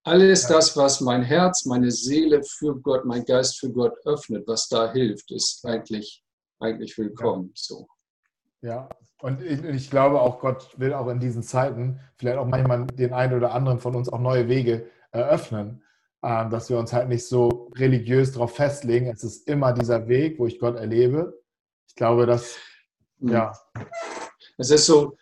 alles 0.03 0.45
das, 0.47 0.77
was 0.77 1.01
mein 1.01 1.23
Herz, 1.23 1.65
meine 1.65 1.89
Seele 1.89 2.43
für 2.43 2.79
Gott, 2.79 3.05
mein 3.05 3.25
Geist 3.25 3.59
für 3.59 3.71
Gott 3.71 3.93
öffnet, 4.05 4.47
was 4.47 4.67
da 4.67 4.91
hilft, 4.91 5.31
ist 5.31 5.65
eigentlich, 5.65 6.23
eigentlich 6.59 6.97
willkommen. 6.97 7.51
So. 7.55 7.87
Ja, 8.61 8.87
und 9.21 9.41
ich, 9.41 9.63
ich, 9.63 9.89
glaube 9.89 10.21
auch, 10.21 10.39
Gott 10.39 10.77
will 10.77 10.93
auch 10.93 11.07
in 11.07 11.19
diesen 11.19 11.41
Zeiten 11.41 11.99
vielleicht 12.17 12.37
auch 12.37 12.45
manchmal 12.45 12.85
den 12.85 13.13
einen 13.13 13.33
oder 13.33 13.53
anderen 13.53 13.79
von 13.79 13.95
uns 13.95 14.09
auch 14.09 14.19
neue 14.19 14.47
Wege 14.47 14.85
eröffnen, 15.11 15.81
äh, 15.81 15.84
dass 16.25 16.69
wir 16.69 16.79
uns 16.79 16.91
halt 16.91 17.07
nicht 17.07 17.27
so 17.27 17.71
religiös 17.75 18.31
darauf 18.31 18.55
festlegen. 18.55 19.07
Es 19.07 19.23
ist 19.23 19.47
immer 19.47 19.73
dieser 19.73 20.07
Weg, 20.07 20.39
wo 20.39 20.47
ich 20.47 20.59
Gott 20.59 20.75
erlebe. 20.75 21.39
Ich 21.87 21.95
glaube, 21.95 22.25
dass, 22.25 22.57
mhm. 23.19 23.31
ja. 23.31 23.53
Es 24.57 24.71
ist 24.71 24.85
so, 24.85 25.17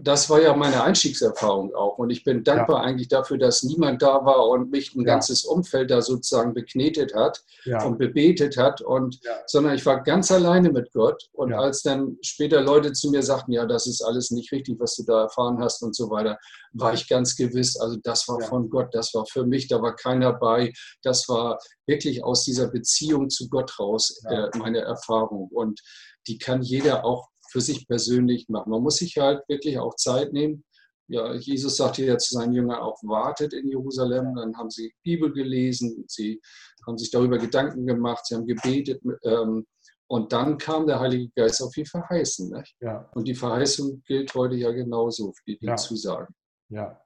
das 0.00 0.30
war 0.30 0.40
ja 0.40 0.54
meine 0.56 0.82
Einstiegserfahrung 0.82 1.74
auch. 1.74 1.98
Und 1.98 2.10
ich 2.10 2.24
bin 2.24 2.44
dankbar 2.44 2.78
ja. 2.78 2.88
eigentlich 2.88 3.08
dafür, 3.08 3.36
dass 3.36 3.62
niemand 3.62 4.00
da 4.00 4.24
war 4.24 4.48
und 4.48 4.70
mich 4.70 4.94
ein 4.94 5.00
ja. 5.00 5.06
ganzes 5.06 5.44
Umfeld 5.44 5.90
da 5.90 6.00
sozusagen 6.00 6.54
beknetet 6.54 7.14
hat 7.14 7.42
ja. 7.64 7.84
und 7.84 7.98
bebetet 7.98 8.56
hat. 8.56 8.80
Und, 8.80 9.20
Sondern 9.46 9.74
ich 9.74 9.84
war 9.84 10.02
ganz 10.02 10.30
alleine 10.30 10.70
mit 10.70 10.92
Gott. 10.92 11.28
Und 11.32 11.52
als 11.52 11.82
dann 11.82 12.16
später 12.22 12.60
Leute 12.60 12.92
zu 12.92 13.10
mir 13.10 13.22
sagten, 13.22 13.52
ja, 13.52 13.66
das 13.66 13.86
ist 13.86 14.02
alles 14.02 14.30
nicht 14.30 14.50
richtig, 14.52 14.80
was 14.80 14.96
du 14.96 15.04
da 15.04 15.24
erfahren 15.24 15.58
hast 15.60 15.82
und 15.82 15.94
so 15.94 16.10
weiter, 16.10 16.38
war 16.72 16.94
ich 16.94 17.08
ganz 17.08 17.36
gewiss, 17.36 17.78
also 17.78 17.96
das 18.02 18.28
war 18.28 18.40
von 18.42 18.68
Gott, 18.68 18.94
das 18.94 19.14
war 19.14 19.26
für 19.26 19.46
mich, 19.46 19.68
da 19.68 19.80
war 19.80 19.94
keiner 19.94 20.32
bei. 20.32 20.72
Das 21.02 21.28
war 21.28 21.58
wirklich 21.86 22.24
aus 22.24 22.44
dieser 22.44 22.68
Beziehung 22.68 23.30
zu 23.30 23.48
Gott 23.48 23.78
raus 23.78 24.22
äh, 24.28 24.48
meine 24.58 24.80
Erfahrung. 24.80 25.48
Und 25.52 25.80
die 26.26 26.38
kann 26.38 26.62
jeder 26.62 27.04
auch 27.04 27.28
für 27.56 27.62
sich 27.62 27.88
persönlich 27.88 28.50
machen. 28.50 28.70
Man 28.70 28.82
muss 28.82 28.96
sich 28.96 29.16
halt 29.16 29.42
wirklich 29.48 29.78
auch 29.78 29.94
Zeit 29.96 30.34
nehmen. 30.34 30.62
Ja, 31.08 31.32
Jesus 31.34 31.78
sagte 31.78 32.04
ja 32.04 32.18
zu 32.18 32.34
seinen 32.34 32.52
Jüngern 32.52 32.80
auch, 32.80 33.02
wartet 33.02 33.54
in 33.54 33.66
Jerusalem. 33.68 34.34
Dann 34.34 34.54
haben 34.58 34.68
sie 34.68 34.92
Bibel 35.02 35.32
gelesen, 35.32 36.04
sie 36.06 36.38
haben 36.86 36.98
sich 36.98 37.10
darüber 37.10 37.38
Gedanken 37.38 37.86
gemacht, 37.86 38.26
sie 38.26 38.34
haben 38.34 38.46
gebetet. 38.46 39.00
Ähm, 39.24 39.64
und 40.06 40.32
dann 40.34 40.58
kam 40.58 40.86
der 40.86 41.00
Heilige 41.00 41.30
Geist 41.34 41.62
auf 41.62 41.72
die 41.72 41.86
Verheißen. 41.86 42.62
Ja. 42.80 43.08
Und 43.14 43.26
die 43.26 43.34
Verheißung 43.34 44.02
gilt 44.06 44.34
heute 44.34 44.56
ja 44.56 44.70
genauso 44.72 45.32
wie 45.46 45.56
die 45.56 45.66
ja. 45.66 45.76
Zusagen. 45.76 46.34
Ja. 46.68 47.00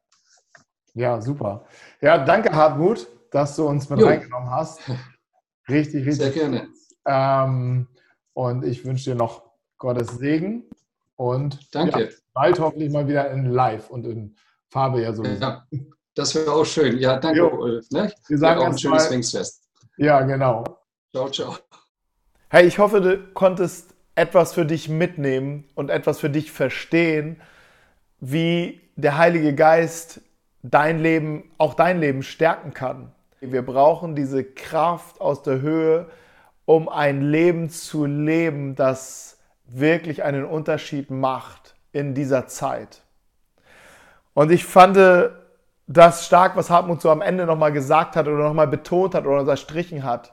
Ja, 0.95 1.23
super. 1.23 1.65
Ja, 2.01 2.25
danke, 2.25 2.51
Hartmut, 2.51 3.07
dass 3.31 3.55
du 3.55 3.69
uns 3.69 3.89
mit 3.89 4.01
jo. 4.01 4.07
reingenommen 4.07 4.51
hast. 4.51 4.81
Richtig, 5.69 6.05
richtig. 6.05 6.17
Sehr 6.17 6.31
gerne. 6.31 6.69
Ähm, 7.07 7.87
und 8.33 8.65
ich 8.65 8.85
wünsche 8.85 9.11
dir 9.11 9.17
noch 9.17 9.50
Gottes 9.81 10.19
Segen 10.19 10.65
und 11.17 11.75
Danke. 11.75 12.05
Ja, 12.05 12.09
bald 12.35 12.61
hoffentlich 12.61 12.93
mal 12.93 13.09
wieder 13.09 13.31
in 13.31 13.47
Live 13.47 13.91
und 13.91 14.07
in 14.07 14.37
Farbe 14.69 15.03
ja 15.03 15.13
sowieso. 15.13 15.43
Ja, 15.43 15.67
das 16.15 16.35
wäre 16.35 16.53
auch 16.53 16.67
schön. 16.67 16.99
Ja, 16.99 17.19
danke, 17.19 17.39
jo. 17.39 17.49
Ulf. 17.49 17.91
Ne? 17.91 18.13
Wir 18.29 18.39
sagen 18.39 18.61
auch 18.61 18.67
ein 18.67 18.79
schönes 18.79 19.09
Pfingstfest. 19.09 19.65
Ja, 19.97 20.21
genau. 20.21 20.65
Ciao, 21.13 21.31
ciao. 21.31 21.57
Hey, 22.51 22.67
ich 22.67 22.79
hoffe, 22.79 23.01
du 23.01 23.19
konntest 23.33 23.95
etwas 24.15 24.53
für 24.53 24.67
dich 24.67 24.91
mitnehmen 24.91 25.65
und 25.75 25.89
etwas 25.89 26.21
für 26.21 26.31
dich 26.31 26.53
verstehen, 26.53 27.41
wie 28.21 28.83
der 28.97 29.17
Heilige 29.17 29.55
Geist 29.55 30.21
dein 30.63 30.99
Leben, 30.99 31.51
auch 31.57 31.73
dein 31.73 32.01
Leben 32.01 32.23
stärken 32.23 32.75
kann. 32.75 33.13
Wir 33.41 33.63
brauchen 33.63 34.15
diese 34.15 34.45
Kraft 34.45 35.23
aus 35.23 35.43
der 35.43 35.63
Höhe, 35.63 36.11
um 36.67 36.91
ein 36.91 37.23
Leben 37.23 37.71
zu 37.71 38.05
leben, 38.05 38.75
das 38.75 39.40
wirklich 39.73 40.23
einen 40.25 40.45
Unterschied 40.45 41.11
macht 41.11 41.75
in 41.93 42.15
dieser 42.15 42.47
Zeit. 42.47 43.03
Und 44.35 44.51
ich 44.51 44.65
fand 44.65 44.97
das 45.87 46.27
stark, 46.27 46.57
was 46.57 46.71
Hartmut 46.71 47.01
so 47.01 47.11
am 47.11 47.21
Ende 47.21 47.47
nochmal 47.47 47.73
gesagt 47.73 48.17
hat 48.17 48.29
oder 48.29 48.45
nochmal 48.45 48.69
betont 48.69 49.15
hat 49.15 49.27
oder 49.27 49.41
unterstrichen 49.41 50.05
hat, 50.05 50.33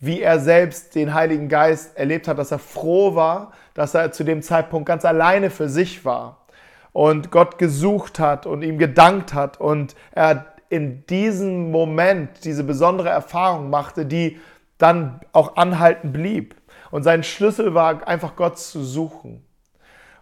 wie 0.00 0.20
er 0.20 0.38
selbst 0.38 0.94
den 0.94 1.14
Heiligen 1.14 1.48
Geist 1.48 1.96
erlebt 1.96 2.28
hat, 2.28 2.38
dass 2.38 2.50
er 2.50 2.58
froh 2.58 3.14
war, 3.14 3.52
dass 3.74 3.94
er 3.94 4.12
zu 4.12 4.24
dem 4.24 4.42
Zeitpunkt 4.42 4.86
ganz 4.86 5.04
alleine 5.04 5.50
für 5.50 5.68
sich 5.68 6.04
war 6.04 6.46
und 6.92 7.30
Gott 7.30 7.58
gesucht 7.58 8.18
hat 8.18 8.46
und 8.46 8.62
ihm 8.62 8.78
gedankt 8.78 9.34
hat 9.34 9.60
und 9.60 9.94
er 10.12 10.46
in 10.68 11.06
diesem 11.06 11.70
Moment 11.70 12.44
diese 12.44 12.64
besondere 12.64 13.08
Erfahrung 13.08 13.70
machte, 13.70 14.04
die 14.04 14.40
dann 14.78 15.20
auch 15.32 15.56
anhaltend 15.56 16.12
blieb. 16.12 16.54
Und 16.90 17.02
sein 17.02 17.22
Schlüssel 17.22 17.74
war 17.74 18.06
einfach 18.06 18.36
Gott 18.36 18.58
zu 18.58 18.82
suchen. 18.82 19.44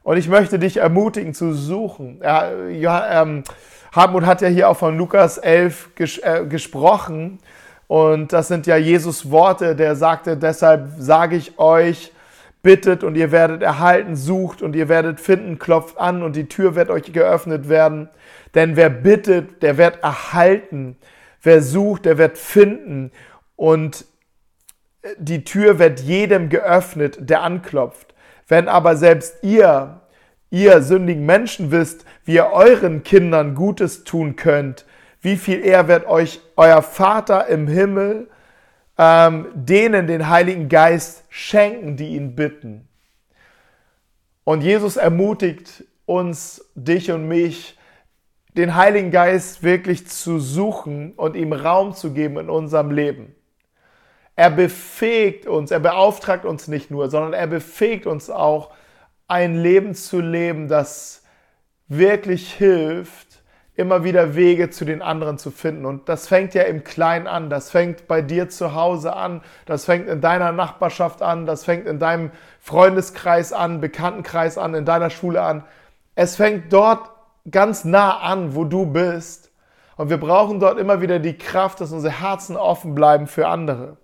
Und 0.03 0.17
ich 0.17 0.29
möchte 0.29 0.59
dich 0.59 0.77
ermutigen 0.77 1.35
zu 1.35 1.53
suchen. 1.53 2.21
Ja, 2.23 2.69
ja, 2.69 3.23
ähm, 3.23 3.43
Hartmut 3.93 4.25
hat 4.25 4.41
ja 4.41 4.49
hier 4.49 4.69
auch 4.69 4.77
von 4.77 4.97
Lukas 4.97 5.39
11 5.39 5.95
ges 5.97 6.19
äh, 6.19 6.45
gesprochen. 6.49 7.39
Und 7.89 8.33
das 8.33 8.49
sind 8.49 8.67
ja 8.67 8.77
Jesus 8.77 9.31
Worte, 9.31 9.75
der 9.75 9.97
sagte, 9.97 10.37
deshalb 10.37 10.91
sage 10.99 11.37
ich 11.37 11.59
euch, 11.59 12.13
bittet 12.63 13.05
und 13.05 13.17
ihr 13.17 13.31
werdet 13.31 13.63
erhalten, 13.63 14.17
sucht 14.17 14.61
und 14.61 14.75
ihr 14.75 14.89
werdet 14.89 15.21
finden, 15.21 15.59
klopft 15.59 15.99
an 15.99 16.25
und 16.25 16.35
die 16.35 16.49
Tür 16.49 16.75
wird 16.75 16.91
euch 16.91 17.13
geöffnet 17.13 17.69
werden. 17.69 18.09
Denn 18.55 18.75
wer 18.75 18.91
bittet, 18.91 19.63
der 19.63 19.79
wird 19.79 20.03
erhalten. 20.03 20.97
Wer 21.43 21.63
sucht, 21.63 22.07
der 22.07 22.19
wird 22.19 22.39
finden. 22.39 23.13
Und 23.55 24.05
die 25.19 25.45
Tür 25.45 25.79
wird 25.79 26.01
jedem 26.01 26.49
geöffnet, 26.49 27.19
der 27.21 27.43
anklopft. 27.43 28.15
Wenn 28.49 28.69
aber 28.69 28.97
selbst 28.97 29.43
ihr, 29.43 30.01
ihr 30.51 30.83
sündigen 30.83 31.27
Menschen 31.27 31.71
wisst, 31.71 32.05
wie 32.25 32.35
ihr 32.35 32.53
euren 32.53 33.03
Kindern 33.03 33.55
Gutes 33.55 34.05
tun 34.05 34.37
könnt, 34.37 34.85
wie 35.21 35.37
viel 35.37 35.65
eher 35.65 35.89
wird 35.89 36.07
euch 36.07 36.41
euer 36.57 36.83
Vater 36.83 37.47
im 37.49 37.67
Himmel 37.67 38.29
ähm, 38.99 39.47
denen 39.55 40.07
den 40.07 40.29
Heiligen 40.29 40.69
Geist 40.69 41.25
schenken, 41.29 41.97
die 41.97 42.17
ihn 42.17 42.35
bitten. 42.35 42.89
Und 44.45 44.63
Jesus 44.63 44.97
ermutigt 44.97 45.85
uns, 46.07 46.65
dich 46.75 47.11
und 47.11 47.27
mich, 47.27 47.77
den 48.57 48.75
Heiligen 48.75 49.11
Geist 49.11 49.63
wirklich 49.63 50.07
zu 50.07 50.39
suchen 50.39 51.13
und 51.13 51.37
ihm 51.37 51.53
Raum 51.53 51.95
zu 51.95 52.13
geben 52.13 52.39
in 52.39 52.49
unserem 52.49 52.91
Leben. 52.91 53.35
Er 54.37 54.51
befähigt 54.51 55.47
uns, 55.47 55.71
er 55.71 55.81
beauftragt 55.81 56.45
uns 56.45 56.69
nicht 56.69 56.91
nur, 56.91 57.09
sondern 57.09 57.33
er 57.33 57.47
befähigt 57.47 58.07
uns 58.07 58.29
auch, 58.29 58.71
ein 59.29 59.57
Leben 59.57 59.95
zu 59.95 60.21
leben, 60.21 60.69
das 60.69 61.25
wirklich 61.89 62.53
hilft, 62.53 63.43
immer 63.75 64.05
wieder 64.05 64.35
Wege 64.35 64.71
zu 64.71 64.85
den 64.85 65.03
anderen 65.03 65.39
zu 65.39 65.51
finden. 65.51 65.85
Und 65.85 66.09
das 66.09 66.29
fängt 66.29 66.55
ja 66.55 66.63
im 66.63 66.85
Kleinen 66.85 67.27
an. 67.27 67.51
Das 67.51 67.71
fängt 67.71 68.07
bei 68.07 68.23
dir 68.23 68.49
zu 68.49 68.75
Hause 68.75 69.15
an. 69.15 69.43
Das 69.67 69.85
fängt 69.85 70.09
in 70.09 70.21
deiner 70.21 70.53
Nachbarschaft 70.53 71.23
an. 71.23 71.45
Das 71.45 71.65
fängt 71.65 71.87
in 71.87 71.99
deinem 71.99 72.31
Freundeskreis 72.61 73.53
an, 73.53 73.81
Bekanntenkreis 73.81 74.57
an, 74.59 74.75
in 74.75 74.85
deiner 74.85 75.11
Schule 75.11 75.43
an. 75.43 75.65
Es 76.15 76.37
fängt 76.37 76.73
dort 76.73 77.11
ganz 77.51 77.85
nah 77.85 78.19
an, 78.19 78.55
wo 78.55 78.65
du 78.65 78.87
bist. 78.87 79.51
Und 79.97 80.09
wir 80.09 80.19
brauchen 80.19 80.61
dort 80.61 80.79
immer 80.79 81.01
wieder 81.01 81.19
die 81.19 81.37
Kraft, 81.37 81.81
dass 81.81 81.93
unsere 81.93 82.21
Herzen 82.21 82.57
offen 82.57 82.95
bleiben 82.95 83.27
für 83.27 83.49
andere. 83.49 83.99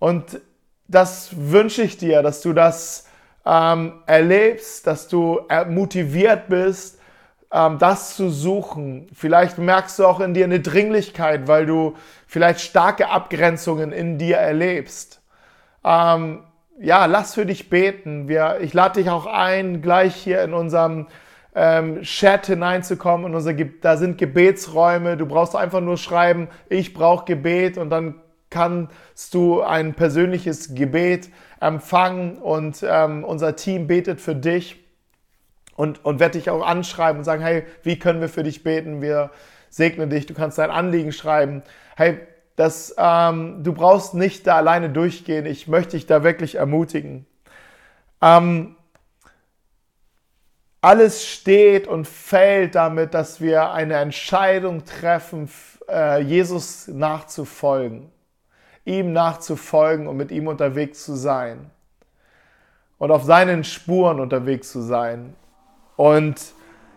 Und 0.00 0.40
das 0.88 1.30
wünsche 1.36 1.82
ich 1.82 1.96
dir, 1.96 2.22
dass 2.22 2.42
du 2.42 2.52
das 2.52 3.06
ähm, 3.46 4.02
erlebst, 4.06 4.86
dass 4.88 5.06
du 5.06 5.40
motiviert 5.68 6.48
bist, 6.48 6.98
ähm, 7.52 7.78
das 7.78 8.16
zu 8.16 8.30
suchen. 8.30 9.08
Vielleicht 9.14 9.58
merkst 9.58 9.98
du 9.98 10.06
auch 10.06 10.20
in 10.20 10.34
dir 10.34 10.44
eine 10.44 10.60
Dringlichkeit, 10.60 11.46
weil 11.46 11.66
du 11.66 11.94
vielleicht 12.26 12.60
starke 12.60 13.08
Abgrenzungen 13.08 13.92
in 13.92 14.18
dir 14.18 14.36
erlebst. 14.36 15.22
Ähm, 15.84 16.44
ja, 16.80 17.06
lass 17.06 17.34
für 17.34 17.46
dich 17.46 17.68
beten. 17.68 18.28
Wir, 18.28 18.58
ich 18.60 18.72
lade 18.72 19.00
dich 19.00 19.10
auch 19.10 19.26
ein, 19.26 19.82
gleich 19.82 20.14
hier 20.14 20.42
in 20.42 20.54
unserem 20.54 21.08
ähm, 21.54 22.02
Chat 22.02 22.46
hineinzukommen. 22.46 23.26
In 23.26 23.34
unser, 23.34 23.52
da 23.52 23.96
sind 23.96 24.16
Gebetsräume. 24.16 25.16
Du 25.16 25.26
brauchst 25.26 25.54
einfach 25.54 25.80
nur 25.80 25.98
schreiben, 25.98 26.48
ich 26.68 26.94
brauche 26.94 27.26
Gebet 27.26 27.76
und 27.76 27.90
dann 27.90 28.14
kannst 28.50 29.32
du 29.32 29.62
ein 29.62 29.94
persönliches 29.94 30.74
Gebet 30.74 31.30
empfangen 31.60 32.38
und 32.38 32.84
ähm, 32.86 33.24
unser 33.24 33.56
Team 33.56 33.86
betet 33.86 34.20
für 34.20 34.34
dich 34.34 34.76
und, 35.76 36.04
und 36.04 36.20
wird 36.20 36.34
dich 36.34 36.50
auch 36.50 36.66
anschreiben 36.66 37.20
und 37.20 37.24
sagen, 37.24 37.42
hey, 37.42 37.64
wie 37.82 37.98
können 37.98 38.20
wir 38.20 38.28
für 38.28 38.42
dich 38.42 38.62
beten? 38.62 39.00
Wir 39.00 39.30
segnen 39.68 40.10
dich, 40.10 40.26
du 40.26 40.34
kannst 40.34 40.58
dein 40.58 40.70
Anliegen 40.70 41.12
schreiben. 41.12 41.62
Hey, 41.96 42.18
das, 42.56 42.94
ähm, 42.98 43.62
du 43.62 43.72
brauchst 43.72 44.14
nicht 44.14 44.46
da 44.46 44.56
alleine 44.56 44.90
durchgehen. 44.90 45.46
Ich 45.46 45.68
möchte 45.68 45.92
dich 45.92 46.06
da 46.06 46.24
wirklich 46.24 46.56
ermutigen. 46.56 47.26
Ähm, 48.20 48.76
alles 50.82 51.26
steht 51.26 51.86
und 51.86 52.08
fällt 52.08 52.74
damit, 52.74 53.14
dass 53.14 53.40
wir 53.40 53.70
eine 53.72 53.94
Entscheidung 53.94 54.84
treffen, 54.84 55.50
äh, 55.88 56.20
Jesus 56.20 56.88
nachzufolgen 56.88 58.10
ihm 58.84 59.12
nachzufolgen 59.12 60.06
und 60.06 60.16
mit 60.16 60.30
ihm 60.30 60.46
unterwegs 60.46 61.04
zu 61.04 61.14
sein. 61.14 61.70
Und 62.98 63.10
auf 63.10 63.24
seinen 63.24 63.64
Spuren 63.64 64.20
unterwegs 64.20 64.72
zu 64.72 64.80
sein. 64.82 65.34
Und 65.96 66.40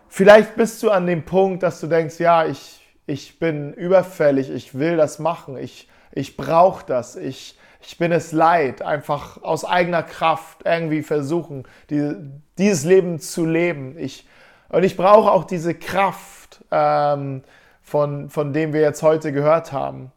vielleicht 0.09 0.55
bist 0.55 0.83
du 0.83 0.89
an 0.89 1.07
dem 1.07 1.23
Punkt, 1.23 1.63
dass 1.63 1.79
du 1.79 1.87
denkst, 1.87 2.19
ja, 2.19 2.45
ich, 2.45 2.81
ich 3.05 3.39
bin 3.39 3.73
überfällig, 3.73 4.49
ich 4.49 4.77
will 4.77 4.97
das 4.97 5.19
machen, 5.19 5.57
ich, 5.57 5.87
Ich 6.15 6.37
brauche 6.37 6.85
das. 6.85 7.15
Ich, 7.15 7.57
ich 7.81 7.97
bin 7.97 8.11
es 8.11 8.31
leid, 8.31 8.81
einfach 8.81 9.41
aus 9.43 9.65
eigener 9.65 10.03
Kraft 10.03 10.59
irgendwie 10.63 11.03
versuchen, 11.03 11.63
die, 11.89 12.15
dieses 12.57 12.85
Leben 12.85 13.19
zu 13.19 13.45
leben. 13.45 13.97
Ich, 13.97 14.27
und 14.69 14.83
ich 14.83 14.95
brauche 14.95 15.31
auch 15.31 15.43
diese 15.43 15.73
Kraft, 15.73 16.63
ähm, 16.71 17.43
von, 17.81 18.29
von 18.29 18.53
dem 18.53 18.73
wir 18.73 18.81
jetzt 18.81 19.03
heute 19.03 19.31
gehört 19.31 19.71
haben. 19.71 20.11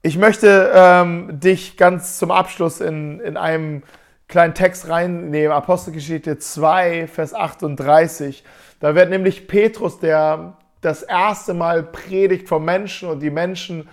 Ich 0.00 0.16
möchte 0.16 0.70
ähm, 0.72 1.40
dich 1.40 1.76
ganz 1.76 2.18
zum 2.18 2.30
Abschluss 2.30 2.80
in, 2.80 3.18
in 3.18 3.36
einem 3.36 3.82
kleinen 4.28 4.54
Text 4.54 4.88
reinnehmen, 4.88 5.50
Apostelgeschichte 5.50 6.38
2, 6.38 7.08
Vers 7.08 7.34
38. 7.34 8.44
Da 8.78 8.94
wird 8.94 9.10
nämlich 9.10 9.48
Petrus, 9.48 9.98
der 9.98 10.56
das 10.82 11.02
erste 11.02 11.52
Mal 11.52 11.82
predigt 11.82 12.48
vor 12.48 12.60
Menschen 12.60 13.08
und 13.08 13.18
die 13.20 13.30
Menschen 13.30 13.88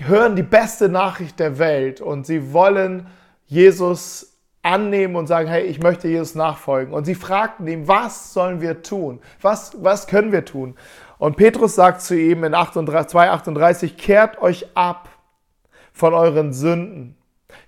hören 0.00 0.34
die 0.34 0.42
beste 0.42 0.88
Nachricht 0.88 1.38
der 1.38 1.60
Welt 1.60 2.00
und 2.00 2.26
sie 2.26 2.52
wollen 2.52 3.06
Jesus 3.46 4.34
annehmen 4.64 5.14
und 5.14 5.26
sagen, 5.26 5.46
hey, 5.48 5.62
ich 5.62 5.80
möchte 5.80 6.08
Jesus 6.08 6.34
nachfolgen. 6.34 6.92
Und 6.92 7.04
sie 7.04 7.14
fragten 7.14 7.68
ihn, 7.68 7.86
was 7.86 8.32
sollen 8.32 8.60
wir 8.62 8.82
tun? 8.82 9.20
Was, 9.42 9.76
was 9.80 10.06
können 10.06 10.32
wir 10.32 10.44
tun? 10.44 10.74
Und 11.18 11.36
Petrus 11.36 11.74
sagt 11.74 12.00
zu 12.02 12.18
ihm 12.18 12.44
in 12.44 12.54
2,38, 12.54 13.96
kehrt 13.96 14.40
euch 14.40 14.66
ab 14.74 15.08
von 15.92 16.14
euren 16.14 16.52
Sünden. 16.52 17.16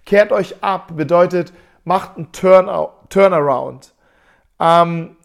Kehrt 0.04 0.32
euch 0.32 0.62
ab 0.62 0.96
bedeutet, 0.96 1.52
macht 1.84 2.16
einen 2.16 2.32
Turn 2.32 2.68
Turnaround. 3.08 3.94
Ähm, 4.58 5.16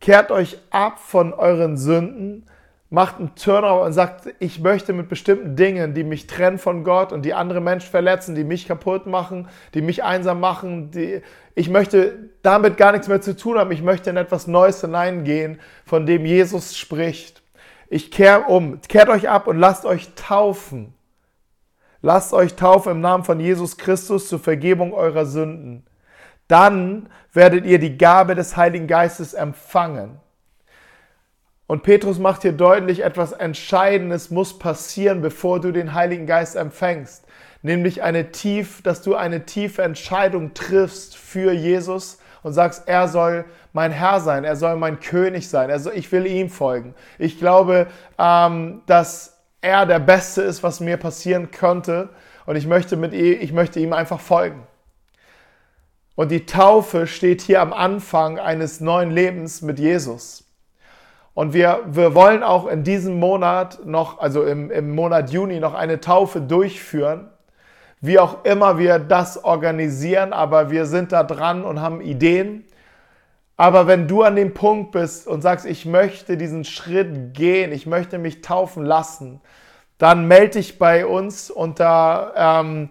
kehrt 0.00 0.30
euch 0.30 0.58
ab 0.70 1.00
von 1.00 1.32
euren 1.32 1.76
Sünden 1.76 2.46
macht 2.94 3.18
einen 3.18 3.34
Turnover 3.34 3.84
und 3.84 3.92
sagt, 3.92 4.32
ich 4.38 4.60
möchte 4.60 4.92
mit 4.92 5.08
bestimmten 5.08 5.56
Dingen, 5.56 5.94
die 5.94 6.04
mich 6.04 6.28
trennen 6.28 6.58
von 6.58 6.84
Gott 6.84 7.12
und 7.12 7.22
die 7.22 7.34
andere 7.34 7.60
Menschen 7.60 7.90
verletzen, 7.90 8.36
die 8.36 8.44
mich 8.44 8.68
kaputt 8.68 9.06
machen, 9.06 9.48
die 9.74 9.82
mich 9.82 10.04
einsam 10.04 10.38
machen, 10.38 10.92
die, 10.92 11.20
ich 11.56 11.68
möchte 11.68 12.30
damit 12.42 12.76
gar 12.76 12.92
nichts 12.92 13.08
mehr 13.08 13.20
zu 13.20 13.36
tun 13.36 13.58
haben. 13.58 13.72
Ich 13.72 13.82
möchte 13.82 14.10
in 14.10 14.16
etwas 14.16 14.46
Neues 14.46 14.80
hineingehen, 14.80 15.60
von 15.84 16.06
dem 16.06 16.24
Jesus 16.24 16.76
spricht. 16.76 17.42
Ich 17.94 18.10
kehre 18.10 18.46
um, 18.48 18.80
kehrt 18.80 19.08
euch 19.08 19.28
ab 19.28 19.46
und 19.46 19.56
lasst 19.56 19.84
euch 19.84 20.16
taufen. 20.16 20.92
Lasst 22.02 22.32
euch 22.32 22.56
taufen 22.56 22.90
im 22.90 23.00
Namen 23.00 23.22
von 23.22 23.38
Jesus 23.38 23.76
Christus 23.76 24.28
zur 24.28 24.40
Vergebung 24.40 24.92
eurer 24.92 25.26
Sünden. 25.26 25.86
Dann 26.48 27.08
werdet 27.32 27.64
ihr 27.64 27.78
die 27.78 27.96
Gabe 27.96 28.34
des 28.34 28.56
Heiligen 28.56 28.88
Geistes 28.88 29.32
empfangen. 29.32 30.18
Und 31.68 31.84
Petrus 31.84 32.18
macht 32.18 32.42
hier 32.42 32.50
deutlich, 32.50 33.04
etwas 33.04 33.30
Entscheidendes 33.30 34.28
muss 34.28 34.58
passieren, 34.58 35.22
bevor 35.22 35.60
du 35.60 35.70
den 35.70 35.94
Heiligen 35.94 36.26
Geist 36.26 36.56
empfängst. 36.56 37.24
Nämlich 37.62 38.02
eine 38.02 38.32
tief, 38.32 38.82
dass 38.82 39.02
du 39.02 39.14
eine 39.14 39.46
tiefe 39.46 39.82
Entscheidung 39.82 40.52
triffst 40.52 41.16
für 41.16 41.52
Jesus 41.52 42.18
und 42.42 42.54
sagst, 42.54 42.88
er 42.88 43.06
soll 43.06 43.44
mein 43.74 43.90
Herr 43.90 44.20
sein, 44.20 44.44
er 44.44 44.56
soll 44.56 44.76
mein 44.76 45.00
König 45.00 45.48
sein, 45.50 45.70
also 45.70 45.90
ich 45.90 46.10
will 46.12 46.26
ihm 46.26 46.48
folgen. 46.48 46.94
Ich 47.18 47.38
glaube, 47.38 47.88
ähm, 48.18 48.82
dass 48.86 49.42
er 49.60 49.84
der 49.84 49.98
Beste 49.98 50.42
ist, 50.42 50.62
was 50.62 50.80
mir 50.80 50.96
passieren 50.96 51.50
könnte 51.50 52.08
und 52.46 52.56
ich 52.56 52.66
möchte, 52.66 52.96
mit 52.96 53.12
ihm, 53.12 53.38
ich 53.40 53.52
möchte 53.52 53.80
ihm 53.80 53.92
einfach 53.92 54.20
folgen. 54.20 54.62
Und 56.14 56.30
die 56.30 56.46
Taufe 56.46 57.08
steht 57.08 57.42
hier 57.42 57.60
am 57.60 57.72
Anfang 57.72 58.38
eines 58.38 58.80
neuen 58.80 59.10
Lebens 59.10 59.60
mit 59.60 59.80
Jesus. 59.80 60.44
Und 61.34 61.52
wir, 61.52 61.80
wir 61.86 62.14
wollen 62.14 62.44
auch 62.44 62.68
in 62.68 62.84
diesem 62.84 63.18
Monat 63.18 63.84
noch, 63.84 64.20
also 64.20 64.44
im, 64.44 64.70
im 64.70 64.94
Monat 64.94 65.30
Juni, 65.30 65.58
noch 65.58 65.74
eine 65.74 66.00
Taufe 66.00 66.40
durchführen. 66.40 67.28
Wie 68.00 68.20
auch 68.20 68.44
immer 68.44 68.78
wir 68.78 69.00
das 69.00 69.42
organisieren, 69.42 70.32
aber 70.32 70.70
wir 70.70 70.86
sind 70.86 71.10
da 71.10 71.24
dran 71.24 71.64
und 71.64 71.80
haben 71.80 72.00
Ideen. 72.00 72.64
Aber 73.56 73.86
wenn 73.86 74.08
du 74.08 74.22
an 74.22 74.36
dem 74.36 74.52
Punkt 74.52 74.92
bist 74.92 75.28
und 75.28 75.42
sagst, 75.42 75.64
ich 75.64 75.86
möchte 75.86 76.36
diesen 76.36 76.64
Schritt 76.64 77.34
gehen, 77.34 77.72
ich 77.72 77.86
möchte 77.86 78.18
mich 78.18 78.40
taufen 78.40 78.84
lassen, 78.84 79.40
dann 79.98 80.26
melde 80.26 80.58
dich 80.58 80.78
bei 80.78 81.06
uns 81.06 81.50
unter 81.50 82.32
ähm, 82.36 82.90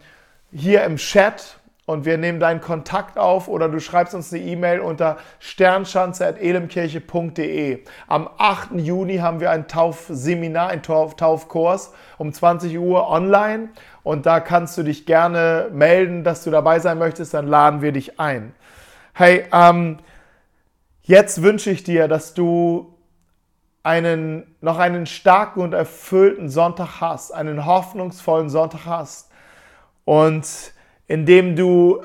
hier 0.52 0.84
im 0.84 0.96
Chat 0.96 1.58
und 1.86 2.06
wir 2.06 2.18
nehmen 2.18 2.40
deinen 2.40 2.62
Kontakt 2.62 3.18
auf 3.18 3.50
oder 3.50 3.68
du 3.68 3.82
schreibst 3.82 4.16
uns 4.16 4.32
eine 4.32 4.42
E-Mail 4.42 4.80
unter 4.80 5.18
sternschanze.elemkirche.de. 5.40 7.84
Am 8.08 8.30
8. 8.38 8.70
Juni 8.76 9.18
haben 9.18 9.42
wir 9.42 9.52
ein 9.52 9.68
Taufseminar, 9.68 10.70
ein 10.70 10.82
Taufkurs 10.82 11.92
um 12.18 12.32
20 12.32 12.80
Uhr 12.80 13.10
online 13.10 13.68
und 14.04 14.26
da 14.26 14.40
kannst 14.40 14.78
du 14.78 14.84
dich 14.84 15.06
gerne 15.06 15.68
melden, 15.74 16.24
dass 16.24 16.46
du 16.46 16.52
dabei 16.52 16.80
sein 16.80 17.00
möchtest, 17.00 17.34
dann 17.34 17.48
laden 17.48 17.82
wir 17.82 17.92
dich 17.92 18.18
ein. 18.18 18.56
Hey, 19.14 19.44
ähm, 19.52 19.98
jetzt 21.04 21.42
wünsche 21.42 21.70
ich 21.70 21.84
dir, 21.84 22.08
dass 22.08 22.34
du 22.34 22.98
einen, 23.84 24.56
noch 24.62 24.78
einen 24.78 25.06
starken 25.06 25.62
und 25.62 25.74
erfüllten 25.74 26.50
Sonntag 26.50 27.02
hast, 27.02 27.32
einen 27.32 27.66
hoffnungsvollen 27.66 28.50
Sonntag 28.50 28.86
hast 28.86 29.30
und 30.06 30.48
indem 31.08 31.56
du 31.56 32.02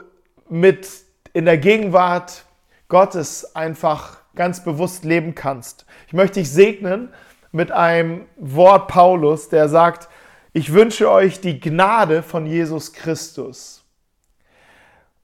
mit 0.48 0.88
in 1.32 1.44
der 1.44 1.58
Gegenwart 1.58 2.44
Gottes 2.88 3.54
einfach 3.54 4.18
ganz 4.34 4.64
bewusst 4.64 5.04
leben 5.04 5.34
kannst. 5.34 5.86
Ich 6.06 6.12
möchte 6.12 6.40
dich 6.40 6.50
segnen 6.50 7.12
mit 7.52 7.70
einem 7.70 8.26
Wort 8.36 8.88
Paulus, 8.88 9.48
der 9.48 9.68
sagt, 9.68 10.08
ich 10.52 10.72
wünsche 10.72 11.10
euch 11.10 11.40
die 11.40 11.60
Gnade 11.60 12.22
von 12.22 12.46
Jesus 12.46 12.92
Christus, 12.92 13.84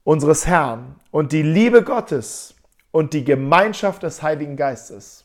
unseres 0.04 0.46
Herrn, 0.46 0.96
und 1.10 1.32
die 1.32 1.42
Liebe 1.42 1.82
Gottes 1.82 2.53
und 2.94 3.12
die 3.12 3.24
Gemeinschaft 3.24 4.04
des 4.04 4.22
Heiligen 4.22 4.56
Geistes. 4.56 5.24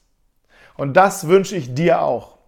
Und 0.75 0.97
das 0.97 1.27
wünsche 1.27 1.55
ich 1.55 1.75
dir 1.75 2.01
auch. 2.01 2.39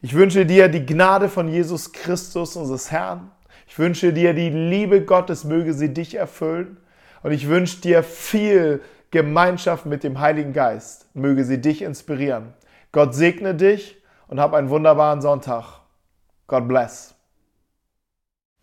Ich 0.00 0.14
wünsche 0.14 0.46
dir 0.46 0.68
die 0.68 0.86
Gnade 0.86 1.28
von 1.28 1.46
Jesus 1.46 1.92
Christus, 1.92 2.56
unseres 2.56 2.90
Herrn, 2.90 3.30
ich 3.66 3.78
wünsche 3.78 4.14
dir 4.14 4.32
die 4.32 4.48
Liebe 4.48 5.04
Gottes, 5.04 5.44
möge 5.44 5.74
sie 5.74 5.92
dich 5.92 6.14
erfüllen. 6.14 6.78
Und 7.22 7.32
ich 7.32 7.48
wünsche 7.48 7.82
dir 7.82 8.02
viel 8.02 8.82
Gemeinschaft 9.10 9.84
mit 9.84 10.04
dem 10.04 10.20
Heiligen 10.20 10.54
Geist, 10.54 11.14
möge 11.14 11.44
sie 11.44 11.60
dich 11.60 11.82
inspirieren. 11.82 12.54
Gott 12.92 13.14
segne 13.14 13.54
dich 13.54 14.00
und 14.28 14.40
hab 14.40 14.54
einen 14.54 14.70
wunderbaren 14.70 15.20
Sonntag. 15.20 15.80
God 16.46 16.66
bless. 16.66 17.14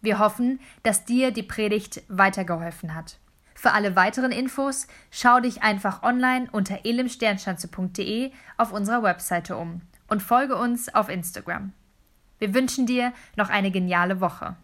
Wir 0.01 0.17
hoffen, 0.17 0.59
dass 0.81 1.05
dir 1.05 1.29
die 1.29 1.43
Predigt 1.43 2.01
weitergeholfen 2.07 2.95
hat. 2.95 3.19
Für 3.55 3.71
alle 3.71 3.95
weiteren 3.95 4.31
Infos 4.31 4.87
schau 5.11 5.39
dich 5.39 5.63
einfach 5.63 6.03
online 6.03 6.47
unter 6.51 6.85
elimsternschanze.de 6.85 8.31
auf 8.57 8.71
unserer 8.71 9.03
Webseite 9.03 9.57
um 9.57 9.81
und 10.07 10.21
folge 10.21 10.55
uns 10.55 10.93
auf 10.93 11.09
Instagram. 11.09 11.73
Wir 12.39 12.53
wünschen 12.53 12.85
dir 12.85 13.13
noch 13.35 13.49
eine 13.49 13.71
geniale 13.71 14.19
Woche. 14.19 14.55